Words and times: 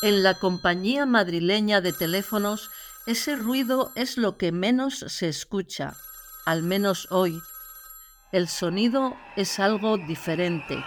En 0.00 0.22
la 0.22 0.34
compañía 0.34 1.06
madrileña 1.06 1.80
de 1.80 1.92
teléfonos, 1.92 2.70
ese 3.06 3.34
ruido 3.34 3.90
es 3.96 4.16
lo 4.16 4.36
que 4.36 4.52
menos 4.52 5.00
se 5.00 5.28
escucha, 5.28 5.96
al 6.46 6.62
menos 6.62 7.08
hoy. 7.10 7.40
El 8.30 8.46
sonido 8.46 9.16
es 9.34 9.58
algo 9.58 9.98
diferente. 9.98 10.84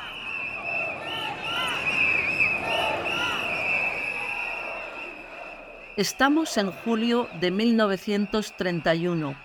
Estamos 5.98 6.56
en 6.58 6.72
julio 6.72 7.28
de 7.42 7.52
1931, 7.52 9.36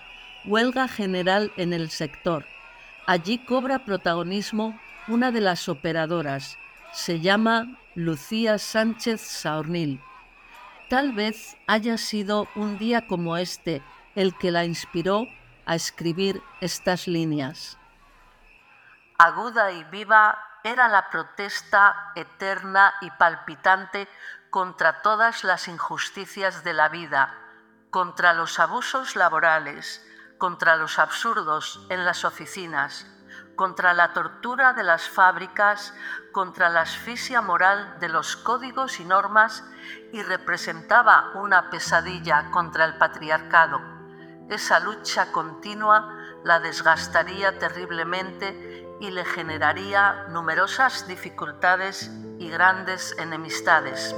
huelga 0.44 0.86
general 0.86 1.50
en 1.56 1.72
el 1.72 1.90
sector. 1.90 2.46
Allí 3.04 3.38
cobra 3.38 3.84
protagonismo 3.84 4.78
una 5.08 5.32
de 5.32 5.40
las 5.40 5.68
operadoras. 5.68 6.56
Se 6.92 7.18
llama 7.18 7.76
Lucía 7.96 8.58
Sánchez 8.58 9.22
Saornil. 9.22 10.04
Tal 10.90 11.14
vez 11.14 11.56
haya 11.66 11.96
sido 11.96 12.46
un 12.54 12.76
día 12.76 13.06
como 13.06 13.38
este 13.38 13.82
el 14.14 14.36
que 14.36 14.50
la 14.50 14.66
inspiró 14.66 15.26
a 15.64 15.76
escribir 15.76 16.42
estas 16.60 17.08
líneas. 17.08 17.78
Aguda 19.16 19.72
y 19.72 19.82
viva 19.84 20.38
era 20.62 20.88
la 20.88 21.08
protesta 21.08 22.12
eterna 22.14 22.92
y 23.00 23.10
palpitante 23.12 24.08
contra 24.50 25.00
todas 25.00 25.42
las 25.42 25.66
injusticias 25.66 26.64
de 26.64 26.74
la 26.74 26.90
vida, 26.90 27.34
contra 27.88 28.34
los 28.34 28.60
abusos 28.60 29.16
laborales, 29.16 30.06
contra 30.36 30.76
los 30.76 30.98
absurdos 30.98 31.86
en 31.88 32.04
las 32.04 32.26
oficinas, 32.26 33.06
contra 33.56 33.94
la 33.94 34.12
tortura 34.12 34.74
de 34.74 34.84
las 34.84 35.08
fábricas, 35.08 35.94
contra 36.30 36.68
la 36.68 36.82
asfixia 36.82 37.40
moral 37.40 37.98
de 37.98 38.08
los 38.08 38.36
códigos 38.36 39.00
y 39.00 39.04
normas 39.04 39.64
y 40.12 40.22
representaba 40.22 41.32
una 41.34 41.70
pesadilla 41.70 42.50
contra 42.50 42.84
el 42.84 42.98
patriarcado. 42.98 43.80
Esa 44.48 44.78
lucha 44.78 45.32
continua 45.32 46.14
la 46.44 46.60
desgastaría 46.60 47.58
terriblemente 47.58 48.86
y 49.00 49.10
le 49.10 49.24
generaría 49.24 50.26
numerosas 50.28 51.08
dificultades 51.08 52.10
y 52.38 52.48
grandes 52.50 53.16
enemistades. 53.18 54.14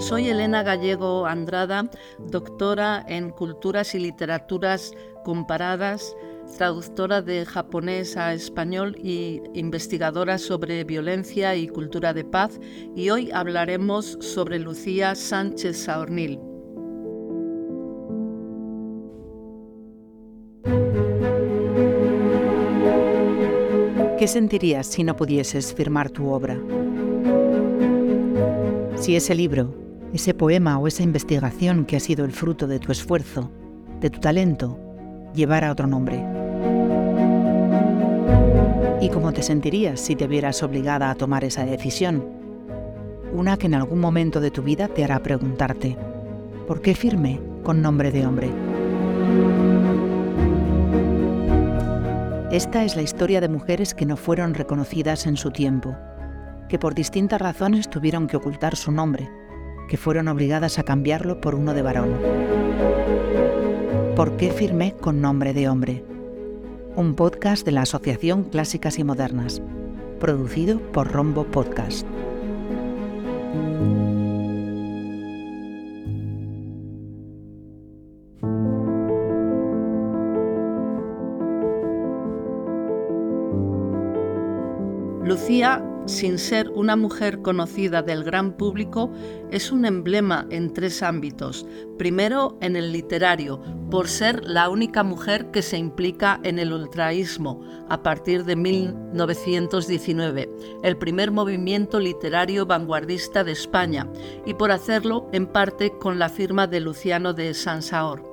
Soy 0.00 0.28
Elena 0.28 0.62
Gallego 0.62 1.26
Andrada, 1.26 1.88
doctora 2.18 3.04
en 3.06 3.30
Culturas 3.30 3.94
y 3.94 3.98
Literaturas 3.98 4.92
Comparadas, 5.24 6.16
traductora 6.56 7.20
de 7.20 7.44
japonés 7.44 8.16
a 8.16 8.32
español 8.32 8.96
y 8.96 9.42
investigadora 9.52 10.38
sobre 10.38 10.84
violencia 10.84 11.54
y 11.54 11.68
cultura 11.68 12.14
de 12.14 12.24
paz, 12.24 12.58
y 12.96 13.10
hoy 13.10 13.30
hablaremos 13.30 14.16
sobre 14.20 14.58
Lucía 14.58 15.14
Sánchez 15.14 15.76
Saornil. 15.84 16.40
¿Qué 24.18 24.26
sentirías 24.26 24.86
si 24.86 25.04
no 25.04 25.14
pudieses 25.14 25.74
firmar 25.74 26.08
tu 26.08 26.30
obra? 26.30 26.58
Si 28.96 29.14
ese 29.16 29.34
libro 29.34 29.89
ese 30.12 30.34
poema 30.34 30.78
o 30.78 30.88
esa 30.88 31.02
investigación 31.02 31.84
que 31.84 31.96
ha 31.96 32.00
sido 32.00 32.24
el 32.24 32.32
fruto 32.32 32.66
de 32.66 32.80
tu 32.80 32.90
esfuerzo, 32.90 33.50
de 34.00 34.10
tu 34.10 34.18
talento, 34.18 34.78
llevara 35.34 35.70
otro 35.70 35.86
nombre. 35.86 36.24
¿Y 39.00 39.08
cómo 39.08 39.32
te 39.32 39.42
sentirías 39.42 40.00
si 40.00 40.16
te 40.16 40.26
vieras 40.26 40.62
obligada 40.62 41.10
a 41.10 41.14
tomar 41.14 41.44
esa 41.44 41.64
decisión? 41.64 42.24
Una 43.32 43.56
que 43.56 43.66
en 43.66 43.74
algún 43.74 44.00
momento 44.00 44.40
de 44.40 44.50
tu 44.50 44.62
vida 44.62 44.88
te 44.88 45.04
hará 45.04 45.20
preguntarte, 45.20 45.96
¿por 46.66 46.82
qué 46.82 46.94
firme 46.94 47.40
con 47.62 47.80
nombre 47.80 48.10
de 48.10 48.26
hombre? 48.26 48.50
Esta 52.50 52.84
es 52.84 52.96
la 52.96 53.02
historia 53.02 53.40
de 53.40 53.48
mujeres 53.48 53.94
que 53.94 54.06
no 54.06 54.16
fueron 54.16 54.54
reconocidas 54.54 55.26
en 55.26 55.36
su 55.36 55.52
tiempo, 55.52 55.96
que 56.68 56.80
por 56.80 56.96
distintas 56.96 57.40
razones 57.40 57.88
tuvieron 57.88 58.26
que 58.26 58.36
ocultar 58.36 58.74
su 58.74 58.90
nombre 58.90 59.30
que 59.90 59.96
fueron 59.96 60.28
obligadas 60.28 60.78
a 60.78 60.84
cambiarlo 60.84 61.40
por 61.40 61.56
uno 61.56 61.74
de 61.74 61.82
varón. 61.82 62.14
¿Por 64.14 64.36
qué 64.36 64.52
firmé 64.52 64.94
con 64.94 65.20
nombre 65.20 65.52
de 65.52 65.68
hombre? 65.68 66.04
Un 66.94 67.16
podcast 67.16 67.66
de 67.66 67.72
la 67.72 67.82
Asociación 67.82 68.44
Clásicas 68.44 69.00
y 69.00 69.04
Modernas, 69.04 69.60
producido 70.20 70.78
por 70.92 71.10
Rombo 71.10 71.42
Podcast. 71.42 72.06
Lucía 85.24 85.89
sin 86.06 86.38
ser 86.38 86.68
una 86.70 86.96
mujer 86.96 87.42
conocida 87.42 88.02
del 88.02 88.24
gran 88.24 88.52
público, 88.56 89.10
es 89.50 89.70
un 89.70 89.84
emblema 89.84 90.46
en 90.50 90.72
tres 90.72 91.02
ámbitos. 91.02 91.66
Primero, 91.98 92.56
en 92.60 92.76
el 92.76 92.92
literario, 92.92 93.60
por 93.90 94.08
ser 94.08 94.44
la 94.44 94.68
única 94.68 95.02
mujer 95.02 95.50
que 95.50 95.62
se 95.62 95.78
implica 95.78 96.40
en 96.42 96.58
el 96.58 96.72
ultraísmo 96.72 97.60
a 97.88 98.02
partir 98.02 98.44
de 98.44 98.56
1919, 98.56 100.50
el 100.82 100.96
primer 100.96 101.30
movimiento 101.30 102.00
literario 102.00 102.66
vanguardista 102.66 103.44
de 103.44 103.52
España, 103.52 104.06
y 104.46 104.54
por 104.54 104.72
hacerlo 104.72 105.28
en 105.32 105.46
parte 105.46 105.92
con 105.98 106.18
la 106.18 106.28
firma 106.28 106.66
de 106.66 106.80
Luciano 106.80 107.32
de 107.34 107.54
Sansaor. 107.54 108.28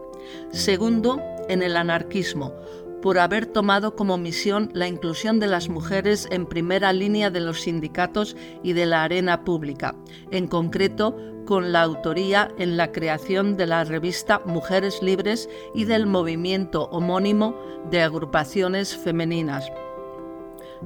Segundo, 0.52 1.22
en 1.48 1.62
el 1.62 1.78
anarquismo, 1.78 2.54
por 3.02 3.20
haber 3.20 3.46
tomado 3.46 3.96
como 3.96 4.18
misión 4.18 4.70
la 4.74 4.88
inclusión 4.88 5.40
de 5.40 5.48
las 5.48 5.70
mujeres 5.70 6.28
en 6.32 6.46
primera 6.46 6.94
línea 6.94 7.30
de 7.30 7.40
los 7.40 7.62
sindicatos 7.62 8.36
y 8.64 8.74
de 8.74 8.86
la 8.86 9.04
arena 9.04 9.44
pública, 9.44 9.96
en 10.32 10.48
concreto 10.48 11.16
con 11.46 11.72
la 11.72 11.82
autoría 11.82 12.52
en 12.58 12.76
la 12.76 12.92
creación 12.92 13.56
de 13.56 13.68
la 13.68 13.84
revista 13.84 14.42
Mujeres 14.46 15.02
Libres 15.02 15.50
y 15.74 15.86
del 15.86 16.06
movimiento 16.06 16.84
homónimo 16.92 17.56
de 17.90 18.02
agrupaciones 18.02 18.96
femeninas. 18.98 19.72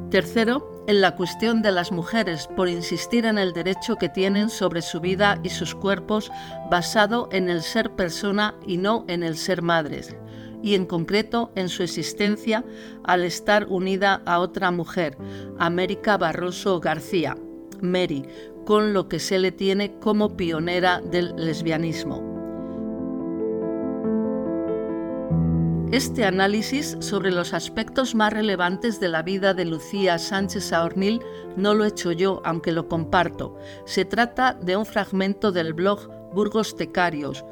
Tercero, 0.10 0.86
en 0.88 1.02
la 1.02 1.16
cuestión 1.16 1.62
de 1.62 1.72
las 1.72 1.92
mujeres, 1.92 2.48
por 2.56 2.70
insistir 2.70 3.26
en 3.26 3.38
el 3.38 3.54
derecho 3.54 3.98
que 3.98 4.08
tienen 4.08 4.50
sobre 4.50 4.82
su 4.82 5.02
vida 5.02 5.40
y 5.44 5.50
sus 5.50 5.76
cuerpos 5.76 6.32
basado 6.70 7.28
en 7.32 7.50
el 7.50 7.62
ser 7.62 7.92
persona 7.92 8.56
y 8.66 8.78
no 8.78 9.04
en 9.08 9.24
el 9.24 9.36
ser 9.36 9.62
madres 9.62 10.16
y 10.64 10.76
en 10.76 10.86
concreto 10.86 11.52
en 11.56 11.70
su 11.70 11.84
existencia 11.84 12.64
al 13.04 13.24
estar 13.24 13.68
unida 13.70 14.22
a 14.26 14.40
otra 14.40 14.72
mujer, 14.72 15.18
América 15.58 16.18
Barroso 16.18 16.80
García, 16.80 17.38
Mary, 17.82 18.26
con 18.66 18.94
lo 18.94 19.08
que 19.08 19.20
se 19.20 19.40
le 19.40 19.52
tiene 19.52 19.98
como 20.00 20.38
pionera 20.38 21.02
del 21.02 21.36
lesbianismo. 21.36 22.32
Este 25.92 26.24
análisis 26.24 26.96
sobre 27.02 27.32
los 27.32 27.54
aspectos 27.54 28.16
más 28.16 28.32
relevantes 28.32 29.02
de 29.02 29.10
la 29.10 29.24
vida 29.24 29.54
de 29.54 29.66
Lucía 29.66 30.18
Sánchez 30.20 30.64
Saornil 30.64 31.20
no 31.58 31.74
lo 31.74 31.84
he 31.84 31.90
hecho 31.90 32.14
yo, 32.14 32.42
aunque 32.46 32.72
lo 32.72 32.88
comparto. 32.88 33.58
Se 33.84 34.06
trata 34.06 34.54
de 34.54 34.78
un 34.78 34.86
fragmento 34.86 35.52
del 35.52 35.74
blog 35.74 36.10
Burgos 36.34 36.78
Tecarios, 36.78 37.44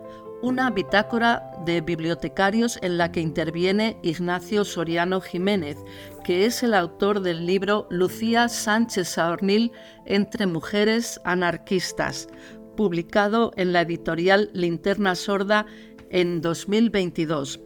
una 0.42 0.70
bitácora 0.70 1.52
de 1.66 1.82
bibliotecarios 1.82 2.80
en 2.82 2.98
la 2.98 3.12
que 3.12 3.20
interviene 3.20 3.98
Ignacio 4.04 4.64
Soriano 4.64 5.20
Jiménez, 5.20 5.78
que 6.24 6.46
es 6.46 6.64
el 6.64 6.74
autor 6.74 7.22
del 7.22 7.46
libro 7.46 7.88
Lucía 7.90 8.48
Sánchez 8.48 9.10
Saornil 9.10 9.72
entre 10.06 10.46
mujeres 10.46 11.20
anarquistas, 11.26 12.30
publicado 12.78 13.52
en 13.58 13.74
la 13.74 13.82
editorial 13.82 14.50
Linterna 14.54 15.16
Sorda 15.16 15.66
en 16.10 16.42
2022. 16.42 17.60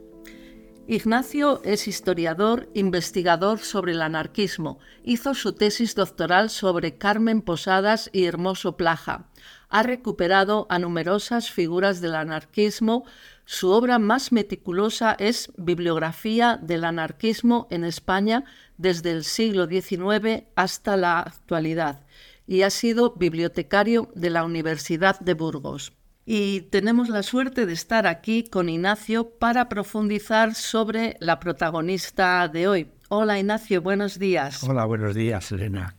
Ignacio 0.87 1.61
es 1.63 1.87
historiador, 1.87 2.69
investigador 2.73 3.59
sobre 3.59 3.93
el 3.93 4.01
anarquismo. 4.01 4.79
Hizo 5.03 5.33
su 5.33 5.53
tesis 5.53 5.95
doctoral 5.95 6.49
sobre 6.49 6.97
Carmen 6.97 7.41
Posadas 7.41 8.09
y 8.11 8.25
Hermoso 8.25 8.75
Plaja 8.75 9.29
ha 9.73 9.81
recuperado 9.81 10.67
a 10.69 10.77
numerosas 10.77 11.49
figuras 11.49 11.99
del 11.99 12.13
anarquismo. 12.13 13.05
Su 13.43 13.71
obra 13.71 13.97
más 13.97 14.31
meticulosa 14.31 15.15
es 15.17 15.51
Bibliografía 15.57 16.59
del 16.61 16.83
anarquismo 16.83 17.67
en 17.71 17.83
España 17.83 18.45
desde 18.77 19.09
el 19.11 19.23
siglo 19.23 19.65
XIX 19.65 20.43
hasta 20.55 20.95
la 20.95 21.21
actualidad 21.21 22.05
y 22.45 22.61
ha 22.61 22.69
sido 22.69 23.15
bibliotecario 23.15 24.11
de 24.13 24.29
la 24.29 24.45
Universidad 24.45 25.19
de 25.19 25.33
Burgos. 25.33 25.93
Y 26.23 26.61
tenemos 26.61 27.09
la 27.09 27.23
suerte 27.23 27.65
de 27.65 27.73
estar 27.73 28.05
aquí 28.05 28.43
con 28.43 28.69
Ignacio 28.69 29.27
para 29.39 29.69
profundizar 29.69 30.53
sobre 30.53 31.17
la 31.19 31.39
protagonista 31.39 32.47
de 32.47 32.67
hoy. 32.67 32.91
Hola 33.09 33.39
Ignacio, 33.39 33.81
buenos 33.81 34.19
días. 34.19 34.63
Hola, 34.63 34.85
buenos 34.85 35.15
días, 35.15 35.51
Elena. 35.51 35.95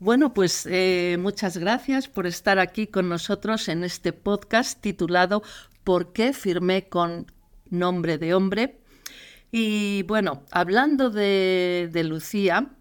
Bueno, 0.00 0.32
pues 0.32 0.64
eh, 0.70 1.16
muchas 1.18 1.56
gracias 1.56 2.06
por 2.06 2.28
estar 2.28 2.60
aquí 2.60 2.86
con 2.86 3.08
nosotros 3.08 3.68
en 3.68 3.82
este 3.82 4.12
podcast 4.12 4.80
titulado 4.80 5.42
¿Por 5.82 6.12
qué 6.12 6.32
firmé 6.32 6.88
con 6.88 7.26
nombre 7.68 8.16
de 8.16 8.32
hombre? 8.32 8.78
Y 9.50 10.04
bueno, 10.04 10.44
hablando 10.52 11.10
de, 11.10 11.90
Lucía, 12.04 12.76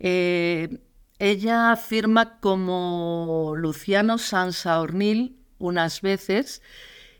eh, 0.00 0.80
ella 1.20 1.76
firma 1.76 2.40
como 2.40 3.54
Luciano 3.56 4.18
Sansaornil 4.18 5.36
unas 5.58 6.02
veces 6.02 6.62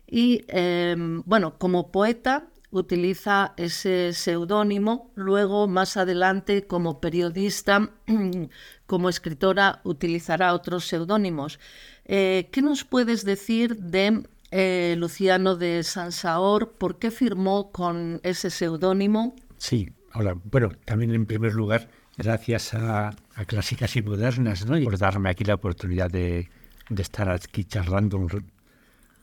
y 0.05 0.43
em, 0.49 1.23
bueno, 1.25 1.57
como 1.57 1.89
poeta 1.89 2.49
utiliza 2.71 3.53
ese 3.57 4.13
seudónimo, 4.13 5.11
luego 5.15 5.67
más 5.67 5.97
adelante 5.97 6.67
como 6.67 6.99
periodista, 6.99 7.91
como 8.87 9.09
escritora 9.09 9.81
utilizará 9.83 10.53
otros 10.53 10.87
seudónimos. 10.87 11.59
Eh, 12.05 12.49
¿Qué 12.51 12.61
nos 12.61 12.85
puedes 12.85 13.25
decir 13.25 13.75
de 13.77 14.23
eh, 14.51 14.95
Luciano 14.97 15.55
de 15.55 15.83
Sansaor? 15.83 16.71
¿Por 16.71 16.97
qué 16.97 17.11
firmó 17.11 17.71
con 17.71 18.21
ese 18.23 18.49
seudónimo? 18.49 19.35
Sí, 19.57 19.91
hola. 20.13 20.35
Bueno, 20.45 20.71
también 20.85 21.13
en 21.13 21.25
primer 21.25 21.53
lugar, 21.53 21.89
gracias 22.17 22.73
a, 22.73 23.13
Clásicas 23.45 23.95
y 23.97 24.01
Modernas 24.01 24.65
¿no? 24.65 24.77
y 24.77 24.85
por 24.85 24.97
darme 24.97 25.29
aquí 25.29 25.43
la 25.43 25.55
oportunidad 25.55 26.09
de, 26.09 26.49
estar 26.97 27.29
aquí 27.29 27.65
charlando 27.65 28.25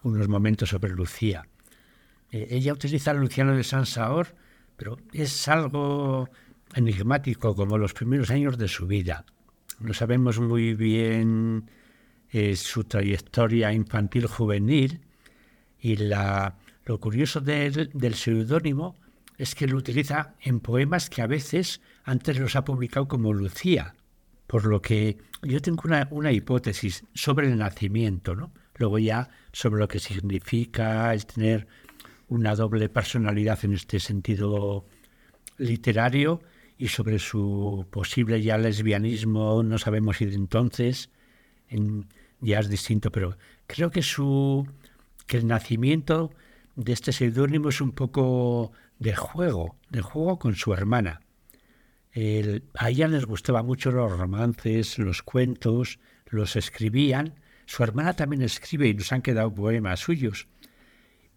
unos 0.02 0.28
momentos 0.28 0.68
sobre 0.68 0.90
Lucía. 0.90 1.48
Eh, 2.30 2.48
ella 2.50 2.74
utiliza 2.74 3.14
Luciano 3.14 3.56
de 3.56 3.64
Sansaor, 3.64 4.34
pero 4.76 4.98
es 5.12 5.48
algo 5.48 6.28
enigmático, 6.74 7.54
como 7.54 7.78
los 7.78 7.94
primeros 7.94 8.30
años 8.30 8.58
de 8.58 8.68
su 8.68 8.86
vida. 8.86 9.24
No 9.80 9.94
sabemos 9.94 10.38
muy 10.40 10.74
bien 10.74 11.70
eh, 12.30 12.56
su 12.56 12.84
trayectoria 12.84 13.72
infantil 13.72 14.26
juvenil 14.26 15.00
y 15.80 15.96
la, 15.96 16.56
lo 16.84 16.98
curioso 16.98 17.40
del 17.40 18.14
seudónimo 18.14 18.96
es 19.36 19.54
que 19.54 19.66
lo 19.66 19.76
utiliza 19.76 20.34
en 20.40 20.60
poemas 20.60 21.10
que 21.10 21.22
a 21.22 21.26
veces 21.26 21.80
antes 22.04 22.38
los 22.38 22.56
ha 22.56 22.64
publicado 22.64 23.08
como 23.08 23.32
Lucía, 23.32 23.94
por 24.46 24.64
lo 24.64 24.80
que 24.80 25.18
yo 25.42 25.60
tengo 25.60 25.82
una, 25.84 26.06
una 26.10 26.32
hipótesis 26.32 27.04
sobre 27.14 27.48
el 27.48 27.58
nacimiento, 27.58 28.34
¿no? 28.34 28.52
Luego 28.76 28.98
ya 28.98 29.28
sobre 29.52 29.80
lo 29.80 29.88
que 29.88 29.98
significa 29.98 31.12
el 31.12 31.26
tener 31.26 31.66
una 32.28 32.54
doble 32.54 32.88
personalidad 32.88 33.64
en 33.64 33.74
este 33.74 34.00
sentido 34.00 34.86
literario 35.58 36.40
y 36.76 36.88
sobre 36.88 37.18
su 37.18 37.86
posible 37.90 38.42
ya 38.42 38.58
lesbianismo, 38.58 39.62
no 39.62 39.78
sabemos 39.78 40.16
si 40.16 40.26
de 40.26 40.34
entonces 40.34 41.10
ya 42.40 42.58
es 42.58 42.68
distinto, 42.68 43.10
pero 43.10 43.36
creo 43.66 43.90
que 43.90 44.02
su 44.02 44.66
que 45.26 45.38
el 45.38 45.46
nacimiento 45.46 46.30
de 46.76 46.92
este 46.92 47.12
seudónimo 47.12 47.68
es 47.68 47.80
un 47.80 47.92
poco 47.92 48.72
de 48.98 49.14
juego, 49.14 49.76
de 49.90 50.02
juego 50.02 50.38
con 50.38 50.54
su 50.54 50.72
hermana. 50.72 51.20
a 52.14 52.90
ella 52.90 53.08
les 53.08 53.24
gustaba 53.24 53.62
mucho 53.62 53.90
los 53.90 54.16
romances, 54.18 54.98
los 54.98 55.22
cuentos, 55.22 55.98
los 56.26 56.56
escribían. 56.56 57.34
Su 57.66 57.82
hermana 57.82 58.14
también 58.14 58.42
escribe 58.42 58.88
y 58.88 58.94
nos 58.94 59.12
han 59.12 59.22
quedado 59.22 59.54
poemas 59.54 60.00
suyos. 60.00 60.46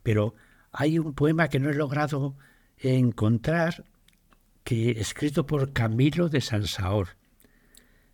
Pero 0.03 0.35
hay 0.71 0.99
un 0.99 1.13
poema 1.13 1.47
que 1.47 1.59
no 1.59 1.69
he 1.69 1.73
logrado 1.73 2.35
encontrar, 2.77 3.85
que 4.67 4.91
escrito 4.99 5.45
por 5.45 5.71
Camilo 5.71 6.27
de 6.27 6.41
Sansaor, 6.41 7.15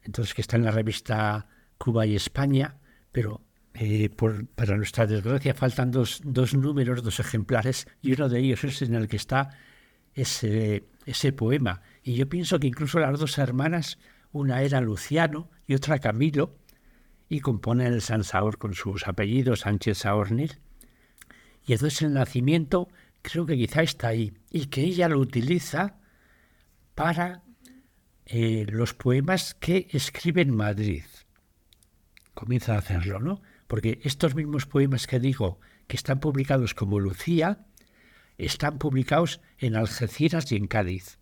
entonces 0.03 0.35
que 0.35 0.41
está 0.41 0.55
en 0.55 0.65
la 0.65 0.69
revista 0.69 1.47
Cuba 1.79 2.05
y 2.05 2.15
España, 2.15 2.77
pero 3.11 3.41
eh, 3.73 4.11
para 4.53 4.77
nuestra 4.77 5.07
desgracia 5.07 5.55
faltan 5.55 5.89
dos, 5.89 6.21
dos, 6.23 6.53
números, 6.53 7.01
dos 7.01 7.19
ejemplares, 7.19 7.87
y 8.03 8.13
uno 8.13 8.29
de 8.29 8.37
ellos 8.37 8.63
es 8.65 8.83
en 8.83 8.93
el 8.93 9.07
que 9.07 9.15
está 9.15 9.57
ese, 10.13 10.83
ese 11.07 11.33
poema. 11.33 11.81
Y 12.03 12.13
yo 12.13 12.29
pienso 12.29 12.59
que 12.59 12.67
incluso 12.67 12.99
las 12.99 13.19
dos 13.19 13.39
hermanas, 13.39 13.97
una 14.31 14.61
era 14.61 14.79
Luciano 14.79 15.49
y 15.65 15.73
otra 15.73 15.97
Camilo, 15.97 16.59
y 17.29 17.39
componen 17.39 17.91
el 17.93 18.03
Sansaor 18.03 18.59
con 18.59 18.75
sus 18.75 19.07
apellidos 19.07 19.61
Sánchez 19.61 19.97
Saornil. 19.97 20.59
Y 21.65 21.73
entonces 21.73 22.03
el 22.03 22.13
nacimiento 22.13 22.89
creo 23.23 23.47
que 23.47 23.57
quizá 23.57 23.81
está 23.81 24.09
ahí 24.09 24.37
y 24.51 24.67
que 24.67 24.81
ella 24.81 25.09
lo 25.09 25.17
utiliza 25.17 25.97
para 26.95 27.43
eh, 28.25 28.65
los 28.69 28.93
poemas 28.93 29.53
que 29.53 29.87
escribe 29.91 30.41
en 30.41 30.55
Madrid. 30.55 31.03
Comienza 32.33 32.75
a 32.75 32.79
hacerlo, 32.79 33.19
¿no? 33.19 33.41
Porque 33.67 33.99
estos 34.03 34.35
mismos 34.35 34.65
poemas 34.65 35.07
que 35.07 35.19
digo 35.19 35.59
que 35.87 35.97
están 35.97 36.19
publicados 36.19 36.73
como 36.73 36.99
Lucía, 36.99 37.65
están 38.37 38.77
publicados 38.79 39.41
en 39.57 39.75
Algeciras 39.75 40.51
y 40.51 40.55
en 40.55 40.67
Cádiz, 40.67 41.19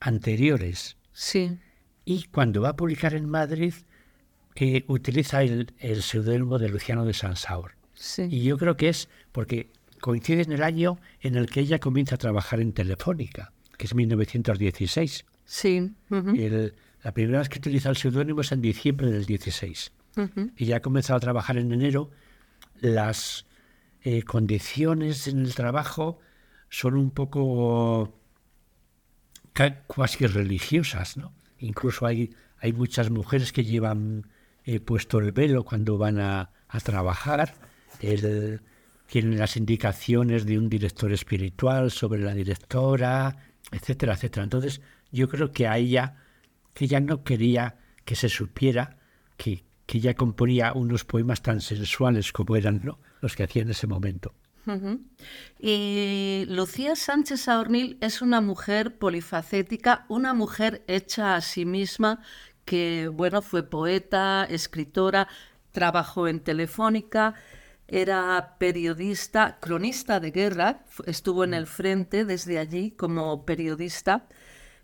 anteriores. 0.00 0.96
Sí. 1.12 1.58
Y 2.04 2.24
cuando 2.24 2.62
va 2.62 2.70
a 2.70 2.76
publicar 2.76 3.14
en 3.14 3.28
Madrid, 3.28 3.74
utiliza 4.86 5.42
el, 5.42 5.72
el 5.78 6.02
seudónimo 6.02 6.58
de 6.58 6.68
Luciano 6.68 7.04
de 7.04 7.14
Sansaur. 7.14 7.72
Y 8.18 8.42
yo 8.42 8.56
creo 8.58 8.76
que 8.76 8.88
es 8.88 9.08
porque 9.32 9.70
coincide 10.00 10.42
en 10.42 10.52
el 10.52 10.62
año 10.62 10.98
en 11.20 11.34
el 11.34 11.50
que 11.50 11.60
ella 11.60 11.78
comienza 11.78 12.14
a 12.14 12.18
trabajar 12.18 12.60
en 12.60 12.72
Telefónica, 12.72 13.52
que 13.78 13.86
es 13.86 13.94
1916. 13.94 15.24
Sí. 15.46 15.92
la 16.10 17.12
primera 17.14 17.38
vez 17.38 17.48
que 17.48 17.58
utiliza 17.58 17.88
el 17.88 17.96
seudónimo 17.96 18.42
es 18.42 18.52
en 18.52 18.60
diciembre 18.60 19.10
del 19.10 19.24
16. 19.24 19.92
Y 20.56 20.66
ya 20.66 20.76
ha 20.76 20.80
comenzado 20.80 21.16
a 21.16 21.20
trabajar 21.20 21.56
en 21.56 21.72
enero. 21.72 22.10
Las 22.80 23.46
eh, 24.02 24.24
condiciones 24.24 25.28
en 25.28 25.38
el 25.38 25.54
trabajo 25.54 26.18
son 26.68 26.96
un 26.96 27.10
poco 27.12 28.20
casi 29.52 30.26
religiosas, 30.26 31.16
¿no? 31.16 31.32
Incluso 31.60 32.04
hay, 32.04 32.34
hay 32.58 32.72
muchas 32.72 33.10
mujeres 33.10 33.52
que 33.52 33.64
llevan 33.64 34.26
eh, 34.64 34.80
puesto 34.80 35.18
el 35.18 35.32
velo 35.32 35.64
cuando 35.64 35.98
van 35.98 36.20
a, 36.20 36.50
a 36.68 36.80
trabajar 36.80 37.54
él 38.00 38.60
tiene 39.06 39.36
las 39.36 39.56
indicaciones 39.56 40.44
de 40.44 40.58
un 40.58 40.68
director 40.68 41.12
espiritual 41.12 41.90
sobre 41.90 42.20
la 42.20 42.34
directora, 42.34 43.36
etcétera, 43.72 44.14
etcétera. 44.14 44.44
Entonces, 44.44 44.80
yo 45.10 45.28
creo 45.28 45.52
que 45.52 45.66
a 45.66 45.78
ella, 45.78 46.16
que 46.74 46.86
ella 46.86 47.00
no 47.00 47.22
quería 47.24 47.76
que 48.04 48.16
se 48.16 48.28
supiera 48.28 48.96
que, 49.36 49.64
que 49.86 49.98
ella 49.98 50.14
componía 50.14 50.72
unos 50.72 51.04
poemas 51.04 51.42
tan 51.42 51.60
sensuales 51.60 52.32
como 52.32 52.56
eran 52.56 52.82
los 53.20 53.36
que 53.36 53.42
hacía 53.44 53.62
en 53.62 53.70
ese 53.70 53.86
momento. 53.86 54.34
Y 55.58 56.44
Lucía 56.48 56.94
Sánchez 56.94 57.40
Saornil 57.40 57.96
es 58.00 58.20
una 58.20 58.40
mujer 58.40 58.98
polifacética, 58.98 60.04
una 60.08 60.34
mujer 60.34 60.84
hecha 60.86 61.36
a 61.36 61.40
sí 61.40 61.64
misma, 61.64 62.20
que 62.66 63.08
bueno, 63.08 63.40
fue 63.40 63.62
poeta, 63.62 64.44
escritora, 64.44 65.28
trabajó 65.72 66.28
en 66.28 66.40
Telefónica, 66.40 67.34
era 67.88 68.56
periodista, 68.58 69.58
cronista 69.60 70.20
de 70.20 70.30
guerra, 70.30 70.84
estuvo 71.06 71.42
en 71.42 71.54
el 71.54 71.66
frente 71.66 72.24
desde 72.24 72.58
allí 72.58 72.90
como 72.92 73.44
periodista. 73.46 74.26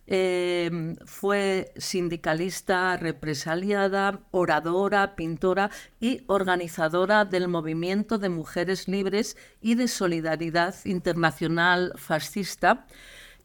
Em, 0.07 0.97
fue 1.07 1.73
sindicalista 1.77 2.97
represaliada, 2.99 4.21
oradora, 4.33 5.17
pintora 5.17 5.71
y 5.99 6.23
organizadora 6.27 7.25
del 7.25 7.49
movimiento 7.49 8.19
de 8.19 8.29
mujeres 8.29 8.87
libres 8.87 9.37
y 9.63 9.77
de 9.77 9.89
solidaridad 9.89 10.75
internacional 10.85 11.93
fascista. 11.97 12.87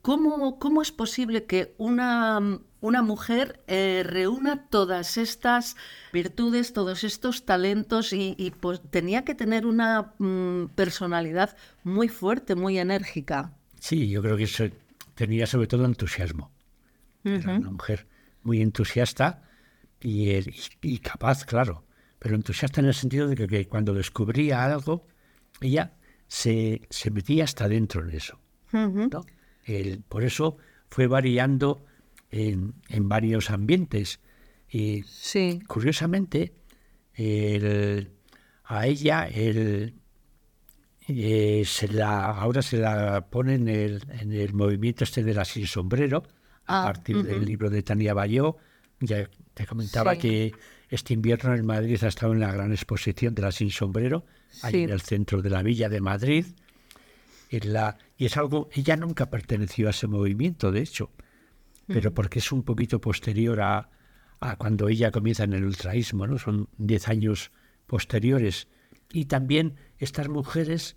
¿Cómo, 0.01 0.59
cómo 0.59 0.81
es 0.81 0.91
posible 0.91 1.45
que 1.45 1.75
una 1.77 2.59
una 2.81 3.01
mujer 3.01 3.61
eh, 3.67 4.03
reúna 4.05 4.67
todas 4.69 5.17
estas 5.17 5.75
virtudes, 6.13 6.73
todos 6.73 7.03
estos 7.03 7.45
talentos 7.45 8.13
y, 8.13 8.53
pues, 8.59 8.81
tenía 8.89 9.25
que 9.25 9.35
tener 9.35 9.65
una 9.65 10.13
mm, 10.17 10.67
personalidad 10.75 11.57
muy 11.83 12.07
fuerte, 12.07 12.55
muy 12.55 12.79
enérgica. 12.79 13.53
Sí, 13.79 14.09
yo 14.09 14.21
creo 14.21 14.37
que 14.37 14.73
tenía 15.15 15.45
sobre 15.45 15.67
todo 15.67 15.85
entusiasmo. 15.85 16.51
Era 17.23 17.57
una 17.57 17.71
mujer 17.71 18.07
muy 18.43 18.61
entusiasta 18.61 19.43
y, 19.99 20.99
capaz, 20.99 21.43
claro, 21.43 21.83
pero 22.17 22.35
entusiasta 22.35 22.79
en 22.79 22.87
el 22.87 22.93
sentido 22.93 23.27
de 23.27 23.47
que, 23.47 23.67
cuando 23.67 23.93
descubría 23.93 24.63
algo, 24.63 25.05
ella 25.59 25.93
se, 26.27 26.81
metía 27.11 27.43
hasta 27.43 27.67
dentro 27.67 28.05
de 28.05 28.17
eso. 28.17 28.39
por 30.07 30.23
eso 30.23 30.57
fue 30.89 31.07
variando 31.07 31.85
en, 32.31 32.73
varios 33.09 33.49
ambientes. 33.49 34.19
Y 34.71 35.03
curiosamente, 35.67 36.53
a 38.65 38.87
ella 38.87 39.27
el, 39.27 39.95
eh, 41.07 41.63
se 41.65 41.87
la, 41.87 42.25
ahora 42.31 42.61
se 42.61 42.77
la 42.77 43.27
pone 43.29 43.55
en 43.55 43.67
el, 43.67 44.03
en 44.19 44.31
el 44.31 44.53
movimiento 44.53 45.03
este 45.03 45.23
de 45.23 45.33
la 45.33 45.45
sin 45.45 45.65
sombrero, 45.67 46.23
a 46.65 46.83
Ah, 46.83 46.85
partir 46.85 47.23
del 47.23 47.45
libro 47.45 47.69
de 47.69 47.81
Tania 47.81 48.13
Bayó. 48.13 48.57
Ya 48.99 49.27
te 49.55 49.65
comentaba 49.65 50.13
Sí. 50.13 50.19
que 50.21 50.51
este 50.89 51.13
invierno 51.13 51.55
en 51.55 51.65
Madrid 51.65 51.97
ha 52.03 52.07
estado 52.07 52.33
en 52.33 52.39
la 52.41 52.51
gran 52.51 52.71
exposición 52.71 53.33
de 53.33 53.41
la 53.41 53.51
Sin 53.51 53.71
Sombrero, 53.71 54.25
ahí 54.61 54.71
Sí. 54.73 54.83
en 54.83 54.89
el 54.91 55.01
centro 55.01 55.41
de 55.41 55.49
la 55.49 55.63
Villa 55.63 55.89
de 55.89 56.01
Madrid. 56.01 56.45
En 57.49 57.73
la, 57.73 57.97
y 58.17 58.25
es 58.25 58.37
algo, 58.37 58.69
ella 58.73 58.95
nunca 58.97 59.29
perteneció 59.31 59.87
a 59.87 59.91
ese 59.91 60.05
movimiento, 60.07 60.71
de 60.71 60.81
hecho, 60.81 61.09
pero 61.91 62.13
porque 62.13 62.39
es 62.39 62.51
un 62.51 62.63
poquito 62.63 63.01
posterior 63.01 63.59
a, 63.61 63.89
a 64.39 64.55
cuando 64.57 64.87
ella 64.87 65.11
comienza 65.11 65.43
en 65.43 65.53
el 65.53 65.65
ultraísmo, 65.65 66.27
¿no? 66.27 66.37
Son 66.37 66.69
10 66.77 67.07
años 67.09 67.51
posteriores. 67.87 68.67
Y 69.11 69.25
también 69.25 69.75
estas 69.97 70.29
mujeres, 70.29 70.95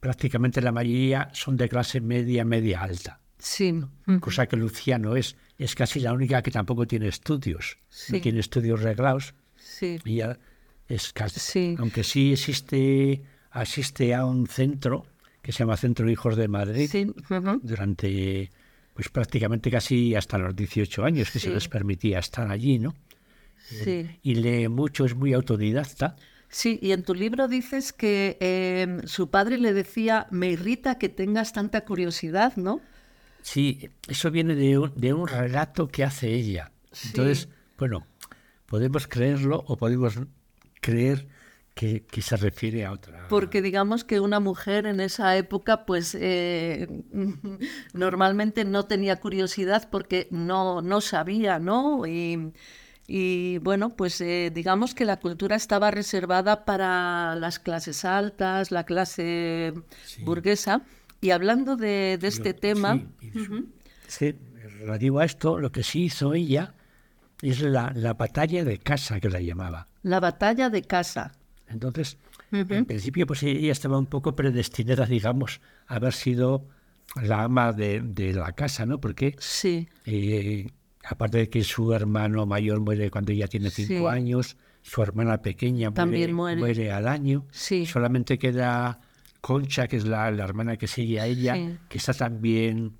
prácticamente 0.00 0.60
la 0.60 0.72
mayoría, 0.72 1.28
son 1.32 1.56
de 1.56 1.68
clase 1.68 2.00
media, 2.00 2.44
media 2.44 2.82
alta, 2.82 3.20
Sí. 3.38 3.80
cosa 4.20 4.46
que 4.46 4.56
Lucía 4.56 4.98
no 4.98 5.14
es. 5.16 5.36
Es 5.58 5.74
casi 5.74 6.00
la 6.00 6.12
única 6.12 6.42
que 6.42 6.50
tampoco 6.50 6.86
tiene 6.86 7.08
estudios, 7.08 7.78
Sí. 7.88 8.14
no 8.14 8.20
tiene 8.20 8.40
estudios 8.40 8.82
reglados. 8.82 9.34
Sí. 9.56 9.98
Y 10.04 10.16
ya 10.16 10.38
es 10.88 11.12
casi, 11.12 11.40
Sí. 11.40 11.76
aunque 11.78 12.02
sí 12.04 12.32
existe, 12.32 13.22
asiste 13.50 14.14
a 14.14 14.24
un 14.24 14.46
centro 14.46 15.06
que 15.42 15.52
se 15.52 15.60
llama 15.60 15.76
Centro 15.76 16.10
Hijos 16.10 16.36
de 16.36 16.48
Madrid 16.48 16.88
Sí. 16.90 17.12
durante 17.62 18.50
pues 18.96 19.08
prácticamente 19.10 19.70
casi 19.70 20.14
hasta 20.16 20.38
los 20.38 20.56
18 20.56 21.04
años 21.04 21.30
que 21.30 21.38
se 21.38 21.48
Sí. 21.48 21.54
les 21.54 21.68
permitía 21.68 22.18
estar 22.18 22.50
allí, 22.50 22.78
¿no? 22.80 22.94
Sí. 23.58 24.08
Y 24.22 24.34
lee 24.36 24.68
mucho, 24.68 25.04
es 25.04 25.14
muy 25.14 25.32
autodidacta. 25.34 26.16
Sí, 26.48 26.78
y 26.80 26.92
en 26.92 27.02
tu 27.02 27.14
libro 27.14 27.46
dices 27.46 27.92
que 27.92 28.38
eh, 28.40 29.00
su 29.04 29.28
padre 29.30 29.58
le 29.58 29.72
decía, 29.74 30.26
me 30.30 30.50
irrita 30.50 30.98
que 30.98 31.08
tengas 31.10 31.52
tanta 31.52 31.84
curiosidad, 31.84 32.56
¿no? 32.56 32.80
Sí, 33.42 33.90
eso 34.08 34.30
viene 34.30 34.54
de 34.54 34.78
un, 34.78 34.92
de 34.96 35.12
un 35.12 35.28
relato 35.28 35.88
que 35.88 36.02
hace 36.02 36.32
ella. 36.32 36.72
Entonces, 37.04 37.48
bueno, 37.76 38.06
podemos 38.66 39.06
creerlo 39.06 39.62
o 39.66 39.76
podemos 39.76 40.18
creer 40.80 41.28
que, 41.76 42.06
que 42.06 42.22
se 42.22 42.36
refiere 42.38 42.86
a 42.86 42.92
otra. 42.92 43.28
Porque 43.28 43.60
digamos 43.60 44.02
que 44.02 44.18
una 44.18 44.40
mujer 44.40 44.86
en 44.86 44.98
esa 44.98 45.36
época, 45.36 45.84
pues 45.84 46.16
eh, 46.18 46.88
normalmente 47.92 48.64
no 48.64 48.84
tenía 48.86 49.16
curiosidad 49.20 49.88
porque 49.90 50.26
no, 50.30 50.80
no 50.82 51.00
sabía, 51.02 51.58
¿no? 51.58 52.06
Y, 52.06 52.52
y, 53.06 53.58
bueno, 53.58 53.90
pues 53.94 54.20
eh, 54.22 54.50
digamos 54.52 54.94
que 54.94 55.04
la 55.04 55.18
cultura 55.20 55.54
estaba 55.56 55.90
reservada 55.90 56.64
para 56.64 57.34
las 57.36 57.58
clases 57.58 58.04
altas, 58.04 58.70
la 58.70 58.84
clase 58.84 59.74
burguesa. 60.24 60.80
Y 61.20 61.30
hablando 61.30 61.76
de, 61.76 62.18
de 62.20 62.28
este 62.28 62.52
Lo- 62.54 62.58
tema, 62.58 62.94
sí, 62.94 63.06
y 63.20 63.30
su- 63.44 63.66
sí, 64.08 64.34
relativo 64.80 65.20
a 65.20 65.24
esto, 65.26 65.58
lo 65.58 65.70
que 65.72 65.82
sí 65.82 66.04
hizo 66.04 66.32
ella 66.34 66.72
es 67.42 67.60
la, 67.60 67.92
la 67.94 68.14
batalla 68.14 68.64
de 68.64 68.78
casa 68.78 69.20
que 69.20 69.28
la 69.28 69.40
llamaba. 69.40 69.88
la 70.02 70.20
batalla 70.20 70.70
de 70.70 70.82
casa. 70.82 71.32
Entonces, 71.68 72.18
Ujú. 72.52 72.72
en 72.74 72.84
principio, 72.84 73.26
pues 73.26 73.42
ella 73.42 73.72
estaba 73.72 73.98
un 73.98 74.06
poco 74.06 74.34
predestinada, 74.36 75.06
digamos, 75.06 75.60
a 75.86 75.96
haber 75.96 76.12
sido 76.12 76.64
la 77.22 77.42
ama 77.44 77.72
de, 77.72 78.00
de 78.00 78.32
la 78.34 78.52
casa, 78.52 78.86
¿no? 78.86 79.00
Porque 79.00 79.34
Sí, 79.38 79.88
eh, 80.04 80.68
aparte 81.04 81.38
de 81.38 81.48
que 81.50 81.62
su 81.64 81.92
hermano 81.92 82.46
mayor 82.46 82.80
muere 82.80 83.10
cuando 83.10 83.32
ella 83.32 83.48
tiene 83.48 83.70
cinco 83.70 84.10
Sí. 84.10 84.16
años, 84.16 84.56
su 84.82 85.02
hermana 85.02 85.42
pequeña 85.42 85.92
También 85.92 86.32
muere. 86.32 86.58
muere 86.60 86.92
al 86.92 87.08
año, 87.08 87.44
Sí. 87.50 87.86
solamente 87.86 88.38
queda 88.38 89.00
Concha, 89.40 89.86
que 89.86 89.96
es 89.96 90.04
la, 90.04 90.30
la 90.32 90.42
hermana 90.44 90.76
que 90.76 90.86
sigue 90.88 91.20
a 91.20 91.26
ella, 91.26 91.54
Sí. 91.54 91.76
que 91.88 91.98
está 91.98 92.12
también, 92.14 92.92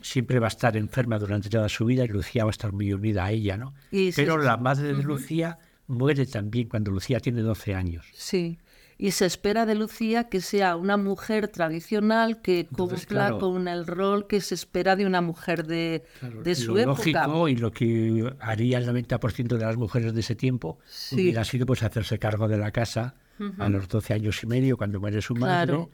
siempre 0.00 0.38
va 0.38 0.46
a 0.46 0.48
estar 0.48 0.76
enferma 0.76 1.18
durante 1.18 1.48
toda 1.50 1.68
su 1.68 1.84
vida 1.84 2.04
y 2.04 2.08
Lucía 2.08 2.44
va 2.44 2.50
a 2.50 2.52
estar 2.52 2.72
muy 2.72 2.92
unida 2.92 3.24
a 3.24 3.32
ella, 3.32 3.56
¿no? 3.56 3.74
Y 3.90 4.12
Pero 4.12 4.38
la 4.38 4.56
madre 4.56 4.94
de 4.94 5.02
Lucía 5.02 5.58
muere 5.90 6.24
también 6.26 6.68
cuando 6.68 6.90
Lucía 6.90 7.20
tiene 7.20 7.42
12 7.42 7.74
años. 7.74 8.06
sí. 8.14 8.58
Y 9.02 9.12
se 9.12 9.24
espera 9.24 9.64
de 9.64 9.74
Lucía 9.74 10.28
que 10.28 10.42
sea 10.42 10.76
una 10.76 10.98
mujer 10.98 11.48
tradicional 11.48 12.42
que 12.42 12.60
Entonces, 12.68 13.06
cumpla 13.06 13.28
claro. 13.28 13.38
con 13.38 13.66
el 13.66 13.86
rol 13.86 14.26
que 14.26 14.42
se 14.42 14.54
espera 14.54 14.94
de 14.94 15.06
una 15.06 15.22
mujer 15.22 15.64
de, 15.66 16.04
de 16.44 16.54
su 16.54 16.74
lo 16.74 16.80
época. 16.80 17.26
lógico 17.26 17.48
y 17.48 17.56
lo 17.56 17.72
que 17.72 18.30
haría 18.40 18.76
el 18.76 18.86
90% 18.86 19.56
de 19.56 19.64
las 19.64 19.78
mujeres 19.78 20.12
de 20.12 20.20
ese 20.20 20.34
tiempo 20.34 20.78
Sí. 20.86 21.14
hubiera 21.14 21.44
sido 21.44 21.64
pues 21.64 21.82
hacerse 21.82 22.18
cargo 22.18 22.46
de 22.46 22.58
la 22.58 22.72
casa 22.72 23.14
a 23.58 23.70
los 23.70 23.88
12 23.88 24.12
años 24.12 24.42
y 24.42 24.46
medio 24.46 24.76
cuando 24.76 25.00
muere 25.00 25.22
su 25.22 25.34
madre, 25.34 25.66
Claro. 25.72 25.90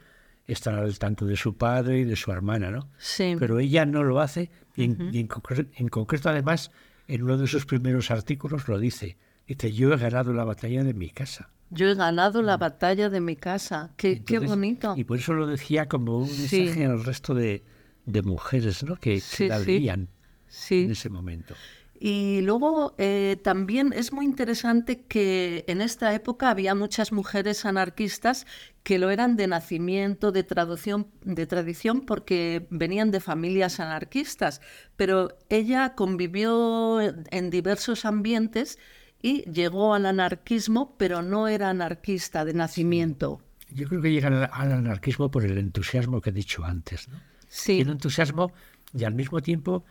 estar 0.49 0.75
al 0.75 0.99
tanto 0.99 1.26
de 1.26 1.37
su 1.37 1.55
padre 1.57 2.00
y 2.00 2.05
de 2.05 2.17
su 2.17 2.33
hermana, 2.33 2.73
¿no? 2.73 2.88
Sí. 2.99 3.37
Pero 3.38 3.61
ella 3.61 3.87
no 3.87 4.03
lo 4.03 4.19
hace 4.19 4.50
y, 4.75 4.83
en, 4.83 5.11
y 5.15 5.21
en 5.21 5.29
concre- 5.29 5.69
en 5.76 5.87
concreto 5.87 6.29
además 6.29 6.73
en 7.07 7.23
uno 7.23 7.38
de 7.38 7.47
sus 7.47 7.67
primeros 7.67 8.11
artículos 8.11 8.67
lo 8.67 8.81
dice, 8.81 9.17
dice 9.47 9.73
yo 9.73 9.93
he 9.93 9.97
ganado 9.97 10.33
la 10.33 10.45
batalla 10.45 10.85
de 10.85 10.95
mi 10.95 11.11
casa. 11.11 11.50
Yo 11.71 11.88
he 11.88 11.95
ganado 11.95 12.43
la 12.43 12.57
batalla 12.57 13.11
de 13.11 13.21
mi 13.21 13.35
casa. 13.37 13.91
Qué, 13.97 14.23
qué 14.23 14.38
bonito. 14.38 14.95
Y 14.97 15.05
por 15.05 15.19
eso 15.19 15.33
lo 15.35 15.47
decía 15.47 15.87
como 15.88 16.19
un 16.19 16.29
Sí. 16.29 16.61
mensaje 16.61 16.87
al 16.87 17.05
resto 17.05 17.35
de, 17.35 17.65
de 18.05 18.23
mujeres, 18.23 18.85
¿no? 18.85 18.97
Que, 18.97 19.21
Sí, 19.21 19.49
la 19.49 19.59
sí. 19.61 19.67
leían 19.67 20.09
Sí. 20.49 20.85
en 20.85 20.93
ese 20.93 21.09
momento. 21.09 21.55
Y 21.99 22.43
luego 22.43 22.95
eh, 22.99 23.37
también 23.43 23.93
es 23.95 24.12
muy 24.12 24.26
interesante 24.26 25.00
que 25.09 25.65
en 25.67 25.81
esta 25.81 26.15
época 26.15 26.50
había 26.50 26.75
muchas 26.75 27.11
mujeres 27.11 27.65
anarquistas 27.65 28.47
que 28.83 28.99
lo 28.99 29.09
eran 29.11 29.37
de 29.37 29.47
nacimiento, 29.47 30.31
de 30.31 30.43
traducción, 30.45 31.09
de 31.25 31.47
tradición, 31.47 32.03
porque 32.03 32.67
venían 32.71 33.11
de 33.11 33.21
familias 33.21 33.81
anarquistas. 33.81 34.61
Pero 34.97 35.37
ella 35.49 35.95
convivió 35.95 37.00
en 37.00 37.50
diversos 37.50 38.05
ambientes 38.05 38.79
y 39.26 39.42
llegó 39.50 39.95
al 39.95 40.06
anarquismo, 40.06 40.95
pero 40.97 41.23
no 41.23 41.49
era 41.49 41.71
anarquista 41.71 42.45
de 42.45 42.54
nacimiento. 42.54 43.40
Yo 43.71 43.88
creo 43.88 44.00
que 44.00 44.12
llega 44.12 44.28
al, 44.28 44.49
al 44.52 44.73
anarquismo 44.73 45.30
por 45.30 45.45
el 45.45 45.59
entusiasmo 45.59 46.21
que 46.21 46.30
he 46.30 46.33
dicho 46.33 46.64
antes. 46.64 47.09
¿no? 47.09 47.18
Sí, 47.49 47.76
Tiene 47.76 47.92
entusiasmo 47.92 48.52
y 48.95 49.04
al 49.04 49.14
mismo 49.14 49.40
tiempo 49.42 49.85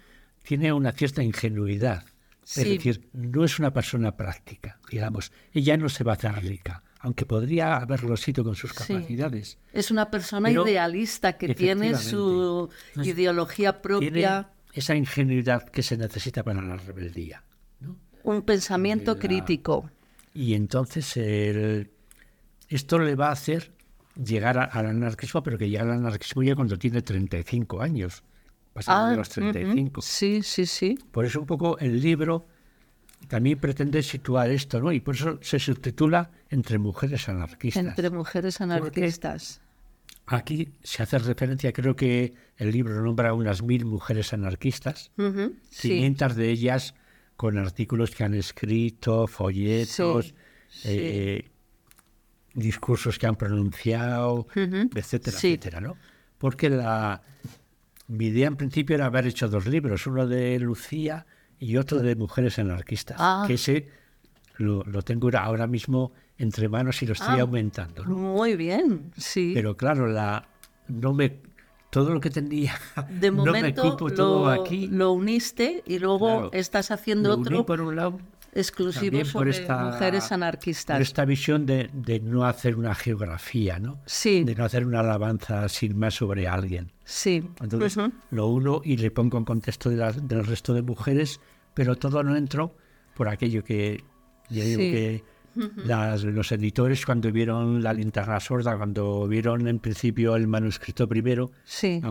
tiene 0.43 0.71
una 0.71 0.91
cierta 0.93 1.21
ingenuidad. 1.23 2.05
Sí. 2.43 2.61
Es 2.61 2.67
decir, 2.69 3.09
no 3.13 3.43
es 3.43 3.59
una 3.59 3.73
persona 3.73 4.15
práctica, 4.15 4.79
digamos. 4.91 5.31
Ella 5.51 5.75
no 5.77 5.89
se 5.89 6.03
va 6.03 6.11
a 6.13 6.15
hacer 6.15 6.31
rica, 6.35 6.83
aunque 6.99 7.25
podría 7.25 7.77
haberlo 7.77 8.15
sido 8.17 8.43
con 8.43 8.55
sus 8.55 8.71
Sí. 8.71 8.93
capacidades. 8.93 9.57
es 9.73 9.89
una 9.91 10.09
persona 10.11 10.47
Pero, 10.49 10.65
idealista 10.67 11.33
que 11.37 11.55
tiene 11.55 11.95
su 11.97 12.69
Entonces, 12.93 13.13
ideología 13.13 13.71
Tiene 13.81 13.81
propia. 13.81 14.49
esa 14.73 14.95
ingenuidad 14.95 15.67
que 15.69 15.81
se 15.83 15.97
necesita 15.97 16.43
para 16.43 16.61
la 16.61 16.77
rebeldía. 16.77 17.43
Un 18.25 18.41
pensamiento 18.41 19.13
la- 19.13 19.19
crítico. 19.19 19.89
Y 20.33 20.53
entonces 20.53 21.15
el- 21.17 21.89
esto 22.67 22.99
le 22.99 23.15
va 23.15 23.29
a 23.29 23.31
hacer 23.31 23.71
llegar 24.21 24.57
a- 24.57 24.63
al 24.65 24.87
anarquismo, 24.87 25.43
pero 25.43 25.57
que 25.57 25.69
llega 25.69 25.83
al 25.83 25.91
anarquismo 25.91 26.43
ya 26.43 26.55
cuando 26.55 26.77
tiene 26.77 27.01
35 27.01 27.81
años, 27.81 28.23
pasando 28.73 29.11
de 29.11 29.17
los 29.17 29.29
Ah, 29.29 29.41
ujú. 29.41 29.51
35. 29.51 30.01
Sí, 30.01 30.41
sí, 30.43 30.65
sí. 30.65 30.97
Por 31.11 31.25
eso 31.25 31.39
un 31.39 31.45
poco 31.45 31.77
el 31.79 32.01
libro 32.01 32.45
también 33.27 33.59
pretende 33.59 34.03
situar 34.03 34.49
esto, 34.49 34.79
¿no? 34.81 34.91
Y 34.91 34.99
por 34.99 35.15
eso 35.15 35.39
se 35.41 35.59
subtitula 35.59 36.31
Entre 36.49 36.77
mujeres 36.77 37.27
anarquistas. 37.27 37.83
Entre 37.85 38.09
mujeres 38.09 38.61
anarquistas. 38.61 39.61
Aquí 40.27 40.69
se 40.83 41.03
hace 41.03 41.17
referencia, 41.19 41.71
creo 41.73 41.95
que 41.95 42.33
el 42.57 42.71
libro 42.71 42.99
nombra 43.01 43.33
unas 43.33 43.61
mil 43.61 43.85
mujeres 43.85 44.33
anarquistas, 44.33 45.11
Sí, 45.69 45.89
500 45.89 46.35
de 46.35 46.49
ellas 46.49 46.93
con 47.35 47.57
artículos 47.57 48.11
que 48.11 48.23
han 48.23 48.33
escrito, 48.33 49.27
folletos, 49.27 50.33
Sí, 50.67 50.89
eh, 50.91 51.51
discursos 52.53 53.17
que 53.19 53.27
han 53.27 53.35
pronunciado, 53.35 54.47
etcétera, 54.55 55.37
sí. 55.37 55.47
etcétera, 55.53 55.81
¿no? 55.81 55.97
Porque 56.37 56.69
la 56.69 57.21
mi 58.07 58.27
idea 58.27 58.47
en 58.47 58.55
principio 58.55 58.95
era 58.95 59.07
haber 59.07 59.25
hecho 59.27 59.47
dos 59.47 59.65
libros, 59.65 60.05
uno 60.07 60.27
de 60.27 60.59
Lucía 60.59 61.25
y 61.59 61.77
otro 61.77 61.99
de 62.01 62.15
mujeres 62.15 62.59
anarquistas, 62.59 63.17
Ah. 63.19 63.43
que 63.47 63.55
ese 63.55 63.89
lo, 64.57 64.83
lo 64.83 65.01
tengo 65.01 65.29
ahora 65.37 65.65
mismo 65.67 66.13
entre 66.37 66.69
manos 66.69 67.01
y 67.01 67.05
lo 67.07 67.13
estoy 67.13 67.39
Ah. 67.39 67.41
aumentando, 67.41 68.05
¿no? 68.05 68.15
Muy 68.15 68.55
bien, 68.55 69.11
sí. 69.17 69.51
Pero 69.53 69.75
claro, 69.75 70.07
la 70.07 70.47
no 70.87 71.13
me 71.13 71.41
todo 71.95 72.13
lo 72.13 72.19
que 72.19 72.29
tenía 72.29 72.75
de 73.09 73.31
no 73.31 73.45
me 73.45 73.51
momento 73.53 73.95
todo 73.95 74.53
lo, 74.53 74.61
aquí. 74.63 74.87
lo 74.87 75.13
uniste 75.13 75.81
y 75.85 75.97
luego 75.99 76.27
Claro. 76.27 76.49
estás 76.51 76.91
haciendo 76.91 77.29
Lo 77.29 77.35
uní 77.37 77.43
otro 77.47 77.65
por 77.65 77.79
un 77.81 77.95
lado 77.95 78.19
exclusivo 78.53 79.03
también 79.17 79.23
por 79.25 79.31
sobre 79.31 79.51
esta, 79.51 79.77
mujeres 79.85 80.31
anarquistas. 80.31 80.95
por 80.95 81.01
esta 81.01 81.25
visión 81.25 81.65
de, 81.65 81.89
de 81.93 82.19
no 82.19 82.43
hacer 82.45 82.75
una 82.77 82.93
geografía, 82.95 83.79
¿no? 83.79 83.99
Sí, 84.05 84.43
De 84.43 84.55
no 84.55 84.65
hacer 84.65 84.85
una 84.85 84.99
alabanza 84.99 85.67
sin 85.69 85.97
más 85.97 86.13
sobre 86.15 86.47
alguien. 86.47 86.91
sí. 87.05 87.43
Entonces 87.61 87.97
lo 88.31 88.47
uno 88.47 88.81
y 88.83 88.97
le 88.97 89.09
pongo 89.11 89.37
en 89.37 89.45
contexto 89.45 89.89
de 89.89 89.95
las- 89.97 90.27
del 90.27 90.45
resto 90.45 90.73
de 90.73 90.81
mujeres, 90.81 91.39
pero 91.73 91.95
todo 91.97 92.23
no 92.23 92.35
entró 92.35 92.75
por 93.15 93.29
aquello 93.29 93.63
que 93.63 94.03
yo 94.49 94.63
digo 94.63 94.81
Sí. 94.81 94.91
que 94.91 95.23
las- 95.85 96.23
los 96.23 96.51
editores 96.51 97.05
cuando 97.05 97.31
vieron 97.31 97.81
la 97.83 97.93
linterna 97.93 98.39
sorda, 98.39 98.77
cuando 98.77 99.27
vieron 99.27 99.67
en 99.67 99.79
principio 99.79 100.35
el 100.35 100.47
manuscrito 100.47 101.07
primero, 101.07 101.51
Sí, 101.63 102.01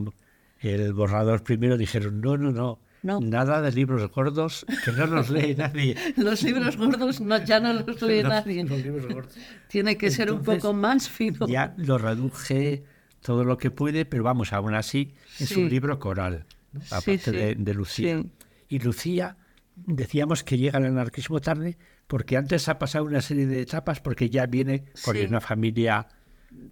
el 0.61 0.93
borrador 0.95 1.43
primero, 1.43 1.77
dijeron, 1.77 2.21
no, 2.21 2.37
no, 2.37 2.51
no, 2.53 2.79
No. 3.03 3.21
Nada 3.21 3.61
de 3.61 3.71
libros 3.71 4.11
gordos 4.11 4.65
que 4.83 4.91
no 4.93 5.07
los 5.07 5.29
lee 5.29 5.55
nadie. 5.59 5.95
Los 6.17 6.43
libros 6.43 6.79
gordos 6.79 7.21
no, 7.21 7.45
ya 7.45 7.61
no 7.61 7.75
los 7.75 8.01
lee 8.01 8.23
Los- 8.23 8.31
nadie. 8.31 8.65
los 8.65 8.83
libros 8.83 9.07
gordos. 9.13 9.35
Tiene 9.69 9.99
que 9.99 10.11
ser 10.11 10.33
un 10.33 10.39
Entonces, 10.39 10.63
poco 10.63 10.73
más 10.73 11.11
fino. 11.11 11.47
Ya 11.47 11.75
lo 11.77 11.99
reduje 11.99 12.83
todo 13.21 13.45
lo 13.45 13.59
que 13.59 13.71
puede, 13.71 14.07
pero 14.07 14.23
vamos, 14.23 14.55
aún 14.55 14.75
así 14.75 15.13
es 15.39 15.51
Sí. 15.51 15.61
un 15.63 15.69
libro 15.69 15.99
coral, 15.99 16.47
¿no? 16.73 16.81
Sí, 16.81 16.87
aparte 16.95 17.19
sí. 17.19 17.31
De, 17.33 17.55
de 17.57 17.75
Lucía. 17.75 18.25
Y 18.71 18.79
Lucía, 18.79 19.37
decíamos 19.77 20.43
que 20.43 20.57
llega 20.57 20.79
al 20.79 20.87
anarquismo 20.87 21.41
tarde, 21.41 21.77
porque 22.07 22.37
antes 22.37 22.69
ha 22.69 22.79
pasado 22.79 23.05
una 23.05 23.21
serie 23.23 23.47
de 23.47 23.61
etapas, 23.63 24.01
porque 24.01 24.29
ya 24.31 24.47
viene 24.47 24.85
por 25.05 25.17
Sí. 25.17 25.25
una 25.25 25.41
familia 25.41 26.07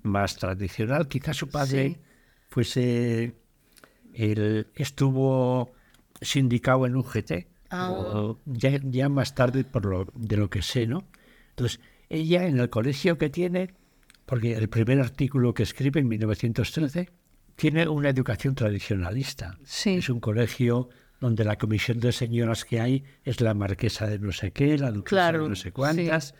más 0.02 0.36
tradicional. 0.36 1.08
Quizás 1.08 1.36
su 1.36 1.48
padre 1.48 1.88
Sí. 1.88 1.96
fuese, 2.48 3.34
el, 4.14 4.66
estuvo 4.74 5.72
sindicado 6.20 6.86
en 6.86 6.96
UGT, 6.96 7.48
Ah. 7.70 7.90
o 7.90 8.38
ya, 8.44 8.78
ya 8.82 9.08
más 9.08 9.34
tarde 9.34 9.64
por 9.64 9.86
lo, 9.86 10.06
de 10.14 10.36
lo 10.36 10.50
que 10.50 10.60
sé, 10.62 10.86
¿no? 10.86 11.04
Entonces, 11.50 11.80
ella 12.10 12.46
en 12.46 12.58
el 12.60 12.68
colegio 12.68 13.16
que 13.16 13.30
tiene, 13.30 13.74
porque 14.26 14.52
el 14.54 14.68
primer 14.68 15.00
artículo 15.00 15.54
que 15.54 15.62
escribe 15.62 16.00
en 16.00 16.08
1913, 16.08 17.08
tiene 17.56 17.88
una 17.88 18.10
educación 18.10 18.54
tradicionalista. 18.54 19.58
Sí. 19.64 19.94
Es 19.96 20.08
un 20.10 20.20
colegio 20.20 20.90
donde 21.22 21.44
la 21.44 21.56
comisión 21.56 22.00
de 22.00 22.12
señoras 22.12 22.64
que 22.66 22.80
hay 22.80 23.04
es 23.24 23.40
la 23.40 23.54
marquesa 23.54 24.06
de 24.06 24.18
no 24.18 24.32
sé 24.32 24.50
qué, 24.50 24.76
la 24.76 24.90
duquesa 24.90 25.08
Claro, 25.16 25.44
de 25.44 25.48
no 25.50 25.54
sé 25.56 25.72
cuántas. 25.72 26.34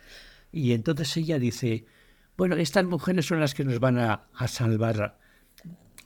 Y 0.51 0.73
entonces 0.73 1.15
ella 1.17 1.39
dice, 1.39 1.85
bueno, 2.37 2.55
estas 2.57 2.85
mujeres 2.85 3.25
son 3.25 3.39
las 3.39 3.53
que 3.55 3.63
nos 3.63 3.79
van 3.79 3.97
a, 3.97 4.25
a 4.35 4.47
salvar, 4.47 5.17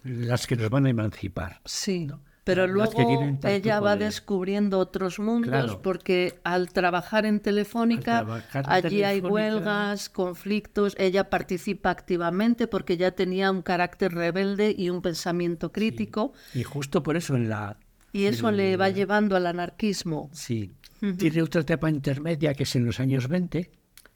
las 0.04 0.48
que 0.48 0.56
nos 0.56 0.70
van 0.70 0.86
a 0.86 0.90
emancipar. 0.92 1.60
Sí. 1.66 2.08
Pero 2.44 2.66
Las 2.66 2.92
que 2.96 3.02
luego 3.04 3.40
ella 3.44 3.82
va 3.82 3.96
poder. 3.96 4.06
descubriendo 4.08 4.80
otros 4.80 5.20
mundos 5.20 5.50
Claro. 5.50 5.82
porque 5.82 6.40
al 6.46 6.72
trabajar 6.72 7.26
en 7.26 7.42
Telefónica, 7.42 8.20
Al 8.20 8.26
trabajar 8.26 8.66
en 8.66 8.72
allí 8.86 9.04
hay 9.04 9.20
huelgas, 9.20 10.08
conflictos, 10.08 10.96
ella 10.98 11.30
participa 11.30 11.90
activamente 11.90 12.68
porque 12.68 12.96
ya 12.96 13.12
tenía 13.12 13.52
un 13.52 13.62
carácter 13.64 14.14
rebelde 14.14 14.74
y 14.78 14.90
un 14.92 15.02
pensamiento 15.02 15.74
crítico 15.74 16.32
Y 16.54 16.64
justo 16.64 17.04
por 17.04 17.18
eso 17.18 17.36
en 17.36 17.50
la... 17.50 17.76
y 18.18 18.26
eso 18.26 18.52
le 18.52 18.78
va 18.78 18.90
llevando 18.90 19.36
al 19.36 19.46
anarquismo. 19.48 20.30
Sí. 20.34 20.74
Tiene 21.18 21.42
otra 21.44 21.62
etapa 21.62 21.90
intermedia 21.90 22.54
que 22.54 22.64
es 22.64 22.76
en 22.76 22.86
los 22.86 23.00
años 23.00 23.28
20. 23.28 23.70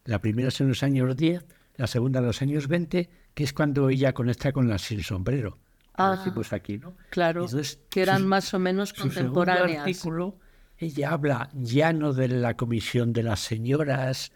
La 0.05 0.19
primera 0.19 0.47
es 0.47 0.59
en 0.61 0.67
los 0.69 0.81
años 0.83 1.15
10, 1.15 1.45
la 1.77 1.87
segunda 1.87 2.19
en 2.19 2.25
los 2.25 2.41
años 2.41 2.67
20, 2.67 3.09
que 3.33 3.43
es 3.43 3.53
cuando 3.53 3.89
ella 3.89 4.13
conecta 4.13 4.51
con 4.51 4.67
la 4.67 4.77
sin 4.79 5.03
sombrero. 5.03 5.59
Ah. 5.93 6.15
Decimos 6.17 6.51
aquí, 6.53 6.77
¿no? 6.79 6.95
Claro, 7.11 7.45
Entonces, 7.45 7.79
que 7.89 8.01
eran 8.01 8.21
su- 8.21 8.27
más 8.27 8.53
o 8.53 8.59
menos 8.59 8.89
su 8.89 8.95
segundo 9.11 9.33
contemporáneas. 9.41 9.79
artículo, 9.85 10.39
ella 10.77 11.11
habla 11.11 11.49
ya 11.53 11.93
no 11.93 12.13
de 12.13 12.27
la 12.29 12.55
comisión 12.57 13.13
de 13.13 13.23
las 13.23 13.41
señoras, 13.41 14.31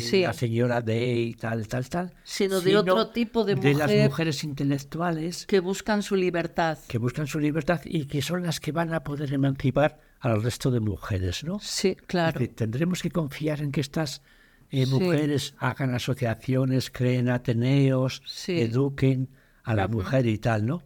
Sí. 0.00 0.22
la 0.22 0.32
señora 0.32 0.80
de 0.80 1.12
y 1.14 1.34
tal, 1.34 1.68
tal, 1.68 1.88
tal, 1.88 2.12
Sino 2.24 2.60
de 2.60 2.76
otro 2.78 3.08
tipo 3.10 3.44
de 3.44 3.54
de 3.56 3.74
las 3.74 3.88
mujer- 3.90 4.08
mujeres 4.08 4.42
intelectuales 4.44 5.44
que 5.46 5.60
buscan 5.60 6.02
su 6.02 6.16
libertad. 6.16 6.78
que 6.88 6.96
buscan 6.98 7.26
su 7.26 7.38
libertad 7.38 7.80
y 7.84 8.06
que 8.06 8.22
son 8.22 8.42
las 8.42 8.58
que 8.58 8.72
van 8.72 8.94
a 8.94 9.02
poder 9.04 9.32
emancipar 9.34 10.00
al 10.20 10.42
resto 10.42 10.70
de 10.70 10.80
mujeres, 10.80 11.44
¿no? 11.44 11.58
Sí, 11.60 11.94
claro. 12.06 12.40
Tendremos 12.54 13.02
que 13.02 13.10
confiar 13.10 13.60
en 13.60 13.70
que 13.70 13.80
estas 13.82 14.22
eh, 14.70 14.86
Sí. 14.86 14.92
mujeres 14.92 15.54
hagan 15.58 15.94
asociaciones, 15.94 16.90
creen 16.90 17.28
ateneos, 17.28 18.22
Sí. 18.24 18.60
eduquen 18.60 19.28
a 19.64 19.74
la 19.74 19.88
mujer 19.88 20.26
y 20.26 20.38
tal, 20.38 20.64
¿no? 20.64 20.82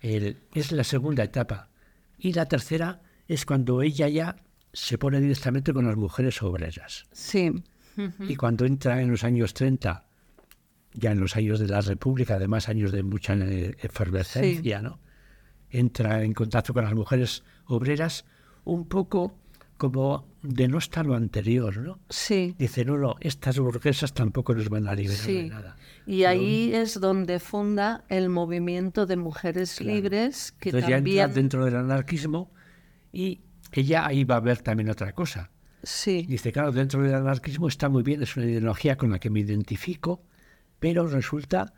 El- 0.00 0.36
es 0.52 0.72
la 0.72 0.84
segunda 0.84 1.22
etapa. 1.24 1.70
Y 2.18 2.32
la 2.32 2.46
tercera 2.46 3.00
es 3.28 3.46
cuando 3.46 3.82
ella 3.82 4.08
ya 4.08 4.36
se 4.72 4.98
pone 4.98 5.20
directamente 5.20 5.72
con 5.72 5.86
las 5.86 5.96
mujeres 5.96 6.42
obreras. 6.42 7.04
Sí. 7.12 7.52
Y 8.20 8.36
cuando 8.36 8.64
entra 8.64 9.00
en 9.00 9.10
los 9.10 9.24
años 9.24 9.54
30, 9.54 10.04
ya 10.94 11.12
en 11.12 11.20
los 11.20 11.36
años 11.36 11.58
de 11.58 11.68
la 11.68 11.80
República, 11.80 12.36
además 12.36 12.68
años 12.68 12.92
de 12.92 13.02
mucha 13.02 13.34
eh, 13.34 13.76
efervescencia, 13.80 14.82
¿no? 14.82 15.00
Entra 15.70 16.22
en 16.22 16.32
contacto 16.32 16.72
con 16.72 16.84
las 16.84 16.94
mujeres 16.94 17.42
obreras 17.66 18.24
un 18.64 18.86
poco 18.86 19.36
como 19.76 20.26
denostar 20.42 21.04
lo 21.06 21.14
anterior, 21.14 21.76
¿no? 21.78 21.98
Sí. 22.08 22.54
Dice, 22.58 22.84
no, 22.84 22.96
no, 22.96 23.16
estas 23.20 23.58
burguesas 23.58 24.14
tampoco 24.14 24.54
nos 24.54 24.68
van 24.68 24.86
a 24.86 24.94
liberar 24.94 25.26
de 25.26 25.48
nada. 25.48 25.76
Y 26.06 26.24
ahí 26.24 26.72
es 26.72 27.00
donde 27.00 27.40
funda 27.40 28.04
el 28.08 28.28
movimiento 28.28 29.06
de 29.06 29.16
mujeres 29.16 29.80
libres, 29.80 30.52
que 30.52 30.68
Entonces 30.68 30.90
ya 30.90 30.96
también... 30.96 31.18
entra 31.18 31.34
dentro 31.34 31.64
del 31.64 31.76
anarquismo 31.76 32.52
y 33.12 33.40
ella 33.72 34.06
ahí 34.06 34.24
va 34.24 34.36
a 34.36 34.40
ver 34.40 34.58
también 34.62 34.90
otra 34.90 35.12
cosa. 35.12 35.50
Sí, 35.84 36.24
Dice, 36.28 36.50
claro, 36.52 36.72
dentro 36.72 37.02
del 37.02 37.14
anarquismo 37.14 37.68
está 37.68 37.88
muy 37.88 38.02
bien, 38.02 38.22
es 38.22 38.36
una 38.36 38.46
ideología 38.46 38.96
con 38.96 39.10
la 39.10 39.18
que 39.18 39.30
me 39.30 39.40
identifico, 39.40 40.22
pero 40.80 41.06
resulta 41.06 41.72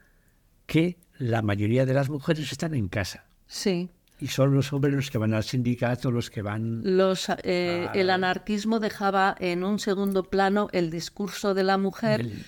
que 0.66 0.98
la 1.18 1.42
mayoría 1.42 1.86
de 1.86 1.94
las 1.94 2.08
mujeres 2.08 2.50
están 2.52 2.74
en 2.74 2.88
casa. 2.88 3.26
sí. 3.46 3.90
Y 4.18 4.28
son 4.28 4.54
los 4.54 4.72
hombres 4.72 4.94
los 4.94 5.10
que 5.10 5.18
van 5.18 5.34
al 5.34 5.44
sindicato, 5.44 6.10
los 6.10 6.30
que 6.30 6.40
van... 6.40 6.80
Los, 6.96 7.28
eh, 7.44 7.86
El 7.92 8.08
anarquismo 8.08 8.80
dejaba 8.80 9.36
en 9.38 9.62
un 9.62 9.78
segundo 9.78 10.22
plano 10.30 10.68
el 10.72 10.88
discurso 10.90 11.52
de 11.52 11.62
la 11.64 11.76
mujer 11.76 12.20
El- 12.22 12.44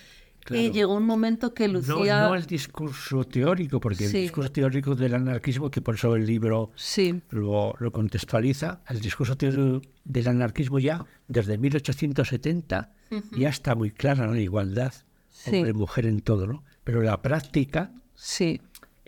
y 0.49 0.57
claro. 0.59 0.73
llegó 0.73 0.95
un 0.95 1.05
momento 1.05 1.53
que 1.53 1.67
No, 1.67 1.73
Lucía... 1.79 2.27
no 2.27 2.35
el 2.35 2.45
discurso 2.45 3.23
teórico, 3.23 3.79
porque 3.79 4.07
Sí. 4.07 4.17
el 4.17 4.23
discurso 4.23 4.51
teórico 4.51 4.95
del 4.95 5.13
anarquismo, 5.15 5.69
que 5.69 5.81
por 5.81 5.95
eso 5.95 6.15
el 6.15 6.25
libro 6.25 6.71
Sí, 6.75 7.21
lo, 7.29 7.73
lo 7.79 7.91
contextualiza, 7.91 8.81
el 8.89 8.99
discurso 9.01 9.37
teórico 9.37 9.81
del 10.03 10.27
anarquismo 10.27 10.79
ya 10.79 11.05
desde 11.27 11.57
1870 11.57 12.91
ya 13.37 13.49
está 13.49 13.75
muy 13.75 13.91
clara 13.91 14.27
la 14.27 14.39
igualdad, 14.39 14.93
Sí. 15.29 15.55
hombre-mujer 15.55 16.05
en 16.05 16.19
todo, 16.21 16.47
¿no? 16.47 16.63
Pero 16.83 17.01
la 17.01 17.21
práctica 17.21 17.91
sí. 18.15 18.61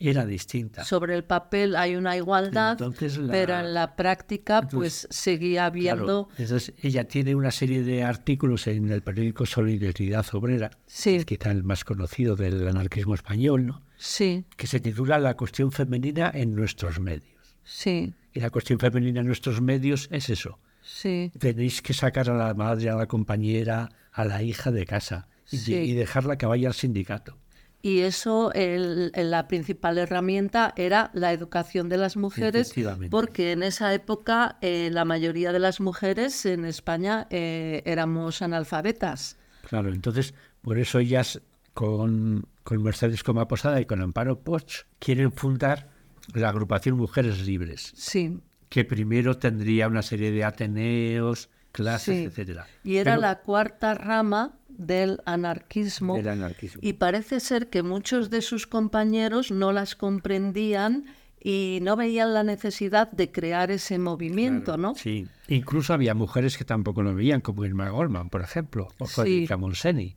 Era 0.10 0.26
distinta. 0.26 0.84
Sobre 0.84 1.16
el 1.16 1.24
papel 1.24 1.76
hay 1.76 1.96
una 1.96 2.16
igualdad, 2.18 2.72
Entonces 2.74 3.18
la- 3.18 3.32
pero 3.32 3.60
en 3.60 3.74
la 3.74 3.96
práctica 3.96 4.62
pues 4.64 5.08
seguía 5.10 5.66
habiendo... 5.68 6.28
Claro, 6.28 6.30
entonces 6.38 6.74
ella 6.82 7.04
tiene 7.06 7.36
una 7.36 7.52
serie 7.52 7.84
de 7.84 8.04
artículos 8.04 8.68
en 8.68 8.90
el 8.92 9.02
periódico 9.02 9.46
Solidaridad 9.46 10.26
Obrera, 10.34 10.72
Sí. 10.86 11.12
que 11.12 11.18
es 11.18 11.26
quizá 11.26 11.52
el 11.52 11.64
más 11.64 11.84
conocido 11.84 12.36
del 12.36 12.68
anarquismo 12.68 13.16
español, 13.16 13.66
¿no? 13.68 13.84
Sí, 13.98 14.46
que 14.58 14.68
se 14.68 14.80
titula 14.80 15.20
La 15.20 15.36
cuestión 15.38 15.72
femenina 15.72 16.32
en 16.34 16.56
nuestros 16.56 17.00
medios. 17.00 17.56
sí, 17.64 18.14
Y 18.34 18.40
la 18.40 18.50
cuestión 18.50 18.80
femenina 18.80 19.20
en 19.20 19.28
nuestros 19.28 19.62
medios 19.62 20.08
es 20.12 20.30
eso. 20.30 20.58
sí. 20.82 21.32
Tenéis 21.38 21.82
que 21.82 21.94
sacar 21.94 22.30
a 22.30 22.34
la 22.36 22.54
madre, 22.54 22.90
a 22.90 22.96
la 22.96 23.06
compañera, 23.08 23.90
a 24.12 24.26
la 24.26 24.42
hija 24.42 24.72
de 24.72 24.86
casa 24.86 25.28
y, 25.52 25.58
Sí. 25.58 25.76
y 25.76 25.94
dejarla 25.94 26.38
que 26.38 26.46
vaya 26.46 26.70
al 26.70 26.74
sindicato. 26.74 27.38
Y 27.84 28.02
eso, 28.02 28.54
el- 28.54 29.12
la 29.16 29.48
principal 29.48 29.98
herramienta 29.98 30.74
era 30.76 31.10
la 31.14 31.34
educación 31.34 31.90
de 31.90 31.98
las 31.98 32.16
mujeres, 32.16 32.74
porque 33.10 33.52
en 33.54 33.64
esa 33.64 33.94
época 33.94 34.58
eh, 34.62 34.90
la 34.92 35.04
mayoría 35.06 35.52
de 35.52 35.60
las 35.60 35.80
mujeres 35.82 36.46
en 36.46 36.66
España 36.66 37.26
eh, 37.32 37.82
éramos 37.86 38.42
analfabetas. 38.42 39.38
Claro, 39.68 39.90
entonces, 39.90 40.34
por 40.62 40.78
eso 40.78 41.00
ellas 41.00 41.42
con, 41.74 42.46
con 42.64 42.84
Mercedes 42.84 43.24
Coma 43.24 43.48
Posada 43.48 43.82
y 43.82 43.86
con 43.86 44.02
Amparo 44.02 44.40
Poch 44.40 44.84
quieren 45.00 45.32
fundar 45.32 45.90
la 46.34 46.50
agrupación 46.50 46.98
Mujeres 46.98 47.46
Libres. 47.46 47.92
Sí. 47.96 48.40
que 48.70 48.86
primero 48.86 49.38
tendría 49.38 49.88
una 49.90 50.02
serie 50.02 50.32
de 50.32 50.46
ateneos, 50.46 51.50
clases, 51.74 52.16
Sí. 52.20 52.24
etcétera. 52.26 52.68
Y 52.86 52.98
era 52.98 53.14
Pero- 53.14 53.22
la 53.22 53.40
cuarta 53.42 53.94
rama 53.96 54.54
del 54.78 55.20
anarquismo. 55.26 56.16
Del 56.18 56.30
anarquismo. 56.30 56.80
Y 56.84 56.94
parece 56.94 57.40
ser 57.40 57.70
que 57.70 57.84
muchos 57.84 58.30
de 58.30 58.42
sus 58.42 58.68
compañeros 58.68 59.52
no 59.52 59.72
las 59.72 59.96
comprendían 59.96 61.06
y 61.44 61.80
no 61.82 61.96
veían 61.96 62.34
la 62.34 62.44
necesidad 62.44 63.12
de 63.12 63.32
crear 63.32 63.72
ese 63.72 63.98
movimiento, 63.98 64.78
¿no? 64.78 64.94
Sí, 64.96 65.28
incluso 65.48 65.94
había 65.94 66.14
mujeres 66.14 66.58
que 66.58 66.66
tampoco 66.66 67.02
lo 67.02 67.16
veían, 67.16 67.42
como 67.42 67.66
Irma 67.66 67.90
Goldman, 67.90 68.30
por 68.30 68.42
ejemplo, 68.42 68.90
o 69.00 69.08
Sí. 69.08 69.14
Federica 69.22 69.58
Monseni. 69.58 70.16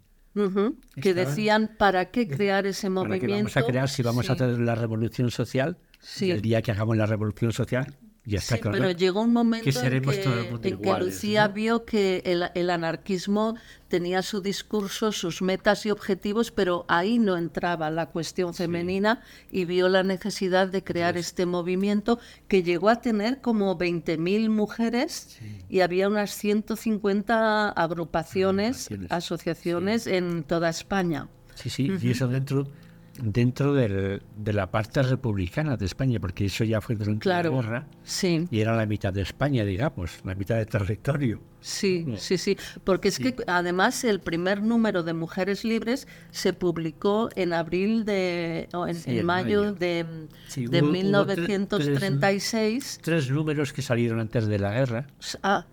Que 1.00 1.14
decían, 1.14 1.70
¿para 1.78 2.10
qué 2.10 2.26
crear 2.28 2.66
ese 2.66 2.88
Para 2.90 3.08
movimiento? 3.08 3.26
que 3.26 3.32
vamos 3.36 3.56
a 3.56 3.62
crear, 3.64 3.88
si 3.88 4.02
vamos 4.02 4.28
a 4.28 4.32
hacer 4.34 4.58
la 4.58 4.74
revolución 4.74 5.30
social, 5.30 5.78
Sí. 6.00 6.30
el 6.30 6.42
día 6.42 6.60
que 6.60 6.72
hagamos 6.72 6.96
la 6.96 7.06
revolución 7.06 7.52
social, 7.52 7.94
ya 8.26 8.38
está 8.38 8.56
Sí, 8.56 8.62
claro. 8.62 8.78
pero 8.78 8.90
llegó 8.90 9.20
un 9.20 9.32
momento 9.32 9.64
que 9.64 10.68
en 10.68 10.78
que, 10.80 10.98
Lucía 10.98 11.48
¿no? 11.48 11.54
vio 11.54 11.84
que 11.84 12.22
el, 12.24 12.44
el 12.54 12.70
anarquismo 12.70 13.56
tenía 13.88 14.22
su 14.22 14.40
discurso, 14.40 15.12
sus 15.12 15.42
metas 15.42 15.84
y 15.86 15.90
objetivos, 15.90 16.50
pero 16.50 16.84
ahí 16.88 17.18
no 17.18 17.36
entraba 17.36 17.90
la 17.90 18.06
cuestión 18.06 18.54
femenina 18.54 19.22
y 19.52 19.66
vio 19.66 19.88
la 19.88 20.02
necesidad 20.02 20.68
de 20.68 20.82
crear 20.82 21.16
este 21.16 21.46
movimiento 21.46 22.18
que 22.48 22.62
llegó 22.62 22.88
a 22.88 23.00
tener 23.00 23.40
como 23.40 23.78
20.000 23.78 24.48
mujeres 24.48 25.38
y 25.68 25.80
había 25.80 26.08
unas 26.08 26.32
150 26.32 27.68
agrupaciones, 27.68 28.86
Agrupaciones, 28.86 29.12
asociaciones 29.12 30.06
en 30.06 30.44
toda 30.44 30.70
España. 30.70 31.28
Sí, 31.54 31.70
sí, 31.70 31.92
y 32.00 32.10
eso 32.10 32.26
dentro 32.26 32.66
dentro 33.22 33.74
del- 33.74 34.22
de 34.36 34.52
la 34.52 34.70
parte 34.70 35.02
republicana 35.02 35.76
de 35.76 35.86
España, 35.86 36.18
porque 36.20 36.46
eso 36.46 36.64
ya 36.64 36.80
fue 36.80 36.96
durante 36.96 37.20
Claro. 37.22 37.50
la 37.50 37.56
guerra 37.62 37.86
Sí, 38.02 38.46
y 38.50 38.60
era 38.60 38.76
la 38.76 38.86
mitad 38.86 39.12
de 39.12 39.22
España, 39.22 39.64
digamos, 39.64 40.18
la 40.24 40.34
mitad 40.34 40.56
de 40.56 40.66
territorio. 40.66 41.40
sí, 41.60 42.04
sí, 42.16 42.36
sí. 42.38 42.56
Porque 42.84 43.08
es 43.08 43.18
que 43.18 43.34
además 43.46 44.04
el 44.04 44.20
primer 44.20 44.62
número 44.62 45.02
de 45.02 45.12
Mujeres 45.14 45.64
Libres 45.64 46.06
se 46.30 46.52
publicó 46.52 47.28
en 47.36 47.52
abril 47.52 48.04
de, 48.04 48.68
o 48.74 48.86
en, 48.86 48.94
Sí, 48.96 49.10
en 49.12 49.18
en 49.18 49.26
mayo 49.26 49.60
mayo. 49.62 49.74
de, 49.74 50.04
de 50.04 50.82
hubo- 50.82 50.88
hubo 50.88 51.26
tre- 51.26 51.48
1936. 51.88 52.98
Tres 53.02 53.30
números 53.30 53.72
que 53.72 53.82
salieron 53.82 54.20
antes 54.20 54.46
de 54.46 54.58
la 54.58 54.72
guerra, 54.72 55.06
Ah, 55.42 55.66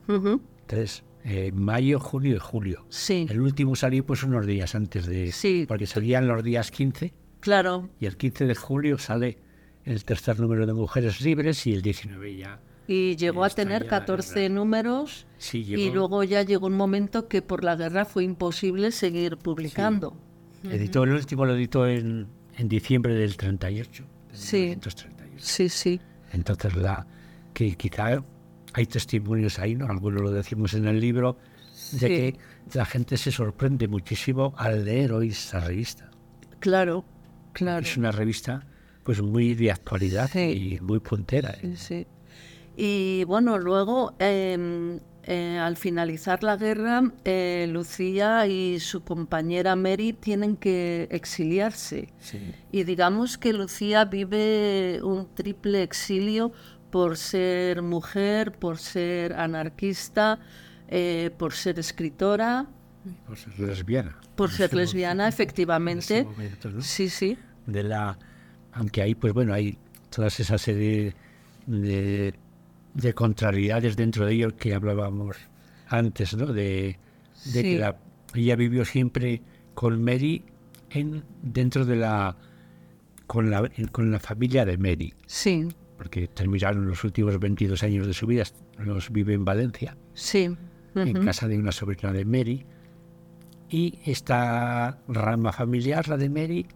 tres, 0.67 1.03
eh, 1.23 1.51
mayo, 1.53 1.99
junio 1.99 2.35
y 2.35 2.39
julio. 2.39 2.85
sí, 2.89 3.27
El 3.29 3.41
último 3.41 3.75
salió 3.75 4.05
pues 4.05 4.23
unos 4.23 4.45
días 4.45 4.73
antes 4.75 5.05
de... 5.05 5.31
Sí. 5.31 5.65
Porque 5.67 5.85
salían 5.87 6.27
los 6.27 6.43
días 6.43 6.71
15 6.71 7.13
claro. 7.41 7.89
y 7.99 8.05
el 8.05 8.15
15 8.15 8.45
de 8.45 8.55
julio 8.55 8.97
sale 8.97 9.37
el 9.83 10.05
tercer 10.05 10.39
número 10.39 10.65
de 10.65 10.73
Mujeres 10.73 11.19
Libres 11.21 11.67
y 11.67 11.73
el 11.73 11.81
19 11.81 12.35
ya. 12.37 12.59
Y 12.87 13.15
llegó 13.15 13.43
a 13.43 13.49
tener 13.49 13.83
ya, 13.83 13.89
14 13.89 14.33
¿verdad? 14.41 14.55
números 14.55 15.25
Sí, 15.37 15.59
y 15.59 15.63
llegó- 15.75 15.95
luego 15.95 16.23
ya 16.23 16.43
llegó 16.43 16.67
un 16.67 16.73
momento 16.77 17.27
que 17.27 17.41
por 17.41 17.63
la 17.63 17.75
guerra 17.75 18.05
fue 18.05 18.23
imposible 18.23 18.91
seguir 18.91 19.37
publicando. 19.37 20.15
Editó 20.63 21.03
el 21.03 21.11
último, 21.11 21.45
lo 21.45 21.55
editó 21.55 21.87
en, 21.87 22.27
en 22.57 22.67
diciembre 22.69 23.13
del 23.15 23.35
38. 23.37 24.03
de 24.31 24.37
Sí. 24.37 24.57
1938. 24.57 25.43
Sí, 25.43 25.69
sí, 25.69 25.99
Entonces, 26.33 26.75
la, 26.75 27.05
que 27.53 27.75
quizá 27.75 28.23
hay 28.73 28.85
testimonios 28.85 29.57
ahí, 29.59 29.75
¿no? 29.75 29.87
algunos 29.87 30.21
lo 30.21 30.31
decimos 30.31 30.73
en 30.75 30.87
el 30.87 30.99
libro, 30.99 31.37
de 31.93 31.97
Sí. 31.99 32.07
que 32.07 32.35
la 32.73 32.85
gente 32.85 33.17
se 33.17 33.31
sorprende 33.31 33.87
muchísimo 33.87 34.53
al 34.57 34.85
leer 34.85 35.11
hoy 35.13 35.29
esta 35.29 35.59
revista. 35.61 36.09
claro, 36.59 37.03
claro. 37.53 37.85
Es 37.85 37.97
una 37.97 38.11
revista 38.11 38.65
pues 39.03 39.21
muy 39.21 39.55
de 39.55 39.71
actualidad 39.71 40.29
Sí. 40.31 40.75
y 40.77 40.79
muy 40.81 40.99
puntera. 40.99 41.55
¿eh? 41.61 41.73
Sí. 41.75 42.05
Y 42.77 43.23
bueno, 43.25 43.57
luego, 43.57 44.13
em, 44.19 44.99
eh, 45.23 45.57
al 45.59 45.75
finalizar 45.77 46.43
la 46.43 46.55
guerra, 46.55 47.03
eh, 47.25 47.67
Lucía 47.69 48.45
y 48.47 48.79
su 48.79 49.03
compañera 49.03 49.75
Mary 49.75 50.13
tienen 50.13 50.55
que 50.55 51.07
exiliarse. 51.11 52.09
Sí. 52.19 52.39
Y 52.71 52.83
digamos 52.83 53.37
que 53.37 53.53
Lucía 53.53 54.05
vive 54.05 54.99
un 55.03 55.27
triple 55.33 55.83
exilio 55.83 56.51
por 56.91 57.17
ser 57.17 57.81
mujer, 57.81 58.51
por 58.51 58.77
ser 58.77 59.33
anarquista, 59.33 60.39
por 61.37 61.53
ser 61.53 61.79
escritora, 61.79 62.67
Por 63.25 63.37
ser 63.37 63.59
lesbiana. 63.59 64.17
por 64.35 64.51
ser 64.51 64.65
ese 64.67 64.75
lesbiana, 64.75 65.27
efectivamente. 65.27 66.19
en 66.19 66.27
ese 66.27 66.29
momento, 66.31 66.69
¿no? 66.71 66.81
Sí, 66.81 67.09
sí. 67.09 67.37
de 67.65 67.83
la 67.83 68.17
aunque 68.73 69.01
ahí 69.01 69.15
pues 69.15 69.33
bueno 69.33 69.53
hay 69.53 69.77
toda 70.09 70.27
esa 70.27 70.57
serie 70.57 71.13
de, 71.67 72.33
de 72.93 73.13
contrariedades 73.13 73.95
dentro 73.95 74.25
de 74.25 74.33
ello 74.33 74.55
que 74.55 74.73
hablábamos 74.73 75.37
antes 75.87 76.35
no 76.35 76.47
de, 76.47 76.97
de 77.45 77.51
Sí. 77.51 77.61
que 77.63 77.79
la- 77.79 77.97
ella 78.33 78.55
vivió 78.55 78.85
siempre 78.85 79.41
con 79.73 80.03
Mary 80.03 80.43
en 80.89 81.23
dentro 81.41 81.85
de 81.85 81.95
la 81.97 82.37
con 83.27 83.49
la 83.49 83.69
con 83.91 84.11
la 84.11 84.19
familia 84.19 84.63
de 84.65 84.77
Mary 84.77 85.13
Sí, 85.25 85.67
porque 85.97 86.27
terminaron 86.27 86.87
los 86.87 87.03
últimos 87.03 87.39
22 87.39 87.83
años 87.83 88.07
de 88.07 88.13
su 88.13 88.25
vida 88.27 88.43
los 88.79 89.11
vive 89.11 89.33
en 89.33 89.45
Valencia 89.45 89.97
sí. 90.13 90.49
en 90.95 91.25
casa 91.25 91.47
de 91.47 91.57
una 91.57 91.71
sobrina 91.71 92.11
de 92.11 92.25
Mary. 92.25 92.65
Y 93.71 93.99
esta 94.05 94.99
rama 95.07 95.53
familiar, 95.53 96.07
la 96.09 96.17
de 96.17 96.29
Mary, 96.29 96.67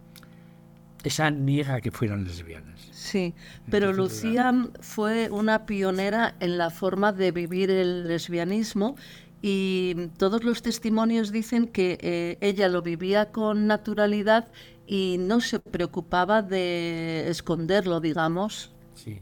esa 1.04 1.30
niega 1.30 1.80
que 1.82 1.90
fueran 1.90 2.24
lesbianas. 2.24 2.80
Sí, 2.90 3.34
pero 3.70 3.90
Entonces, 3.90 4.24
Lucía 4.24 4.68
fue 4.80 5.30
una 5.30 5.66
pionera 5.66 6.34
en 6.40 6.58
la 6.58 6.70
forma 6.70 7.12
de 7.12 7.30
vivir 7.30 7.70
el 7.70 8.08
lesbianismo 8.08 8.96
y 9.42 10.08
todos 10.16 10.42
los 10.42 10.62
testimonios 10.62 11.30
dicen 11.30 11.68
que 11.68 11.98
eh, 12.00 12.38
ella 12.40 12.68
lo 12.68 12.82
vivía 12.82 13.30
con 13.30 13.66
naturalidad 13.66 14.48
y 14.86 15.18
no 15.20 15.40
se 15.40 15.60
preocupaba 15.60 16.42
de 16.42 17.28
esconderlo, 17.28 18.00
digamos. 18.00 18.72
Sí. 18.94 19.20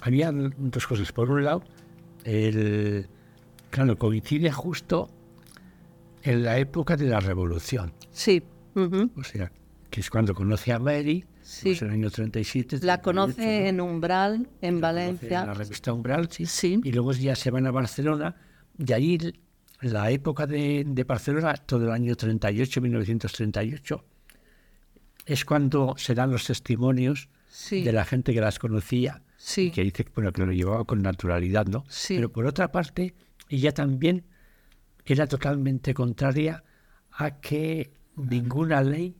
Había 0.00 0.32
dos 0.32 0.86
cosas. 0.86 1.12
Por 1.12 1.30
un 1.30 1.44
lado, 1.44 1.62
el, 2.24 3.06
claro, 3.70 3.96
coincide 3.98 4.50
justo 4.50 5.10
en 6.22 6.42
la 6.42 6.58
época 6.58 6.96
de 6.96 7.06
la 7.08 7.20
Revolución. 7.20 7.92
Sí, 8.10 8.42
ujú, 8.74 9.10
O 9.16 9.24
sea, 9.24 9.50
que 9.90 10.00
es 10.00 10.10
cuando 10.10 10.34
conoce 10.34 10.72
a 10.72 10.78
Mary, 10.78 11.24
Sí. 11.42 11.62
pues 11.70 11.82
en 11.82 11.88
el 11.88 11.94
año 11.94 12.10
37. 12.10 12.76
la 12.82 13.00
38, 13.00 13.02
conoce 13.02 13.42
¿no? 13.62 13.68
en 13.68 13.80
Umbral, 13.80 14.34
en 14.60 14.74
en 14.76 14.80
Valencia. 14.80 15.44
la 15.44 15.54
revista 15.54 15.92
Umbral, 15.92 16.30
sí. 16.30 16.46
Sí. 16.46 16.80
Y 16.84 16.92
luego 16.92 17.12
ya 17.12 17.34
se 17.34 17.50
van 17.50 17.66
a 17.66 17.70
Barcelona. 17.72 18.36
Y 18.78 18.92
ahí 18.92 19.18
la 19.80 20.10
época 20.10 20.46
de, 20.46 20.84
de 20.86 21.04
Barcelona, 21.04 21.54
todo 21.54 21.84
el 21.84 21.90
año 21.90 22.14
38, 22.16 22.80
1938, 22.80 24.04
es 25.26 25.44
cuando 25.44 25.94
se 25.98 26.14
dan 26.14 26.30
los 26.30 26.46
testimonios 26.46 27.28
Sí. 27.48 27.82
de 27.82 27.92
la 27.92 28.04
gente 28.04 28.32
que 28.32 28.40
las 28.40 28.58
conocía 28.58 29.22
Sí. 29.36 29.66
y 29.66 29.70
que 29.72 29.82
dice 29.82 30.06
bueno, 30.14 30.32
que 30.32 30.46
lo 30.46 30.52
llevaba 30.52 30.84
con 30.84 31.02
naturalidad, 31.02 31.66
¿no? 31.66 31.84
Sí. 31.88 32.14
Pero 32.14 32.30
por 32.32 32.46
otra 32.46 32.72
parte, 32.72 33.14
ella 33.48 33.72
también 33.74 34.24
era 35.04 35.26
totalmente 35.26 35.94
contraria 35.94 36.62
a 37.12 37.40
que 37.40 37.92
ninguna 38.16 38.82
ley 38.82 39.16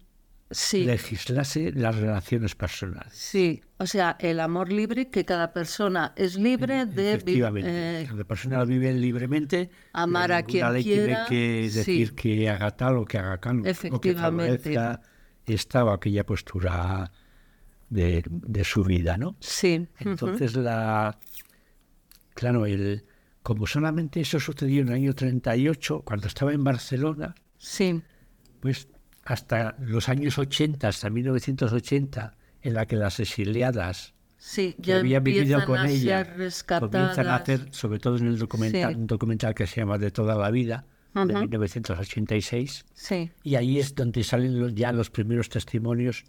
Sí. 0.50 0.84
legislase 0.84 1.72
las 1.72 1.96
relaciones 1.96 2.54
personales. 2.54 3.14
Sí, 3.14 3.62
o 3.78 3.86
sea, 3.86 4.16
el 4.20 4.38
amor 4.38 4.70
libre, 4.70 5.08
que 5.08 5.24
cada 5.24 5.50
persona 5.54 6.12
es 6.14 6.36
libre 6.36 6.84
de 6.84 7.02
vi- 7.02 7.08
Efectivamente, 7.08 8.02
eh, 8.02 8.06
cada 8.06 8.24
persona 8.24 8.62
vive 8.64 8.92
libremente. 8.92 9.70
amar 9.94 10.30
a 10.32 10.42
quien 10.42 10.70
ley 10.74 10.82
quiera, 10.84 11.24
tiene 11.26 11.62
que 11.62 11.68
sí. 11.70 11.78
decir 11.78 12.14
que 12.14 12.50
haga 12.50 12.70
tal 12.72 12.98
o 12.98 13.04
que 13.06 13.16
haga 13.16 13.38
tal. 13.38 13.60
o 13.60 13.62
que 13.62 13.70
Efectivamente. 13.70 14.74
favorezca 14.74 15.00
esta 15.46 15.84
o 15.86 15.90
aquella 15.90 16.24
postura 16.26 17.10
de, 17.88 18.22
de 18.28 18.64
su 18.64 18.84
vida, 18.84 19.16
¿no? 19.16 19.36
sí, 19.40 19.88
Entonces, 20.00 20.54
la, 20.54 21.18
claro, 22.34 22.66
el, 22.66 23.04
como 23.42 23.66
solamente 23.66 24.20
eso 24.20 24.38
sucedió 24.40 24.83
en 24.83 24.88
el 24.88 24.94
año 24.94 25.14
38, 25.14 26.02
cuando 26.05 26.26
estaba 26.28 26.52
en 26.52 26.62
Barcelona, 26.64 27.35
sí, 27.59 28.00
pues 28.61 28.88
hasta 29.24 29.76
los 29.81 30.09
años 30.09 30.38
80, 30.38 30.87
hasta 30.88 31.11
1980, 31.11 32.37
en 32.62 32.74
la 32.74 32.87
que 32.87 32.96
las 32.96 33.18
exiliadas 33.20 34.14
sí, 34.37 34.74
que 34.83 34.94
habían 34.94 35.22
vivido 35.24 35.64
con 35.64 35.85
ella 35.87 36.24
comienzan 36.78 37.26
a 37.28 37.37
hacer, 37.37 37.68
sobre 37.72 37.98
todo 37.98 38.16
en 38.18 38.26
el 38.28 38.38
documental, 38.38 38.94
Sí. 38.94 39.00
un 39.00 39.07
documental 39.07 39.55
que 39.55 39.66
se 39.66 39.81
llama 39.81 39.98
De 39.98 40.11
toda 40.11 40.35
la 40.37 40.50
vida, 40.50 40.87
de 41.14 41.20
Ujú. 41.35 41.40
1986, 41.42 42.85
Sí, 42.94 43.31
y 43.42 43.55
ahí 43.57 43.78
es 43.78 43.94
donde 43.94 44.24
salen 44.24 44.59
los- 44.59 44.74
ya 44.74 44.92
los 44.92 45.11
primeros 45.11 45.48
testimonios 45.48 46.24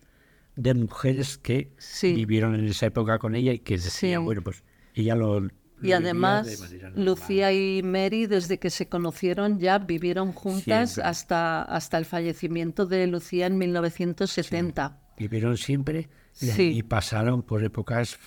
de 0.56 0.74
mujeres 0.74 1.38
que 1.38 1.72
vivieron 2.04 2.54
en 2.56 2.66
esa 2.66 2.88
época 2.88 3.18
con 3.18 3.34
ella 3.36 3.54
y 3.54 3.60
que 3.60 3.78
decían, 3.78 4.26
bueno, 4.26 4.42
pues 4.44 4.64
ella 4.94 5.16
lo... 5.16 5.48
y 5.84 5.92
además 5.92 6.70
de. 6.72 6.92
Lucía 6.96 7.52
y 7.52 7.84
Mary, 7.84 8.26
desde 8.28 8.58
que 8.60 8.70
se 8.70 8.88
conocieron, 8.88 9.60
ya 9.60 9.78
vivieron 9.80 10.32
juntas 10.34 10.92
Siempre. 10.94 11.10
hasta, 11.10 11.62
hasta 11.64 11.98
el 11.98 12.06
fallecimiento 12.06 12.86
de 12.86 13.06
Lucía 13.08 13.48
en 13.48 13.58
1970. 13.58 15.00
Vivieron 15.18 15.58
siempre 15.58 16.10
y, 16.42 16.48
Sí. 16.48 16.62
y 16.78 16.84
pasaron 16.84 17.44
por 17.44 17.64
épocas 17.64 18.18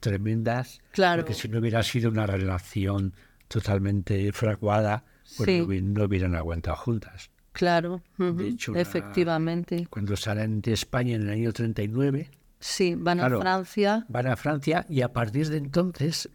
tremendas, 0.00 0.80
Claro. 0.92 1.22
porque 1.24 1.34
si 1.34 1.48
no 1.48 1.58
hubiera 1.58 1.82
sido 1.82 2.10
una 2.10 2.26
relación 2.26 3.14
totalmente 3.48 4.32
fraguada, 4.32 5.04
pues 5.36 5.46
Sí. 5.48 5.58
no, 5.58 5.66
hubi- 5.66 5.82
no 5.82 6.04
hubieran 6.04 6.34
aguantado 6.34 6.76
juntas. 6.76 7.30
Claro, 7.52 8.02
ujú, 8.18 8.40
hecho, 8.42 8.72
la- 8.74 8.80
efectivamente. 8.82 9.86
Cuando 9.88 10.14
salen 10.16 10.60
de 10.60 10.72
España 10.74 11.14
en 11.16 11.22
el 11.22 11.30
año 11.30 11.52
39, 11.52 12.30
Sí, 12.60 12.94
van 12.96 13.18
Claro. 13.18 13.38
a 13.38 13.40
Francia. 13.42 14.06
van 14.08 14.26
a 14.28 14.36
Francia 14.36 14.86
y 14.88 15.00
a 15.02 15.12
partir 15.12 15.48
de 15.48 15.58
entonces, 15.58 16.28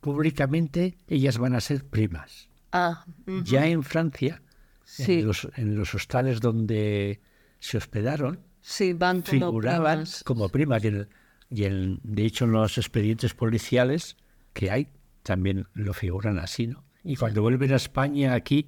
públicamente, 0.00 0.96
ellas 1.08 1.38
van 1.38 1.54
a 1.54 1.60
ser 1.60 1.84
primas. 1.84 2.48
Ah, 2.72 3.04
Ya 3.44 3.66
en 3.66 3.82
Francia, 3.82 4.42
sí, 4.84 5.20
en, 5.20 5.26
los, 5.26 5.48
en 5.56 5.76
los 5.76 5.94
hostales 5.94 6.40
donde 6.40 7.20
se 7.58 7.78
hospedaron, 7.78 8.40
sí, 8.60 8.92
van 8.92 9.22
figuraban 9.22 9.98
primas. 10.00 10.22
como 10.24 10.48
primas. 10.48 10.84
Y, 10.84 10.88
en- 10.88 11.08
y 11.50 11.64
en- 11.64 12.00
de 12.02 12.24
hecho, 12.24 12.44
en 12.44 12.52
los 12.52 12.76
expedientes 12.78 13.34
policiales 13.34 14.16
que 14.52 14.70
hay, 14.70 14.88
también 15.22 15.66
lo 15.74 15.92
figuran 15.94 16.38
así, 16.38 16.66
¿no? 16.66 16.84
Y 17.04 17.16
cuando 17.16 17.42
vuelven 17.42 17.72
a 17.72 17.76
España 17.76 18.34
aquí, 18.34 18.66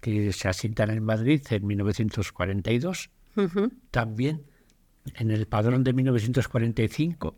que 0.00 0.32
se 0.32 0.48
asientan 0.48 0.90
en 0.90 1.02
Madrid 1.04 1.42
en 1.50 1.66
1942, 1.66 3.10
Ujú, 3.36 3.70
también 3.90 4.42
en 5.14 5.30
el 5.30 5.46
padrón 5.46 5.84
de 5.84 5.92
1945, 5.92 7.36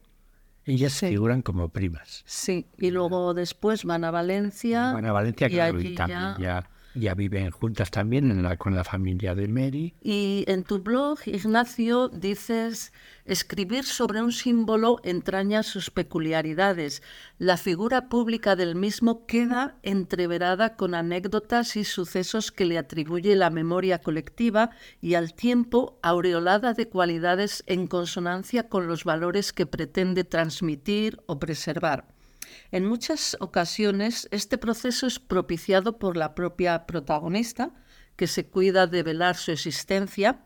ellas 0.64 0.92
Sí. 0.92 1.09
figuran 1.09 1.42
como 1.42 1.68
primas. 1.68 2.22
Sí, 2.27 2.66
y 2.79 2.90
luego 2.90 3.35
después 3.35 3.85
van 3.85 4.05
a 4.05 4.11
Valencia. 4.11 4.92
Van 4.92 5.05
a 5.07 5.12
Valencia, 5.12 5.46
y 5.48 5.51
claro, 5.51 5.79
allí 5.79 5.88
y 5.88 5.94
también 5.94 6.20
ya- 6.20 6.37
ya, 6.38 6.70
Ya 6.94 7.14
viven 7.14 7.50
juntas 7.50 7.90
también 7.90 8.46
con 8.59 8.74
la 8.74 8.85
familia 8.85 9.35
de 9.35 9.48
Mary. 9.48 9.94
Y 10.02 10.44
en 10.46 10.62
tu 10.62 10.81
blog, 10.81 11.18
Ignacio, 11.24 12.09
dices, 12.09 12.92
escribir 13.24 13.85
sobre 13.85 14.22
un 14.22 14.31
símbolo 14.31 15.00
entraña 15.02 15.62
sus 15.62 15.90
peculiaridades. 15.90 17.02
La 17.38 17.57
figura 17.57 18.09
pública 18.11 18.57
del 18.57 18.74
mismo 18.74 19.26
queda 19.26 19.78
entreverada 19.83 20.76
con 20.76 20.94
anécdotas 20.94 21.76
y 21.76 21.85
sucesos 21.85 22.52
que 22.52 22.66
le 22.66 22.76
atribuye 22.76 23.37
la 23.37 23.48
memoria 23.48 23.98
colectiva 23.98 24.70
y 25.00 25.14
al 25.14 25.33
tiempo 25.33 25.98
aureolada 26.02 26.74
de 26.74 26.88
cualidades 26.88 27.64
en 27.66 27.87
consonancia 27.87 28.68
con 28.68 28.87
los 28.87 29.05
valores 29.05 29.55
que 29.55 29.66
pretende 29.66 30.24
transmitir 30.24 31.20
o 31.26 31.38
preservar. 31.38 32.12
En 32.70 32.87
muchas 32.87 33.37
ocasiones 33.40 34.28
este 34.31 34.59
proceso 34.59 35.07
es 35.07 35.18
propiciado 35.18 35.98
por 35.98 36.16
la 36.16 36.35
propia 36.35 36.87
protagonista, 36.87 37.74
que 38.16 38.26
se 38.26 38.46
cuida 38.46 38.87
de 38.87 39.02
velar 39.02 39.37
su 39.37 39.52
existencia. 39.52 40.44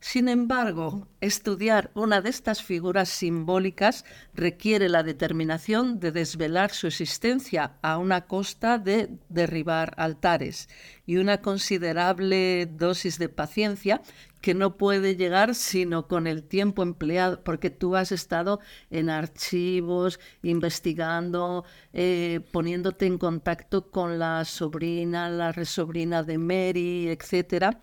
Sin 0.00 0.28
embargo, 0.28 1.08
estudiar 1.20 1.90
una 1.94 2.20
de 2.20 2.30
estas 2.30 2.62
figuras 2.62 3.08
simbólicas 3.08 4.04
requiere 4.32 4.88
la 4.88 5.02
determinación 5.02 5.98
de 5.98 6.12
desvelar 6.12 6.70
su 6.70 6.86
existencia 6.86 7.72
a 7.82 7.98
una 7.98 8.26
costa 8.26 8.78
de 8.78 9.10
derribar 9.28 9.94
altares 9.96 10.68
y 11.04 11.16
una 11.16 11.42
considerable 11.42 12.66
dosis 12.66 13.18
de 13.18 13.28
paciencia 13.28 14.00
que 14.40 14.54
no 14.54 14.76
puede 14.76 15.16
llegar 15.16 15.56
sino 15.56 16.06
con 16.06 16.28
el 16.28 16.44
tiempo 16.44 16.84
empleado, 16.84 17.42
porque 17.42 17.70
tú 17.70 17.96
has 17.96 18.12
estado 18.12 18.60
en 18.90 19.10
archivos, 19.10 20.20
investigando, 20.42 21.64
eh, 21.92 22.40
poniéndote 22.52 23.06
en 23.06 23.18
contacto 23.18 23.90
con 23.90 24.20
la 24.20 24.44
sobrina, 24.44 25.28
la 25.28 25.50
resobrina 25.50 26.22
de 26.22 26.38
Mary, 26.38 27.08
etcétera. 27.08 27.80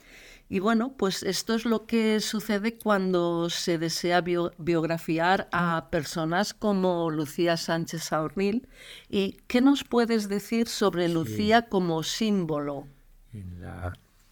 Y 0.47 0.60
bueno, 0.60 0.95
pues 0.95 1.23
esto 1.23 1.55
es 1.55 1.65
lo 1.65 1.88
que 1.88 2.19
sucede 2.19 2.77
cuando 2.77 3.49
se 3.49 3.79
desea 3.79 4.21
biografiar 4.21 5.49
a 5.51 5.89
personas 5.89 6.53
como 6.53 7.10
Lucía 7.10 7.58
Sánchez 7.58 8.03
Saornil. 8.03 8.67
¿Y 9.10 9.38
qué 9.47 9.62
nos 9.62 9.84
puedes 9.84 10.29
decir 10.29 10.67
sobre 10.67 11.10
Lucía 11.10 11.63
como 11.67 12.03
símbolo? 12.03 12.88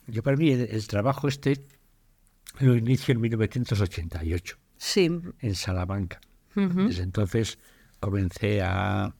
Yo 0.07 0.21
para 0.21 0.37
mí 0.37 0.51
el 0.51 0.87
trabajo 0.87 1.27
este 1.27 1.65
lo 2.59 2.75
inicio 2.75 3.13
en 3.13 3.21
1988. 3.21 4.57
Sí. 4.77 5.09
En 5.39 5.55
Salamanca. 5.55 6.21
Desde 6.55 7.01
entonces 7.01 7.57
comencé 7.99 8.61
a, 8.61 9.15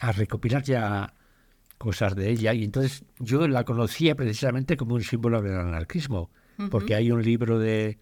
a, 0.00 0.12
recopilar 0.12 0.62
ya 0.62 1.14
cosas 1.80 2.14
de 2.14 2.28
ella 2.28 2.52
y 2.52 2.62
entonces 2.62 3.04
yo 3.18 3.48
la 3.48 3.64
conocía 3.64 4.14
precisamente 4.14 4.76
como 4.76 4.96
un 4.96 5.02
símbolo 5.02 5.40
del 5.40 5.56
anarquismo, 5.56 6.28
porque 6.70 6.94
hay 6.94 7.10
un 7.10 7.22
libro 7.22 7.58
de, 7.58 7.96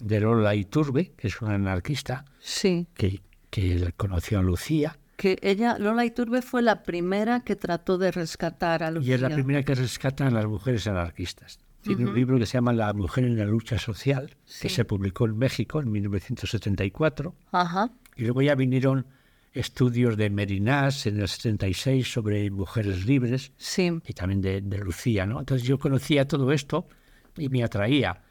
de 0.00 0.18
Lola 0.18 0.56
Iturbe, 0.56 1.12
que 1.16 1.28
es 1.28 1.40
una 1.40 1.54
anarquista, 1.54 2.24
sí. 2.40 2.88
que, 2.94 3.20
que 3.48 3.92
conoció 3.96 4.40
a 4.40 4.42
Lucía. 4.42 4.98
Que 5.16 5.38
ella, 5.42 5.78
Lola 5.78 6.04
Iturbe, 6.04 6.42
fue 6.42 6.62
la 6.62 6.82
primera 6.82 7.44
que 7.44 7.54
trató 7.54 7.96
de 7.96 8.10
rescatar 8.10 8.82
a 8.82 8.90
Lucía. 8.90 9.12
Y 9.12 9.14
es 9.14 9.20
la 9.20 9.30
primera 9.30 9.62
que 9.62 9.76
rescata 9.76 10.26
a 10.26 10.30
las 10.32 10.46
mujeres 10.46 10.88
anarquistas. 10.88 11.60
Tiene 11.82 12.06
un 12.06 12.14
libro 12.16 12.40
que 12.40 12.46
se 12.46 12.54
llama 12.54 12.72
La 12.72 12.92
mujer 12.92 13.22
en 13.22 13.38
la 13.38 13.44
lucha 13.44 13.78
social, 13.78 14.34
que 14.60 14.68
se 14.68 14.84
publicó 14.84 15.26
en 15.26 15.38
México 15.38 15.80
en 15.80 15.92
1974. 15.92 17.36
Ajá. 17.52 17.92
Y 18.16 18.24
luego 18.24 18.42
ya 18.42 18.56
vinieron 18.56 19.06
estudios 19.58 20.16
de 20.16 20.30
Merinás 20.30 21.06
en 21.06 21.20
el 21.20 21.28
76 21.28 22.10
sobre 22.10 22.50
mujeres 22.50 23.06
libres 23.06 23.52
sí. 23.56 23.90
y 24.06 24.12
también 24.12 24.40
de, 24.40 24.78
Lucía, 24.78 25.26
¿no? 25.26 25.40
Entonces 25.40 25.66
yo 25.66 25.78
conocía 25.78 26.26
todo 26.26 26.52
esto 26.52 26.86
y 27.36 27.48
me 27.48 27.64
atraía. 27.64 28.22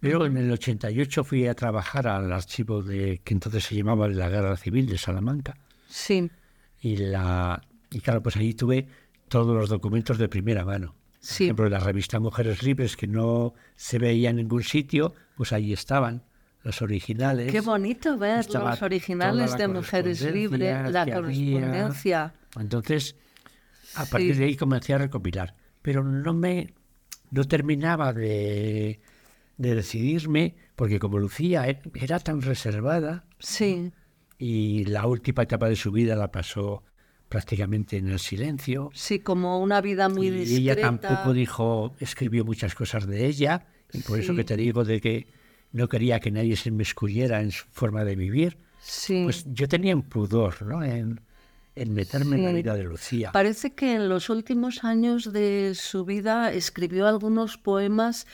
Pero 0.00 0.24
en 0.24 0.36
el 0.38 0.50
88 0.50 1.24
fui 1.24 1.46
a 1.46 1.54
trabajar 1.54 2.08
al 2.08 2.32
archivo 2.32 2.82
de 2.82 3.20
que 3.22 3.34
entonces 3.34 3.64
se 3.64 3.74
llamaba 3.74 4.08
la 4.08 4.30
Guerra 4.30 4.56
Civil 4.56 4.86
de 4.86 4.96
Salamanca. 4.96 5.58
Sí. 5.88 6.30
Y 6.80 6.96
la 6.96 7.62
y 7.90 8.00
claro, 8.00 8.22
pues 8.22 8.36
ahí 8.36 8.54
tuve 8.54 8.86
todos 9.28 9.54
los 9.54 9.68
documentos 9.68 10.18
de 10.18 10.28
primera 10.28 10.64
mano. 10.64 10.94
Por 11.20 11.42
ejemplo, 11.42 11.68
la 11.68 11.80
revista 11.80 12.18
Mujeres 12.18 12.62
Libres, 12.62 12.96
que 12.96 13.06
no 13.06 13.52
se 13.76 13.98
veía 13.98 14.30
en 14.30 14.36
ningún 14.36 14.62
sitio, 14.62 15.12
pues 15.36 15.52
ahí 15.52 15.72
estaban 15.72 16.22
los 16.62 16.82
originales. 16.82 17.50
Qué 17.50 17.60
bonito 17.60 18.18
ver 18.18 18.46
los 18.52 18.82
originales 18.82 19.56
de 19.56 19.68
Mujeres 19.68 20.20
Libres, 20.22 20.90
la 20.90 21.06
correspondencia. 21.06 22.34
Entonces, 22.58 23.16
a 23.94 24.04
partir 24.06 24.36
de 24.36 24.44
ahí 24.44 24.56
comencé 24.56 24.94
a 24.94 24.98
recopilar. 24.98 25.54
Pero 25.82 26.04
no 26.04 26.34
me 26.34 26.74
no 27.30 27.44
terminaba 27.44 28.12
de, 28.12 29.00
de 29.56 29.74
decidirme, 29.74 30.56
porque 30.76 30.98
como 30.98 31.18
Lucía 31.18 31.68
e, 31.68 31.80
era 31.94 32.18
tan 32.18 32.42
reservada, 32.42 33.24
sí. 33.38 33.92
y 34.38 34.84
la 34.86 35.06
última 35.06 35.44
etapa 35.44 35.68
de 35.68 35.76
su 35.76 35.92
vida 35.92 36.16
la 36.16 36.30
pasó 36.30 36.82
prácticamente 37.28 37.96
en 37.96 38.08
el 38.08 38.18
silencio. 38.18 38.90
Sí, 38.92 39.20
como 39.20 39.60
una 39.60 39.80
vida 39.80 40.08
muy 40.08 40.26
y 40.26 40.30
discreta. 40.30 40.60
ella 40.60 40.80
tampoco 40.80 41.32
dijo, 41.32 41.94
escribió 42.00 42.44
muchas 42.44 42.74
cosas 42.74 43.06
de 43.06 43.26
ella, 43.26 43.66
y 43.92 44.00
por 44.00 44.18
eso 44.18 44.34
que 44.34 44.44
te 44.44 44.56
digo 44.56 44.84
de 44.84 45.00
que 45.00 45.28
no 45.72 45.88
quería 45.88 46.20
que 46.20 46.30
nadie 46.30 46.56
se 46.56 46.68
inmiscuyera 46.68 47.40
en 47.40 47.50
su 47.50 47.66
forma 47.70 48.04
de 48.04 48.16
vivir. 48.16 48.58
Sí. 48.80 49.22
Pues 49.24 49.44
yo 49.52 49.68
tenía 49.68 49.94
un 49.94 50.02
pudor, 50.02 50.62
¿no? 50.62 50.82
En, 50.82 51.20
en 51.74 51.92
meterme 51.94 52.36
en 52.36 52.44
la 52.44 52.52
vida 52.52 52.74
de 52.74 52.84
Lucía. 52.84 53.32
Parece 53.32 53.74
que 53.74 53.94
en 53.94 54.08
los 54.08 54.30
últimos 54.30 54.84
años 54.84 55.32
de 55.32 55.72
su 55.74 56.04
vida 56.04 56.52
escribió 56.52 57.06
algunos 57.06 57.58
poemas 57.58 58.26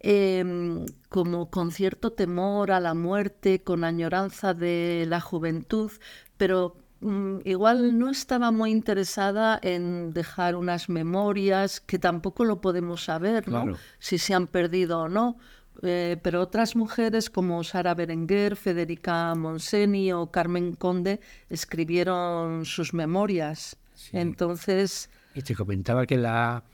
em, 0.00 0.86
como 1.08 1.50
con 1.50 1.72
cierto 1.72 2.12
temor 2.12 2.70
a 2.70 2.80
la 2.80 2.94
muerte, 2.94 3.62
con 3.62 3.84
añoranza 3.84 4.54
de 4.54 5.06
la 5.08 5.20
juventud, 5.20 5.90
pero 6.36 6.76
Mm, 7.04 7.40
igual 7.44 7.98
no 7.98 8.08
estaba 8.08 8.50
muy 8.50 8.70
interesada 8.70 9.58
en 9.62 10.14
dejar 10.14 10.56
unas 10.56 10.88
memorias 10.88 11.80
que 11.80 11.98
tampoco 11.98 12.46
lo 12.46 12.62
podemos 12.62 13.04
saber, 13.04 13.46
¿no? 13.46 13.76
Si 13.98 14.16
se 14.16 14.32
han 14.32 14.46
perdido 14.46 15.00
o 15.00 15.08
no. 15.10 15.36
Eh, 15.82 16.16
pero 16.22 16.40
otras 16.40 16.76
mujeres 16.76 17.30
como 17.30 17.62
Sara 17.64 17.94
Berenguer, 17.94 18.56
Federica 18.56 19.34
Monseni 19.34 20.12
o 20.12 20.30
Carmen 20.30 20.74
Conde 20.74 21.20
escribieron 21.50 22.64
sus 22.64 22.94
memorias. 22.94 23.76
Entonces... 24.12 25.10
Y 25.34 25.42
te 25.42 25.54
comentaba 25.54 26.06
que 26.06 26.16
la 26.16 26.64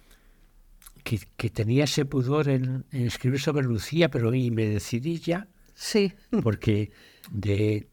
que, 1.02 1.50
tenía 1.50 1.84
ese 1.84 2.04
pudor 2.04 2.48
en, 2.48 2.84
en, 2.92 3.06
escribir 3.06 3.40
sobre 3.40 3.64
Lucía, 3.64 4.10
pero 4.10 4.34
y 4.34 4.50
me 4.50 4.66
decidí 4.66 5.18
ya. 5.18 5.48
Sí. 5.74 6.12
Porque 6.42 6.92
de, 7.30 7.88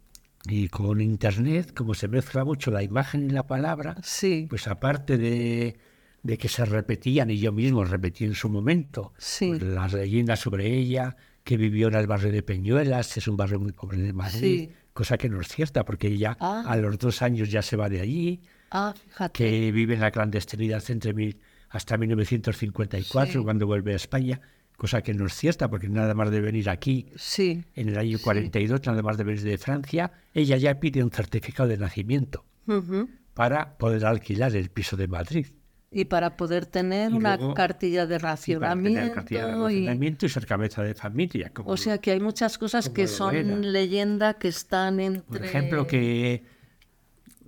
y 0.46 0.68
con 0.70 1.02
Internet, 1.02 1.74
como 1.74 1.94
se 1.94 2.08
mezcla 2.08 2.44
mucho 2.44 2.72
la 2.72 2.84
imagen 2.84 3.26
y 3.26 3.30
la 3.30 3.48
palabra, 3.48 3.96
sí. 4.04 4.48
pues 4.50 4.68
aparte 4.68 5.18
de, 5.18 5.78
de, 6.28 6.38
que 6.38 6.48
se 6.48 6.66
repetían, 6.66 7.30
y 7.30 7.38
yo 7.38 7.52
mismo 7.52 7.84
repetí 7.84 8.26
en 8.26 8.36
su 8.36 8.50
momento, 8.50 9.14
sí. 9.18 9.50
pues 9.50 9.62
las 9.64 9.94
leyendas 9.94 10.40
sobre 10.40 10.76
ella, 10.76 11.16
que 11.44 11.58
vivió 11.58 11.88
en 11.88 11.96
el 11.96 12.08
barrio 12.08 12.32
de 12.32 12.44
Peñuelas, 12.44 13.14
que 13.14 13.20
es 13.20 13.28
un 13.28 13.38
barrio 13.38 13.60
muy 13.60 13.72
pobre 13.72 13.98
de 13.98 14.14
Madrid, 14.14 14.70
cosa 14.94 15.18
que 15.18 15.30
no 15.30 15.40
es 15.40 15.48
cierta, 15.48 15.86
porque 15.86 16.08
ella 16.08 16.38
ah. 16.40 16.64
a 16.68 16.76
los 16.76 16.98
dos 16.98 17.22
años 17.22 17.50
ya 17.50 17.62
se 17.62 17.78
va 17.78 17.90
de 17.90 18.02
allí, 18.02 18.42
ah, 18.72 18.94
que 19.34 19.72
vive 19.72 19.94
en 19.94 20.02
la 20.02 20.12
clandestinidad 20.12 20.84
entre 20.90 21.14
mil, 21.14 21.40
hasta 21.70 21.98
1954, 21.98 23.44
cuando 23.44 23.66
vuelve 23.66 23.94
a 23.94 23.96
España 23.96 24.42
cosa 24.78 25.02
que 25.02 25.14
no 25.14 25.26
es 25.26 25.34
cierta, 25.34 25.70
porque 25.70 25.90
nada 25.90 26.14
más 26.14 26.30
de 26.30 26.40
venir 26.40 26.70
aquí 26.70 27.08
sí, 27.16 27.64
en 27.76 27.90
el 27.90 27.98
año 27.98 28.20
42, 28.20 28.86
nada 28.86 29.02
más 29.02 29.18
de 29.18 29.24
venir 29.24 29.42
de 29.42 29.58
Francia, 29.58 30.12
ella 30.34 30.56
ya 30.56 30.80
pide 30.80 31.04
un 31.04 31.12
certificado 31.12 31.68
de 31.68 31.78
nacimiento 31.78 32.46
para 33.34 33.78
poder 33.78 34.06
alquilar 34.06 34.56
el 34.56 34.70
piso 34.70 34.96
de 34.96 35.08
Madrid. 35.08 35.48
Y 35.90 36.06
para 36.06 36.36
poder 36.36 36.66
tener 36.66 37.14
una 37.14 37.38
cartilla 37.54 38.06
de 38.06 38.20
racionamiento. 38.20 39.06
Y, 39.06 39.10
cartilla 39.12 39.48
de 39.48 39.54
racionamiento 39.54 40.26
y... 40.26 40.30
ser 40.30 40.46
cabeza 40.46 40.84
de 40.84 40.94
familia. 40.94 41.52
o 41.64 41.78
sea 41.78 41.98
que 42.00 42.12
hay 42.12 42.20
muchas 42.20 42.58
cosas 42.58 42.90
que 42.90 43.08
son 43.08 43.72
leyenda, 43.72 44.34
que 44.36 44.50
están 44.50 45.00
entre... 45.00 45.24
Por 45.24 45.46
ejemplo, 45.46 45.88
que... 45.88 46.44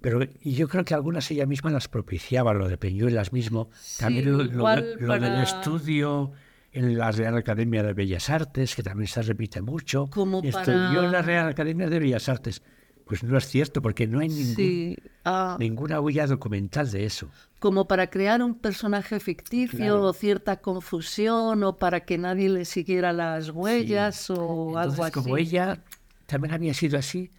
Pero 0.02 0.22
yo 0.42 0.70
creo 0.70 0.86
que 0.86 0.94
algunas 0.94 1.30
ella 1.30 1.46
misma 1.46 1.72
las 1.72 1.90
propiciaba, 1.90 2.54
lo 2.54 2.70
de 2.70 2.78
Peñuelas 2.78 3.34
mismo. 3.34 3.70
También 3.98 4.32
lo, 4.32 4.44
lo 4.46 5.20
del 5.20 5.42
estudio 5.42 6.32
en 6.72 6.98
la 6.98 7.12
Real 7.12 7.36
Academia 7.36 7.84
de 7.84 7.94
Bellas 7.94 8.30
Artes, 8.30 8.76
que 8.76 8.84
también 8.84 9.08
se 9.08 9.22
repite 9.22 9.62
mucho. 9.62 10.08
Como 10.10 10.42
Estudió 10.44 11.04
en 11.04 11.12
la 11.12 11.22
Real 11.22 11.48
Academia 11.50 11.90
de 11.90 12.00
Bellas 12.00 12.30
Artes. 12.30 12.62
Pues 13.06 13.24
no 13.24 13.38
es 13.38 13.48
cierto, 13.48 13.82
porque 13.82 14.06
no 14.06 14.20
hay 14.20 14.30
ningún, 14.30 14.96
ah. 15.26 15.58
ninguna 15.60 16.00
huella 16.02 16.28
documental 16.28 16.90
de 16.92 17.06
eso. 17.06 17.30
Como 17.60 17.88
para 17.88 18.10
crear 18.10 18.42
un 18.42 18.56
personaje 18.56 19.20
ficticio 19.20 20.02
o 20.02 20.14
cierta 20.14 20.58
confusión 20.62 21.64
o 21.64 21.76
para 21.78 22.02
que 22.06 22.18
nadie 22.18 22.50
le 22.50 22.66
siguiera 22.66 23.12
las 23.14 23.50
huellas 23.50 24.30
o 24.30 24.78
algo 24.78 25.04
así. 25.04 25.12
Como 25.14 25.38
ella 25.38 25.84
también 26.26 26.54
había 26.54 26.74
sido 26.74 26.98
así 26.98 27.32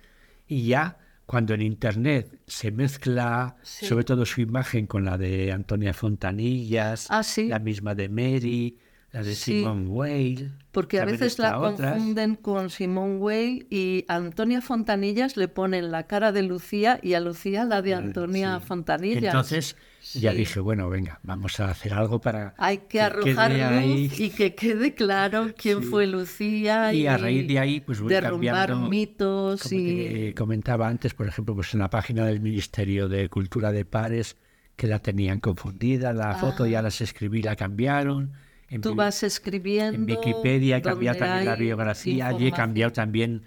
y 0.46 0.66
ya 0.66 0.98
cuando 1.26 1.54
en 1.54 1.62
Internet 1.62 2.40
se 2.46 2.70
mezcla 2.72 3.56
Sí. 3.62 3.86
sobre 3.86 4.04
todo 4.04 4.26
su 4.26 4.40
imagen 4.40 4.86
con 4.86 5.04
la 5.04 5.16
de 5.16 5.52
Antonia 5.52 5.94
Fontanillas, 5.94 7.06
Ah, 7.08 7.22
sí. 7.22 7.46
la 7.48 7.58
misma 7.60 7.94
de 7.94 8.08
Mary, 8.08 8.78
la 9.12 9.22
de 9.22 9.34
Sí. 9.34 9.58
Simone 9.60 9.86
Weil. 9.88 10.52
Porque 10.72 11.00
a 11.00 11.04
veces 11.04 11.38
la 11.40 11.58
otras. 11.58 11.92
confunden 11.94 12.36
con 12.36 12.70
Simone 12.70 13.16
Weil 13.16 13.66
y 13.70 14.04
Antonia 14.06 14.60
Fontanillas 14.60 15.36
le 15.36 15.48
ponen 15.48 15.90
la 15.90 16.06
cara 16.06 16.30
de 16.30 16.42
Lucía 16.42 17.00
y 17.02 17.14
a 17.14 17.20
Lucía 17.20 17.64
la 17.64 17.82
de 17.82 17.94
Antonia 17.94 18.60
Sí. 18.60 18.66
Fontanillas. 18.68 19.24
Entonces 19.24 19.76
ya 20.14 20.30
Sí. 20.30 20.36
dije, 20.38 20.60
bueno, 20.60 20.88
venga, 20.88 21.18
vamos 21.24 21.58
a 21.58 21.70
hacer 21.70 21.92
algo 21.92 22.20
para 22.20 22.54
Hay 22.56 22.78
que 22.78 22.86
quede 22.88 23.00
arrojar 23.02 23.50
luz 23.50 23.60
ahí. 23.62 24.12
y 24.16 24.30
que 24.30 24.54
quede 24.54 24.94
claro 24.94 25.48
quién 25.58 25.82
fue 25.82 26.06
Lucía 26.06 26.94
Y 26.94 27.08
a 27.08 27.16
raíz 27.18 27.48
de 27.48 27.58
ahí, 27.58 27.80
pues 27.80 28.00
voy 28.00 28.10
derrumbar 28.10 28.68
cambiando, 28.68 28.88
mitos 28.88 29.62
Como 29.64 29.74
y 29.74 29.96
te 30.08 30.34
comentaba 30.34 30.86
antes, 30.86 31.14
por 31.14 31.26
ejemplo, 31.26 31.56
pues 31.56 31.74
en 31.74 31.80
la 31.80 31.90
página 31.90 32.24
del 32.24 32.38
Ministerio 32.40 33.08
de 33.08 33.28
Cultura 33.28 33.72
de 33.72 33.84
Pares, 33.84 34.36
que 34.76 34.86
la 34.86 35.00
tenían 35.00 35.40
confundida, 35.40 36.12
la 36.12 36.36
foto 36.36 36.64
ya 36.64 36.80
las 36.80 37.00
escribí, 37.00 37.42
la 37.42 37.56
cambiaron. 37.56 38.32
En 38.70 38.80
tú 38.80 38.94
vas 38.94 39.22
escribiendo. 39.22 39.96
en 40.12 40.18
Wikipedia 40.18 40.76
he 40.78 40.82
cambiado 40.82 41.18
también 41.18 41.44
la 41.44 41.56
biografía, 41.56 42.28
allí 42.28 42.46
he 42.46 42.52
cambiado 42.52 42.92
también 42.92 43.42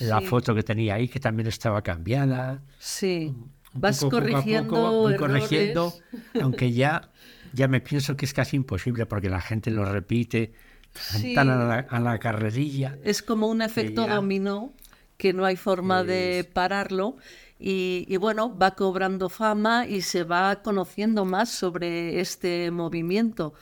la 0.00 0.20
Sí. 0.20 0.26
foto 0.26 0.54
que 0.54 0.62
tenía 0.62 0.94
ahí, 0.94 1.08
que 1.08 1.18
también 1.20 1.48
estaba 1.48 1.82
cambiada. 1.82 2.62
Sí, 2.78 3.32
Un 3.34 3.80
vas 3.80 3.98
poco, 4.00 4.10
poco 4.10 4.16
a 4.16 4.20
corrigiendo 4.30 4.74
poco, 4.74 4.92
voy 5.00 5.16
corrigiendo, 5.16 5.94
aunque 6.42 6.72
ya, 6.72 7.10
ya 7.54 7.66
me 7.68 7.80
pienso 7.80 8.16
que 8.16 8.26
es 8.26 8.34
casi 8.34 8.56
imposible 8.56 9.06
porque 9.06 9.30
la 9.30 9.40
gente 9.40 9.70
lo 9.70 9.84
repite 9.84 10.52
Sí. 10.94 11.34
tan 11.34 11.48
a 11.50 11.56
la, 11.64 11.78
a 11.88 12.00
la 12.00 12.18
carrerilla. 12.18 12.98
Es 13.04 13.22
como 13.22 13.46
un 13.48 13.62
efecto 13.62 14.06
ya- 14.06 14.16
dominó 14.16 14.72
que 15.16 15.32
no 15.32 15.44
hay 15.44 15.56
forma 15.56 16.04
de 16.04 16.48
pararlo 16.52 17.16
y, 17.58 18.04
y 18.08 18.16
bueno, 18.18 18.56
va 18.56 18.74
cobrando 18.74 19.28
fama 19.28 19.86
y 19.86 20.02
se 20.02 20.24
va 20.24 20.62
conociendo 20.62 21.24
más 21.24 21.50
sobre 21.50 22.20
este 22.20 22.70
movimiento. 22.70 23.52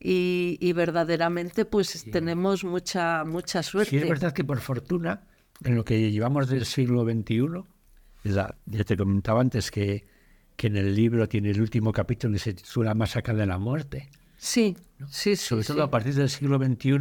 Y, 0.00 0.58
y 0.60 0.72
verdaderamente 0.72 1.64
pues 1.64 2.04
tenemos 2.10 2.62
mucha 2.64 3.24
mucha 3.24 3.62
suerte. 3.62 3.90
Sí, 3.90 3.96
es 3.98 4.08
verdad 4.08 4.32
que 4.32 4.44
por 4.44 4.60
fortuna, 4.60 5.22
en 5.64 5.74
lo 5.74 5.84
que 5.84 6.10
llevamos 6.12 6.48
del 6.48 6.64
siglo 6.64 7.04
XXI, 7.04 7.64
la- 8.24 8.54
ya 8.66 8.84
te 8.84 8.96
comentaba 8.96 9.40
antes 9.40 9.70
que, 9.72 10.06
que 10.56 10.68
en 10.68 10.76
el 10.76 10.94
libro 10.94 11.28
tiene 11.28 11.50
el 11.50 11.60
último 11.60 11.90
capítulo 11.92 12.32
que 12.34 12.38
se 12.38 12.54
titula 12.54 12.94
Masacre 12.94 13.34
de 13.34 13.46
la 13.46 13.58
Muerte. 13.58 14.08
Sí, 14.36 14.76
sí, 15.08 15.34
sí. 15.34 15.36
Sobre 15.36 15.64
todo 15.64 15.78
sí. 15.78 15.82
a 15.82 15.90
partir 15.90 16.14
del 16.14 16.30
siglo 16.30 16.58
XXI, 16.58 16.94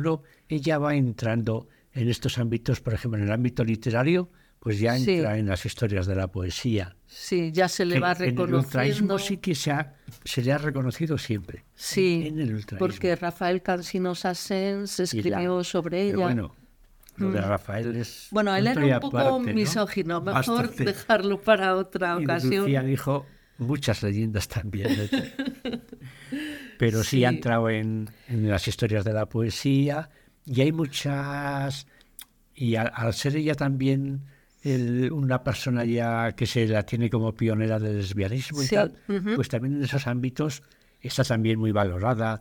ella 0.50 0.80
va 0.80 0.96
entrando 0.96 1.68
en 1.94 2.10
estos 2.10 2.40
ámbitos, 2.40 2.82
por 2.82 2.96
ejemplo, 2.96 3.20
en 3.20 3.26
el 3.26 3.32
ámbito 3.32 3.64
literario, 3.64 4.30
pues 4.60 4.80
ya 4.80 4.98
Sí. 4.98 5.18
entra 5.18 5.38
en 5.38 5.46
las 5.46 5.66
historias 5.68 6.08
de 6.08 6.16
la 6.16 6.32
poesía. 6.32 6.96
Sí, 7.08 7.52
ya 7.54 7.68
se 7.70 7.86
le 7.86 8.00
va 8.00 8.12
en 8.12 8.18
el 8.18 8.20
reconociendo. 8.32 8.58
ultraísmo 8.60 9.18
sí 9.20 9.38
que 9.38 9.56
se, 9.56 9.72
ha- 9.72 9.96
se 10.26 10.42
le 10.42 10.52
ha 10.52 10.58
reconocido 10.58 11.18
siempre. 11.18 11.64
Sí, 11.74 12.26
en 12.28 12.40
el 12.40 12.54
ultraísmo. 12.54 12.80
porque 12.86 13.16
Rafael 13.16 13.62
Cansino 13.62 14.14
Sassens 14.14 15.00
escribió 15.00 15.64
sobre 15.64 16.06
Pero 16.08 16.18
ella. 16.18 16.26
bueno, 16.26 16.56
lo 17.16 17.32
de 17.32 17.42
Rafael 17.42 17.96
es. 17.96 18.28
Mm. 18.30 18.36
Bueno, 18.36 18.56
él 18.56 18.68
era 18.68 18.82
un 18.96 19.00
poco 19.00 19.18
aparte, 19.18 19.48
¿no? 19.50 19.54
misógino, 19.56 20.22
mejor 20.22 20.34
Bastante. 20.64 20.84
dejarlo 20.84 21.42
para 21.42 21.76
otra 21.76 22.18
ocasión. 22.18 22.64
Lucía 22.66 22.84
dijo 22.84 23.26
muchas 23.58 24.04
leyendas 24.04 24.48
también. 24.50 24.90
Pero 26.78 27.04
sí, 27.04 27.18
Sí. 27.18 27.26
ha 27.26 27.30
entrado 27.30 27.70
en, 27.70 28.10
en 28.28 28.50
las 28.50 28.68
historias 28.68 29.04
de 29.06 29.14
la 29.14 29.26
poesía 29.28 30.10
y 30.46 30.62
hay 30.62 30.72
muchas... 30.72 31.88
Y 32.54 32.76
al, 32.76 32.92
al 32.94 33.14
ser 33.14 33.36
ella 33.36 33.56
también 33.56 34.24
el- 34.74 35.12
una 35.12 35.44
persona 35.44 35.84
ya 35.86 36.34
que 36.36 36.46
se 36.46 36.68
la 36.68 36.84
tiene 36.84 37.10
como 37.10 37.34
pionera 37.34 37.80
del 37.80 37.98
lesbianismo 37.98 38.62
y 38.64 38.68
Sí, 38.68 38.76
tal, 38.76 38.94
ujú. 39.08 39.36
pues 39.36 39.50
también 39.50 39.76
en 39.78 39.84
esos 39.84 40.08
ámbitos 40.08 40.64
está 41.02 41.24
también 41.24 41.60
muy 41.60 41.72
valorada. 41.72 42.40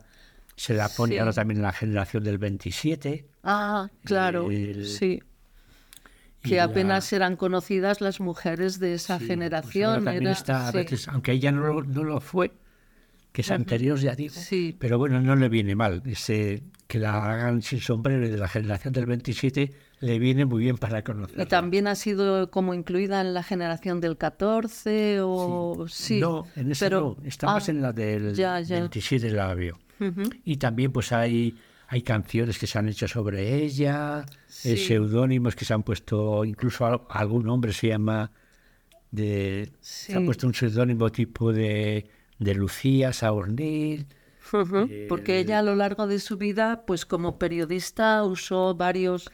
Se 0.55 0.73
la 0.73 0.89
pone 0.89 1.13
Sí. 1.13 1.19
ahora 1.19 1.33
también 1.33 1.57
en 1.59 1.63
la 1.63 1.71
generación 1.73 2.23
del 2.23 2.37
27. 2.39 3.27
Ah, 3.43 3.89
claro, 4.03 4.49
El- 4.49 4.85
sí. 4.87 5.19
y 6.43 6.49
Que 6.49 6.55
la- 6.57 6.63
apenas 6.65 7.11
eran 7.13 7.35
conocidas 7.35 8.01
las 8.01 8.19
mujeres 8.19 8.79
de 8.79 8.93
esa 8.93 9.15
Sí, 9.17 9.25
pues 9.25 9.27
generación. 9.29 10.03
también 10.03 10.23
era- 10.23 10.31
está, 10.31 10.67
a 10.67 10.71
veces, 10.71 11.07
aunque 11.09 11.31
ella 11.33 11.51
no, 11.51 11.61
lo- 11.67 11.83
no 11.83 12.03
lo 12.03 12.19
fue, 12.21 12.53
que 13.31 13.41
es 13.41 13.51
anterior, 13.51 13.99
ya 13.99 14.15
digo, 14.15 14.33
Sí. 14.33 14.75
pero 14.79 14.97
bueno, 14.97 15.21
no 15.21 15.35
le 15.35 15.49
viene 15.49 15.75
mal. 15.75 16.01
Ese, 16.05 16.63
que 16.87 16.97
la 16.99 17.23
hagan 17.33 17.61
sin 17.61 17.79
sombrero 17.79 18.25
y 18.25 18.29
de 18.29 18.37
la 18.37 18.47
generación 18.47 18.93
del 18.93 19.05
27 19.05 19.73
le 19.99 20.19
viene 20.19 20.45
muy 20.45 20.63
bien 20.63 20.77
para 20.77 21.03
conocerla. 21.03 21.43
Y 21.43 21.47
también 21.47 21.87
ha 21.87 21.95
sido 21.95 22.51
como 22.51 22.73
incluida 22.73 23.21
en 23.21 23.33
la 23.33 23.41
generación 23.43 23.99
del 23.99 24.17
14 24.17 25.19
o 25.21 25.85
sí. 25.89 26.19
no, 26.19 26.45
en 26.55 26.71
ese 26.71 26.85
pero, 26.85 27.17
no, 27.19 27.27
está 27.27 27.47
más 27.47 27.67
ah, 27.67 27.71
en 27.71 27.81
la 27.81 27.93
del 27.93 28.35
ya, 28.35 28.59
ya. 28.61 28.79
27 28.79 29.31
la 29.31 29.53
veo. 29.55 29.77
ujú. 29.99 30.23
Y 30.45 30.57
también 30.57 30.91
pues 30.91 31.11
hay, 31.11 31.55
hay 31.87 32.01
canciones 32.03 32.59
que 32.59 32.67
se 32.67 32.77
han 32.77 32.87
hecho 32.89 33.07
sobre 33.07 33.63
ella, 33.63 34.23
eh, 34.27 34.33
Sí. 34.47 34.77
seudónimos 34.77 35.55
que 35.55 35.65
se 35.65 35.73
han 35.73 35.83
puesto, 35.83 36.45
incluso 36.45 36.85
al- 36.85 37.01
algún 37.09 37.47
hombre 37.49 37.73
se 37.73 37.87
llama, 37.87 38.31
de, 39.11 39.71
se 39.79 40.13
ha 40.15 40.19
Sí. 40.19 40.25
puesto 40.25 40.47
un 40.47 40.53
seudónimo 40.53 41.11
tipo 41.11 41.51
de, 41.53 42.07
de 42.39 42.53
Lucía 42.55 43.13
Saornil. 43.13 44.05
Ujú, 44.53 44.87
Porque 45.09 45.39
ella 45.39 45.59
a 45.59 45.61
lo 45.61 45.75
largo 45.75 46.07
de 46.07 46.19
su 46.19 46.37
vida, 46.37 46.83
pues 46.85 47.05
como 47.05 47.37
periodista 47.37 48.23
usó 48.23 48.75
varios 48.75 49.29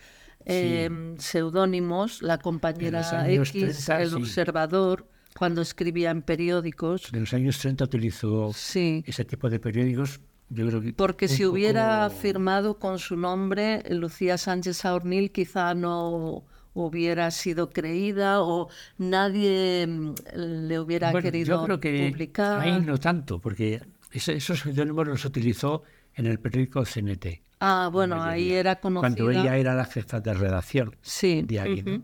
eh, 0.45 0.89
seudónimos, 1.19 2.21
la 2.21 2.38
compañera 2.38 3.01
X, 3.29 3.51
30, 3.86 4.01
el 4.01 4.10
sí. 4.10 4.15
observador, 4.15 5.08
cuando 5.38 5.62
escribía 5.62 6.12
en 6.12 6.21
periódicos. 6.21 7.12
En 7.13 7.21
los 7.21 7.34
años 7.34 7.58
30 7.60 7.84
utilizó 7.86 8.51
Sí, 8.53 9.03
ese 9.08 9.25
tipo 9.25 9.49
de 9.49 9.60
periódicos. 9.60 10.19
Yo 10.49 10.67
creo 10.67 10.82
que 10.82 10.93
porque 10.93 11.27
si 11.27 11.45
hubiera 11.45 12.08
poco- 12.10 12.21
firmado 12.21 12.77
con 12.77 12.99
su 12.99 13.15
nombre, 13.17 13.82
Lucía 13.89 14.38
Sánchez 14.38 14.77
Saornil 14.77 15.32
quizá 15.32 15.73
no 15.73 16.43
hubiera 16.75 17.32
sido 17.32 17.69
creída 17.69 18.41
o 18.41 18.67
nadie 18.97 19.88
mm, 19.88 20.13
le 20.67 20.79
hubiera 20.79 21.12
Bueno, 21.12 21.23
querido 21.25 21.58
yo 21.60 21.65
creo 21.65 21.79
que 21.79 22.10
publicar. 22.12 22.60
ahí 22.62 22.79
no 22.82 22.99
tanto, 22.99 23.39
porque 23.39 23.82
esos 24.12 24.60
seudónimos 24.60 25.08
los 25.08 25.25
utilizó 25.25 25.84
en 26.15 26.26
el 26.26 26.39
periódico 26.39 26.84
CNT. 26.86 27.41
Ah, 27.60 27.89
bueno, 27.91 28.21
ahí 28.21 28.52
era 28.52 28.80
conocida. 28.80 29.02
Cuando 29.15 29.32
ella 29.32 29.58
era 29.58 29.73
la 29.73 29.86
jefa 29.86 30.19
de 30.19 30.34
redacción 30.34 30.95
Sí, 31.02 31.43
de. 31.43 31.82
¿no? 31.84 31.91
ujú. 31.95 32.04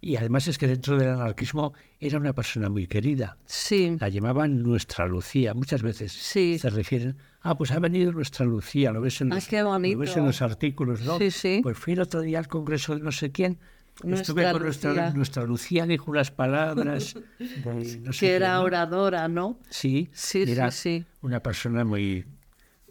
Y 0.00 0.16
además 0.16 0.46
es 0.46 0.58
que 0.58 0.66
dentro 0.68 0.96
del 0.98 1.08
anarquismo 1.08 1.72
era 1.98 2.18
una 2.18 2.32
persona 2.32 2.68
muy 2.68 2.86
querida. 2.86 3.38
sí, 3.46 3.96
La 3.98 4.08
llamaban 4.08 4.62
nuestra 4.62 5.06
Lucía. 5.06 5.54
Muchas 5.54 5.82
veces 5.82 6.12
Sí. 6.12 6.58
se 6.58 6.70
refieren, 6.70 7.16
ah, 7.40 7.56
pues 7.56 7.70
ha 7.72 7.78
venido 7.80 8.12
nuestra 8.12 8.44
Lucía, 8.46 8.92
lo 8.92 9.00
ves 9.00 9.20
en 9.20 9.32
Ah, 9.32 9.36
los, 9.36 9.50
lo 9.52 9.98
ves 9.98 10.16
en 10.16 10.26
los 10.26 10.42
artículos, 10.42 11.00
¿no? 11.02 11.18
Sí, 11.18 11.30
sí. 11.30 11.60
Pues 11.62 11.78
fui 11.78 11.94
el 11.94 12.00
otro 12.00 12.20
día 12.20 12.38
al 12.38 12.46
congreso 12.48 12.94
de 12.94 13.00
no 13.02 13.10
sé 13.10 13.32
quién. 13.32 13.58
Nuestra 14.04 14.20
Estuve 14.34 14.52
con 14.52 14.62
Lucía. 14.66 15.10
nuestra 15.14 15.44
Lucía, 15.44 15.86
dijo 15.86 16.10
unas 16.10 16.30
palabras. 16.30 17.14
de 17.38 17.98
no 18.02 18.12
sé 18.12 18.20
que 18.20 18.26
qué, 18.26 18.34
era 18.36 18.54
¿no? 18.56 18.62
oradora, 18.64 19.26
¿no? 19.28 19.58
Sí, 19.70 20.10
Sí, 20.12 20.44
sí, 20.44 20.52
era 20.52 20.70
sí. 20.70 21.04
una 21.22 21.42
persona 21.42 21.84
muy 21.84 22.26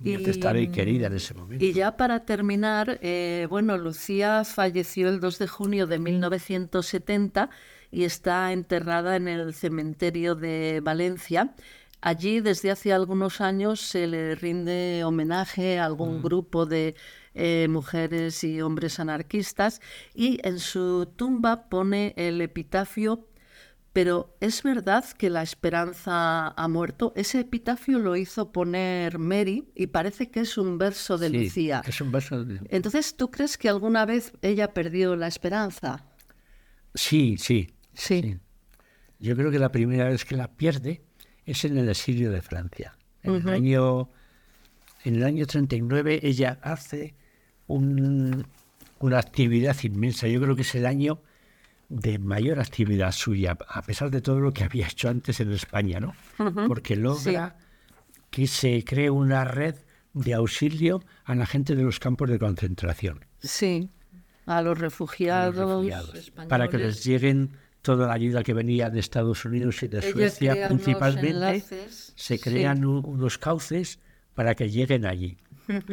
Y- 0.03 0.15
atestada 0.15 0.59
y 0.59 0.67
querida 0.67 1.07
en 1.07 1.13
ese 1.13 1.33
momento. 1.33 1.63
Y 1.63 1.73
ya 1.73 1.95
para 1.97 2.25
terminar, 2.25 2.99
eh, 3.01 3.47
bueno, 3.49 3.77
Lucía 3.77 4.43
falleció 4.43 5.09
el 5.09 5.19
2 5.19 5.39
de 5.39 5.47
junio 5.47 5.87
de 5.87 5.99
1970 5.99 7.49
y 7.91 8.03
está 8.03 8.51
enterrada 8.51 9.15
en 9.15 9.27
el 9.27 9.53
cementerio 9.53 10.35
de 10.35 10.81
Valencia. 10.83 11.53
Allí 12.01 12.39
desde 12.39 12.69
hace 12.71 12.93
algunos 12.93 13.41
años 13.41 13.79
se 13.81 14.05
le 14.05 14.35
rinde 14.35 15.03
homenaje 15.05 15.79
a 15.79 15.85
algún 15.85 16.21
grupo 16.21 16.65
de 16.65 16.93
eh, 17.33 17.67
mujeres 17.69 18.43
y 18.43 18.61
hombres 18.61 18.99
anarquistas 18.99 19.81
y 20.13 20.39
en 20.43 20.59
su 20.59 21.07
tumba 21.15 21.67
pone 21.67 22.13
el 22.15 22.41
epitafio 22.41 23.25
pero 23.95 24.35
es 24.41 24.61
verdad 24.61 25.05
que 25.17 25.29
la 25.29 25.41
esperanza 25.41 26.49
ha 26.49 26.67
muerto. 26.67 27.13
Ese 27.15 27.39
epitafio 27.39 27.97
lo 27.97 28.17
hizo 28.17 28.51
poner 28.51 29.19
Mary 29.19 29.69
y 29.73 29.87
parece 29.87 30.29
que 30.29 30.41
es 30.41 30.57
un 30.57 30.77
verso 30.77 31.17
de 31.17 31.29
Sí, 31.29 31.37
Lucía. 31.45 31.81
Es 31.87 32.01
un 32.01 32.11
verso 32.11 32.43
de- 32.43 32.59
Entonces, 32.71 33.15
¿tú 33.15 33.31
crees 33.31 33.57
que 33.57 33.69
alguna 33.69 34.05
vez 34.05 34.33
ella 34.41 34.73
perdió 34.73 35.15
la 35.15 35.27
esperanza? 35.27 36.03
Sí, 36.93 37.37
sí, 37.37 37.69
Sí. 37.93 38.21
sí. 38.21 38.37
Yo 39.19 39.33
creo 39.37 39.49
que 39.49 39.59
la 39.59 39.71
primera 39.71 40.09
vez 40.09 40.25
que 40.25 40.35
la 40.35 40.49
pierde 40.51 41.01
es 41.45 41.63
en 41.63 41.77
el 41.77 41.87
exilio 41.87 42.31
de 42.31 42.41
Francia. 42.41 42.97
En, 43.23 43.35
el, 43.35 43.47
año, 43.47 44.09
en 45.05 45.15
el 45.15 45.23
año 45.23 45.45
39 45.45 46.19
ella 46.21 46.59
hace 46.61 47.15
un- 47.67 48.45
una 48.99 49.19
actividad 49.19 49.77
inmensa. 49.83 50.27
Yo 50.27 50.41
creo 50.41 50.53
que 50.57 50.63
es 50.63 50.75
el 50.75 50.85
año 50.85 51.21
de 51.89 52.17
mayor 52.19 52.59
actividad 52.59 53.11
suya, 53.11 53.57
a 53.67 53.81
pesar 53.83 54.09
de 54.11 54.21
todo 54.21 54.39
lo 54.39 54.51
que 54.53 54.63
había 54.63 54.87
hecho 54.87 55.09
antes 55.09 55.39
en 55.39 55.51
España, 55.51 55.99
¿no? 55.99 56.13
Porque 56.67 56.95
logra 56.95 57.57
que 58.31 58.47
se 58.47 58.83
cree 58.83 59.09
una 59.09 59.45
red 59.45 59.75
de 60.13 60.33
auxilio 60.33 61.03
a 61.25 61.35
la 61.35 61.45
gente 61.45 61.75
de 61.75 61.83
los 61.83 61.99
campos 61.99 62.29
de 62.29 62.39
concentración. 62.39 63.25
Sí. 63.39 63.89
A 64.45 64.61
los 64.61 64.77
a 64.77 64.81
refugiados, 64.81 65.55
los 65.55 65.69
refugiados, 65.69 66.15
españoles. 66.15 66.49
para 66.49 66.67
que 66.69 66.77
les 66.77 67.03
lleguen 67.03 67.51
toda 67.81 68.07
la 68.07 68.13
ayuda 68.13 68.43
que 68.43 68.53
venía 68.53 68.89
de 68.89 68.99
Estados 68.99 69.45
Unidos 69.45 69.81
y 69.83 69.87
de 69.87 70.01
Suecia 70.01 70.67
principalmente, 70.67 71.63
se 72.15 72.39
crean 72.39 72.83
unos 72.85 73.37
cauces 73.37 73.99
para 74.33 74.55
que 74.55 74.69
lleguen 74.69 75.05
allí. 75.05 75.37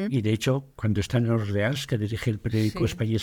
Y 0.08 0.20
de 0.22 0.32
hecho, 0.32 0.66
cuando 0.76 1.00
está 1.00 1.18
en 1.18 1.30
Orleans, 1.30 1.86
que 1.86 1.96
dirige 1.98 2.30
el 2.30 2.38
periódico 2.40 2.80
Sí. 2.80 2.84
España 2.84 3.18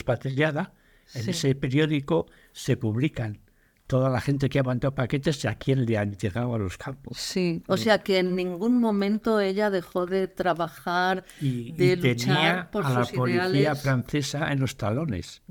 en 1.15 1.23
Sí. 1.23 1.29
ese 1.31 1.55
periódico 1.55 2.27
se 2.59 2.75
publican 2.77 3.39
toda 3.87 4.09
la 4.09 4.21
gente 4.21 4.49
que 4.49 4.59
ha 4.59 4.63
mandado 4.63 4.93
paquetes 4.93 5.43
y 5.43 5.47
a 5.47 5.55
quién 5.55 5.85
le 5.85 5.97
han 5.97 6.15
llegado 6.15 6.53
a 6.53 6.59
los 6.59 6.77
campos. 6.77 7.17
Sí, 7.17 7.63
o 7.67 7.75
sea 7.77 7.99
que 8.03 8.19
en 8.19 8.35
ningún 8.35 8.79
momento 8.79 9.39
ella 9.39 9.69
dejó 9.71 10.05
de 10.05 10.27
trabajar, 10.27 11.23
Y, 11.41 11.71
de 11.71 11.93
y 11.93 11.97
tenía 11.97 12.15
luchar 12.35 12.71
por 12.71 12.85
a 12.85 12.89
la 12.91 13.05
policía 13.05 13.49
ideales. 13.49 13.81
francesa 13.81 14.51
en 14.51 14.59
los 14.59 14.77
talones. 14.77 15.41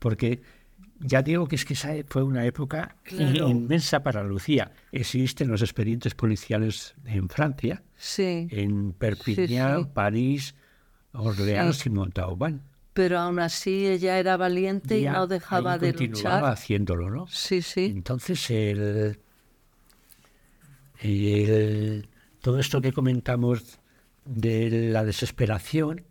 Porque 0.00 0.42
ya 0.98 1.22
digo 1.22 1.46
que 1.46 1.54
es 1.54 1.64
que 1.64 1.74
esa 1.74 1.92
fue 2.08 2.24
una 2.24 2.44
época 2.46 2.96
Claro. 3.04 3.48
inmensa 3.48 4.02
para 4.02 4.24
Lucía. 4.24 4.72
Existen 4.90 5.46
los 5.48 5.62
expedientes 5.62 6.14
policiales 6.16 6.96
en 7.04 7.28
Francia, 7.28 7.82
sí, 7.96 8.48
en 8.50 8.92
Perpignan, 8.92 9.84
sí. 9.84 9.90
París, 9.94 10.54
Orleans 11.12 11.86
y 11.86 11.90
Montauban. 11.90 12.62
Pero 12.92 13.18
aún 13.18 13.38
así 13.38 13.86
ella 13.86 14.18
era 14.18 14.36
valiente 14.36 14.98
y 14.98 15.04
no 15.04 15.26
dejaba 15.26 15.74
ahí 15.74 15.78
de 15.80 15.92
continuaba 15.92 16.38
luchar. 16.40 16.52
haciéndolo, 16.54 17.10
¿no? 17.10 17.26
Sí, 17.28 17.62
sí, 17.62 17.86
Entonces, 17.86 18.50
el, 18.50 19.18
el- 21.00 22.08
todo 22.40 22.58
esto 22.58 22.80
que 22.80 22.92
comentamos 22.92 23.78
de 24.24 24.90
la 24.92 25.04
desesperación, 25.04 26.04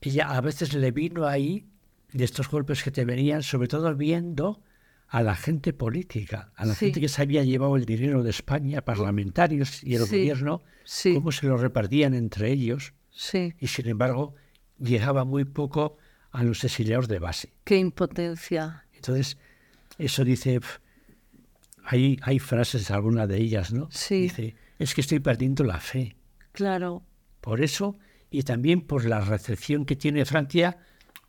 ella 0.00 0.30
a 0.30 0.40
veces 0.40 0.74
le 0.74 0.90
vino 0.92 1.26
ahí 1.26 1.66
de 2.12 2.24
estos 2.24 2.48
golpes 2.48 2.82
que 2.82 2.90
te 2.90 3.04
venían, 3.04 3.42
sobre 3.42 3.68
todo 3.68 3.94
viendo 3.94 4.60
a 5.08 5.22
la 5.22 5.34
gente 5.36 5.72
política, 5.72 6.52
a 6.56 6.66
la 6.66 6.74
Sí. 6.74 6.86
gente 6.86 7.00
que 7.00 7.08
se 7.08 7.22
había 7.22 7.44
llevado 7.44 7.76
el 7.76 7.84
dinero 7.86 8.22
de 8.22 8.30
España, 8.30 8.82
parlamentarios 8.82 9.82
y 9.84 9.94
el 9.94 10.02
Sí, 10.02 10.16
gobierno, 10.18 10.62
sí. 10.84 11.14
cómo 11.14 11.32
se 11.32 11.46
lo 11.46 11.56
repartían 11.56 12.14
entre 12.14 12.50
ellos 12.50 12.92
sí, 13.10 13.54
y 13.60 13.68
sin 13.68 13.88
embargo 13.88 14.34
llegaba 14.78 15.24
muy 15.24 15.44
poco 15.44 15.96
a 16.30 16.42
los 16.42 16.64
exiliados 16.64 17.08
de 17.08 17.18
base. 17.18 17.52
qué 17.64 17.78
impotencia. 17.78 18.84
Entonces, 18.94 19.38
eso 19.98 20.24
dice, 20.24 20.60
hay, 21.84 22.18
hay 22.22 22.38
frases, 22.38 22.90
alguna 22.90 23.26
de 23.26 23.38
ellas, 23.38 23.72
¿no? 23.72 23.88
Sí. 23.90 24.22
Dice, 24.22 24.56
es 24.78 24.94
que 24.94 25.00
estoy 25.00 25.20
perdiendo 25.20 25.64
la 25.64 25.80
fe. 25.80 26.16
Claro, 26.52 27.02
Por 27.40 27.60
eso 27.60 27.96
y 28.30 28.42
también 28.42 28.80
por 28.80 29.04
la 29.04 29.20
recepción 29.20 29.84
que 29.84 29.94
tiene 29.96 30.24
Francia, 30.24 30.78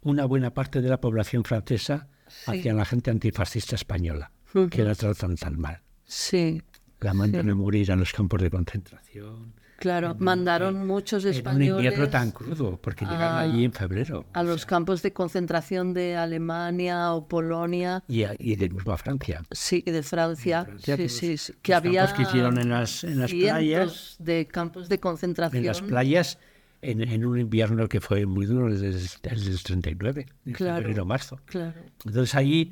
una 0.01 0.25
buena 0.25 0.53
parte 0.53 0.81
de 0.81 0.89
la 0.89 0.99
población 0.99 1.43
francesa 1.43 2.07
hacia 2.45 2.73
la 2.73 2.85
gente 2.85 3.11
antifascista 3.11 3.75
española, 3.75 4.31
que 4.71 4.83
la 4.83 4.95
tratan 4.95 5.35
tan 5.35 5.59
mal. 5.59 5.81
sí, 6.03 6.61
La 6.99 7.13
mandan 7.13 7.49
a 7.49 7.55
morir 7.55 7.91
a 7.91 7.95
los 7.95 8.11
campos 8.11 8.41
de 8.41 8.49
concentración. 8.49 9.53
Claro. 9.77 10.15
Mandaron 10.19 10.85
muchos 10.85 11.23
En 11.23 11.29
un 11.29 11.35
españoles 11.37 11.69
invierno 11.85 12.09
tan 12.09 12.31
crudo, 12.31 12.77
porque 12.81 13.05
llegaron 13.05 13.35
Ah. 13.37 13.39
allí 13.39 13.63
en 13.63 13.71
febrero. 13.71 14.25
a 14.33 14.43
los 14.43 14.65
campos 14.65 15.01
de 15.01 15.13
concentración 15.13 15.93
de 15.93 16.15
Alemania 16.17 17.13
o 17.13 17.27
Polonia, 17.27 18.03
Y, 18.07 18.23
a- 18.23 18.35
y 18.37 18.55
de 18.55 18.69
mismo 18.69 18.91
a 18.91 18.97
Francia. 18.97 19.43
sí, 19.51 19.81
de 19.85 20.03
Francia, 20.03 20.65
Francia, 20.65 20.95
sí, 20.97 21.01
que 21.03 21.09
sí, 21.09 21.31
los- 21.31 21.41
sí, 21.41 21.53
que 21.61 21.71
los 21.71 21.77
había 21.77 22.13
que 22.13 22.21
hicieron 22.23 22.57
en 22.59 22.69
las, 22.69 23.03
en 23.03 23.19
las 23.19 23.31
playas. 23.31 24.15
de 24.19 24.47
campos 24.47 24.89
de 24.89 24.99
concentración. 24.99 25.61
en 25.63 25.67
las 25.67 25.81
playas 25.81 26.37
en, 26.81 27.01
en 27.01 27.25
un 27.25 27.39
invierno 27.39 27.87
que 27.89 27.99
fue 27.99 28.25
muy 28.27 28.45
duro 28.45 28.69
desde, 28.71 28.91
desde 28.91 29.51
el 29.51 29.63
39, 29.63 30.27
en 30.45 30.53
Claro. 30.53 30.77
febrero 30.81 31.05
marzo. 31.05 31.39
Claro, 31.45 31.73
Entonces 32.05 32.35
ahí 32.35 32.71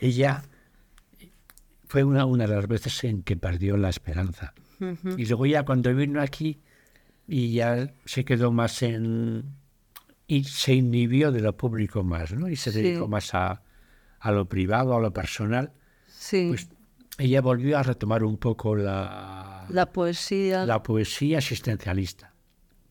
ella 0.00 0.42
fue 1.88 2.04
una, 2.04 2.24
una 2.24 2.46
de 2.46 2.54
las 2.56 2.66
veces 2.68 3.02
en 3.04 3.22
que 3.22 3.36
perdió 3.36 3.76
la 3.76 3.88
esperanza. 3.88 4.54
Y 5.16 5.26
luego 5.26 5.46
ya 5.46 5.64
cuando 5.64 5.94
vino 5.94 6.20
aquí 6.20 6.60
y 7.28 7.52
ya 7.54 7.90
se 8.04 8.24
quedó 8.24 8.52
más 8.52 8.82
en... 8.82 9.44
y 10.26 10.44
se 10.44 10.74
inhibió 10.74 11.32
de 11.32 11.40
lo 11.40 11.56
público 11.56 12.02
más, 12.02 12.32
¿no? 12.32 12.48
Y 12.48 12.56
se 12.56 12.72
Sí. 12.72 12.82
dedicó 12.82 13.08
más 13.08 13.34
a, 13.34 13.62
a 14.20 14.32
lo 14.32 14.48
privado, 14.48 14.94
a 14.96 15.00
lo 15.00 15.12
personal. 15.12 15.72
sí, 16.06 16.46
Pues 16.48 16.68
ella 17.18 17.40
volvió 17.40 17.78
a 17.78 17.82
retomar 17.82 18.22
un 18.24 18.36
poco 18.36 18.76
la, 18.76 19.66
la 19.70 19.86
poesía, 19.92 20.66
la 20.66 20.82
poesía 20.82 21.38
existencialista. 21.38 22.32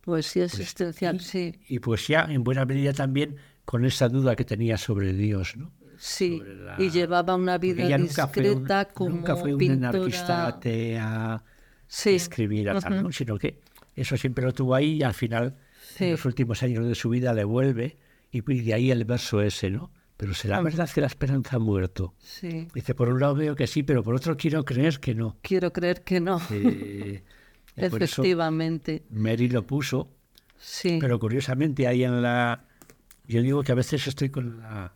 poesía 0.01 0.45
existencial, 0.45 1.19
sí, 1.19 1.53
y 1.67 1.79
pues 1.79 2.07
ya 2.07 2.27
en 2.29 2.43
buena 2.43 2.65
medida 2.65 2.93
también 2.93 3.36
con 3.65 3.86
esa 3.86 4.07
duda 4.09 4.36
que 4.36 4.45
tenía 4.45 4.77
sobre 4.77 5.13
Dios, 5.13 5.55
¿no? 5.57 5.71
sí, 5.97 6.41
la- 6.45 6.75
y 6.79 6.89
llevaba 6.89 7.36
una 7.36 7.57
vida 7.57 7.83
ella 7.83 7.97
nunca 7.97 8.27
fue, 8.27 8.43
un, 8.51 8.63
discreta 8.63 8.86
como 8.86 9.09
nunca 9.17 9.36
fue 9.36 9.53
una 9.53 9.73
anarquista 9.73 10.47
atea 10.47 11.43
Sí, 11.88 12.11
que 12.11 12.15
escribiera 12.15 12.79
tal, 12.79 13.03
¿no? 13.03 13.11
sino 13.11 13.38
que 13.38 13.59
eso 13.95 14.17
siempre 14.17 14.43
lo 14.45 14.53
tuvo 14.53 14.75
ahí 14.75 14.93
y 14.95 15.03
al 15.03 15.13
final, 15.13 15.55
Sí. 15.95 16.05
en 16.05 16.11
los 16.11 16.25
últimos 16.25 16.61
años 16.63 16.86
de 16.86 16.95
su 16.95 17.09
vida, 17.09 17.33
le 17.33 17.43
vuelve 17.43 17.97
y 18.31 18.39
y 18.51 18.61
de 18.61 18.73
ahí 18.73 18.91
el 18.91 19.05
verso 19.05 19.41
ese, 19.41 19.69
¿no? 19.69 19.91
Pero 20.17 20.33
será 20.33 20.61
verdad 20.61 20.89
que 20.89 21.01
la 21.01 21.07
esperanza 21.07 21.57
ha 21.57 21.59
muerto. 21.59 22.13
sí, 22.19 22.67
Dice, 22.73 22.95
por 22.95 23.09
un 23.09 23.19
lado 23.19 23.36
veo 23.36 23.55
que 23.55 23.67
sí, 23.67 23.83
pero 23.83 24.01
por 24.03 24.15
otro 24.15 24.36
quiero 24.38 24.63
creer 24.65 24.99
que 24.99 25.13
no. 25.13 25.38
quiero 25.41 25.71
creer 25.73 26.03
que 26.03 26.19
no, 26.19 26.41
Eh, 26.51 27.23
efectivamente, 27.75 29.03
Mary 29.09 29.49
lo 29.49 29.65
puso 29.67 30.09
sí, 30.57 30.97
Pero 31.01 31.19
curiosamente 31.19 31.88
ahí 31.88 32.03
en 32.03 32.21
la... 32.21 32.65
Yo 33.27 33.41
digo 33.41 33.63
que 33.63 33.71
a 33.71 33.75
veces 33.75 34.07
estoy 34.07 34.29
con 34.29 34.59
la... 34.59 34.93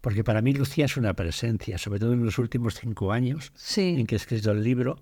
Porque 0.00 0.24
para 0.24 0.40
mí 0.40 0.54
Lucía 0.54 0.86
es 0.86 0.96
una 0.96 1.12
presencia, 1.14 1.76
sobre 1.76 1.98
todo 2.00 2.14
en 2.14 2.24
los 2.24 2.38
últimos 2.38 2.74
cinco 2.74 3.12
años 3.12 3.52
sí. 3.54 3.96
en 3.98 4.06
que 4.06 4.14
he 4.14 4.16
escrito 4.16 4.50
el 4.50 4.64
libro. 4.64 4.96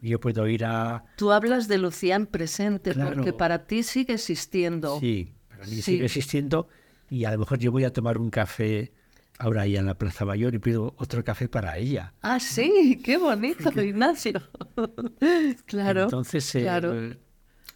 Yo 0.00 0.20
puedo 0.20 0.46
ir 0.46 0.64
a... 0.64 1.04
Tú 1.16 1.32
hablas 1.32 1.66
de 1.68 1.78
Lucía 1.78 2.14
en 2.16 2.26
presente, 2.26 2.92
Claro. 2.92 3.14
porque 3.16 3.32
para 3.32 3.66
ti 3.66 3.82
sigue 3.82 4.14
existiendo. 4.14 5.00
Sí, 5.00 5.32
para 5.48 5.64
mí 5.66 5.76
Sí. 5.76 5.82
sigue 5.82 6.04
existiendo 6.04 6.68
y 7.10 7.24
a 7.24 7.32
lo 7.32 7.38
mejor 7.38 7.58
yo 7.58 7.72
voy 7.72 7.84
a 7.84 7.92
tomar 7.92 8.18
un 8.18 8.30
café 8.30 8.92
ahora 9.40 9.62
ahí 9.62 9.76
en 9.76 9.86
la 9.86 9.94
Plaza 9.96 10.24
Mayor 10.24 10.54
y 10.54 10.58
pido 10.58 10.94
otro 10.98 11.24
café 11.24 11.48
para 11.48 11.78
ella. 11.78 12.12
Ah, 12.22 12.38
sí, 12.40 13.00
qué 13.04 13.16
bonito, 13.18 13.70
Ignacio. 13.80 14.40
claro, 15.66 16.04
Entonces, 16.04 16.54
eh, 16.54 16.62
claro. 16.62 16.94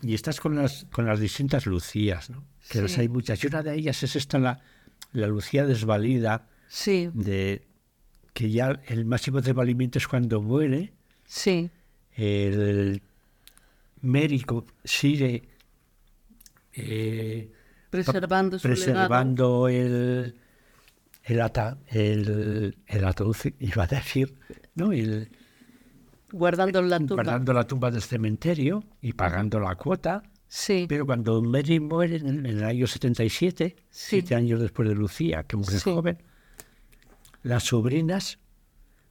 y 0.02 0.14
estás 0.14 0.40
con 0.40 0.56
las, 0.56 0.86
con 0.92 1.06
las 1.06 1.20
distintas 1.20 1.66
Lucías, 1.66 2.30
¿no? 2.30 2.44
Que 2.68 2.80
las 2.82 2.92
Sí. 2.92 3.00
hay 3.02 3.08
muchas. 3.08 3.42
Y 3.42 3.46
una 3.48 3.62
de 3.62 3.74
ellas 3.74 4.02
es 4.02 4.16
esta, 4.16 4.38
la, 4.38 4.60
la 5.12 5.26
Lucía 5.26 5.66
desvalida, 5.66 6.48
Sí, 6.68 7.10
de 7.12 7.66
que 8.32 8.50
ya 8.50 8.80
el 8.86 9.04
máximo 9.04 9.40
desvalimiento 9.42 9.98
es 9.98 10.08
cuando 10.08 10.40
muere, 10.40 10.94
sí, 11.26 11.70
el 12.16 13.02
médico 14.00 14.66
sigue 14.84 15.42
eh, 16.74 17.50
preservando 17.90 18.58
su 18.58 18.66
preservando 18.68 19.68
el 19.68 20.36
el, 21.24 21.40
ata, 21.40 21.78
el, 21.88 22.76
el 22.86 23.04
ataúd, 23.04 23.36
iba 23.60 23.84
a 23.84 23.86
decir, 23.86 24.34
¿no? 24.74 24.92
El, 24.92 25.30
Guardando 26.32 26.82
la 26.82 26.98
tumba. 26.98 27.14
guardando 27.16 27.52
la 27.52 27.64
tumba 27.64 27.90
del 27.90 28.02
cementerio 28.02 28.82
y 29.02 29.12
pagando 29.12 29.60
la 29.60 29.74
cuota. 29.76 30.22
Sí, 30.48 30.86
Pero 30.88 31.06
cuando 31.06 31.40
Mary 31.42 31.78
muere 31.78 32.16
en, 32.16 32.44
en 32.44 32.46
el 32.46 32.64
año 32.64 32.86
77, 32.86 33.76
Sí. 33.76 33.84
siete 33.90 34.34
años 34.34 34.60
después 34.60 34.88
de 34.88 34.94
Lucía, 34.94 35.44
que 35.44 35.56
mujer 35.56 35.78
Sí. 35.78 35.90
joven, 35.92 36.18
las 37.42 37.64
sobrinas 37.64 38.38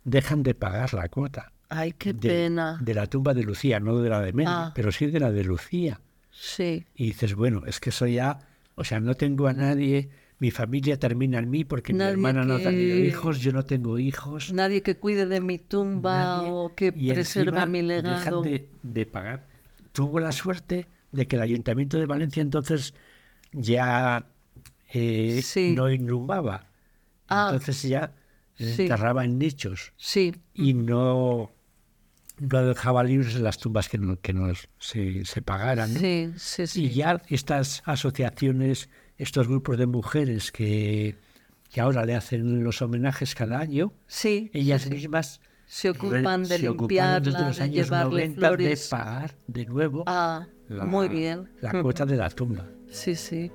dejan 0.04 0.43
de 0.43 0.54
pagar 0.56 0.93
la 0.93 1.08
cuota. 1.10 1.51
Ay, 1.72 1.93
qué 1.93 2.13
de, 2.13 2.30
pena. 2.30 2.78
de 2.82 2.93
la 2.93 3.07
tumba 3.07 3.34
de 3.34 3.43
Lucía, 3.43 3.80
no 3.80 3.97
de 3.99 4.09
la 4.09 4.22
de 4.22 4.34
Mary, 4.34 4.45
Ah. 4.47 4.72
pero 4.76 4.91
sí 4.91 5.07
de 5.07 5.19
la 5.19 5.32
de 5.32 5.43
Lucía. 5.43 5.99
Sí, 6.30 6.86
Y 6.95 7.07
dices, 7.07 7.36
bueno, 7.36 7.63
es 7.65 7.80
que 7.80 7.89
eso 7.89 8.07
ya, 8.07 8.39
o 8.76 8.84
sea, 8.84 8.99
no 8.99 9.15
tengo 9.15 9.47
a 9.47 9.53
nadie, 9.53 10.09
mi 10.39 10.49
familia 10.49 10.97
termina 10.97 11.38
en 11.39 11.49
mí 11.49 11.65
porque 11.65 11.93
Nadie 11.93 12.15
mi 12.17 12.19
hermana 12.28 12.43
no 12.45 12.55
ha 12.55 12.59
tenido 12.59 12.97
hijos, 12.97 13.39
yo 13.41 13.51
no 13.51 13.63
tengo 13.65 13.99
hijos. 13.99 14.51
nadie 14.53 14.82
que 14.82 14.97
cuide 14.97 15.26
de 15.28 15.39
mi 15.41 15.59
tumba 15.59 16.38
nadie, 16.38 16.49
o 16.51 16.74
que 16.76 16.93
y 16.95 17.11
preserva 17.11 17.65
mi 17.65 17.82
dejan 17.82 18.03
legado. 18.05 18.41
de, 18.41 18.67
de 18.82 19.05
pagar. 19.05 19.45
Tuvo 19.91 20.19
la 20.19 20.32
suerte 20.32 20.88
de 21.11 21.28
que 21.28 21.36
el 21.36 21.41
Ayuntamiento 21.41 21.97
de 21.99 22.05
Valencia 22.05 22.41
entonces 22.41 22.93
ya 23.51 24.26
eh, 24.93 25.41
Sí. 25.43 25.74
no 25.76 25.91
inhumaba. 25.91 26.65
Ah. 27.28 27.49
Entonces 27.51 27.84
ya 27.84 28.13
Sí. 28.55 28.84
enterraba 28.84 29.26
en 29.26 29.38
nichos 29.39 29.93
Sí, 29.97 30.34
y 30.53 30.74
no, 30.74 31.51
no 32.42 32.66
dejaba 32.66 33.04
libres 33.04 33.36
las 33.39 33.58
tumbas 33.58 33.88
que 33.89 33.98
no, 33.98 34.20
que 34.20 34.34
no 34.34 34.52
se, 34.80 35.24
se 35.26 35.42
pagaran. 35.42 35.94
¿no? 35.94 36.00
sí, 36.00 36.32
sí, 36.38 36.68
sí. 36.68 36.86
Y 36.86 36.89
ya 36.89 37.22
estas 37.28 37.84
asociaciones, 37.86 38.89
estos 39.18 39.48
grupos 39.48 39.78
de 39.78 39.86
mujeres 39.88 40.52
que, 40.52 41.16
que 41.70 41.82
ahora 41.82 42.06
le 42.06 42.16
hacen 42.16 42.64
los 42.64 42.82
homenajes 42.82 43.36
cada 43.36 43.60
año, 43.60 43.94
Sí, 44.08 44.50
ellas 44.54 44.89
mismas 44.89 45.39
se 45.68 45.89
ocupan 45.92 46.44
de 46.44 46.58
se 46.58 46.60
limpiarla, 46.64 47.20
desde 47.32 47.46
los 47.46 47.58
de 47.58 47.64
años 47.64 47.76
llevarle 47.76 48.28
90 48.30 48.48
flores. 48.48 48.84
de 48.84 48.89
pagar 48.89 49.36
de 49.48 49.66
nuevo 49.66 50.04
Ah, 50.08 50.48
la, 50.68 50.86
muy 50.86 51.08
bien. 51.08 51.50
la 51.62 51.82
cuota 51.82 52.06
de 52.06 52.18
la 52.18 52.30
tumba. 52.30 52.68
Sí, 52.89 53.16
sí. 53.16 53.50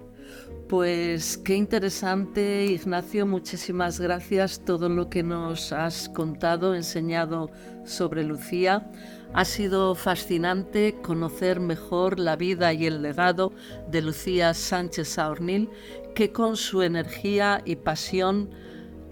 Pues 0.68 1.38
qué 1.38 1.54
interesante, 1.54 2.64
Ignacio. 2.66 3.24
Muchísimas 3.24 4.00
gracias 4.00 4.64
todo 4.64 4.88
lo 4.88 5.08
que 5.08 5.22
nos 5.22 5.72
has 5.72 6.08
contado, 6.08 6.74
enseñado 6.74 7.52
sobre 7.84 8.24
Lucía. 8.24 8.90
Ha 9.32 9.44
sido 9.44 9.94
fascinante 9.94 10.96
conocer 11.02 11.60
mejor 11.60 12.18
la 12.18 12.34
vida 12.34 12.72
y 12.72 12.86
el 12.86 13.00
legado 13.00 13.52
de 13.88 14.02
Lucía 14.02 14.54
Sánchez 14.54 15.06
Saornil, 15.06 15.70
que 16.16 16.32
con 16.32 16.56
su 16.56 16.82
energía 16.82 17.62
y 17.64 17.76
pasión 17.76 18.50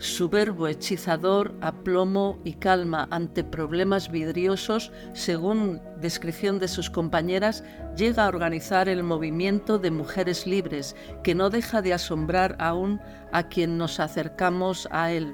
su 0.04 0.28
verbo 0.28 0.68
hechizador, 0.68 1.54
aplomo 1.62 2.38
y 2.44 2.54
calma 2.54 3.08
ante 3.10 3.42
problemas 3.42 4.10
vidriosos, 4.10 4.92
según 5.14 5.80
descripción 6.00 6.58
de 6.58 6.68
sus 6.68 6.90
compañeras, 6.90 7.64
llega 7.96 8.24
a 8.24 8.28
organizar 8.28 8.88
el 8.88 9.02
movimiento 9.02 9.78
de 9.78 9.90
mujeres 9.90 10.46
libres, 10.46 10.94
que 11.22 11.34
no 11.34 11.48
deja 11.48 11.80
de 11.80 11.94
asombrar 11.94 12.54
aún 12.58 13.00
a 13.32 13.48
quien 13.48 13.78
nos 13.78 13.98
acercamos 13.98 14.86
a 14.90 15.10
él. 15.10 15.32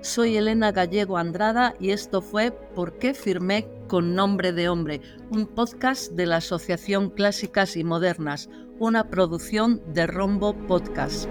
Soy 0.00 0.36
Elena 0.36 0.72
Gallego 0.72 1.18
Andrada 1.18 1.74
y 1.78 1.90
esto 1.90 2.22
fue 2.22 2.52
¿Por 2.52 2.98
qué 2.98 3.12
firmé 3.12 3.68
con 3.88 4.14
nombre 4.14 4.52
de 4.52 4.68
hombre? 4.68 5.02
Un 5.30 5.46
podcast 5.46 6.12
de 6.12 6.24
la 6.24 6.36
Asociación 6.36 7.10
Clásicas 7.10 7.76
y 7.76 7.84
Modernas, 7.84 8.48
una 8.78 9.10
producción 9.10 9.82
de 9.92 10.06
Rombo 10.06 10.54
Podcast. 10.66 11.28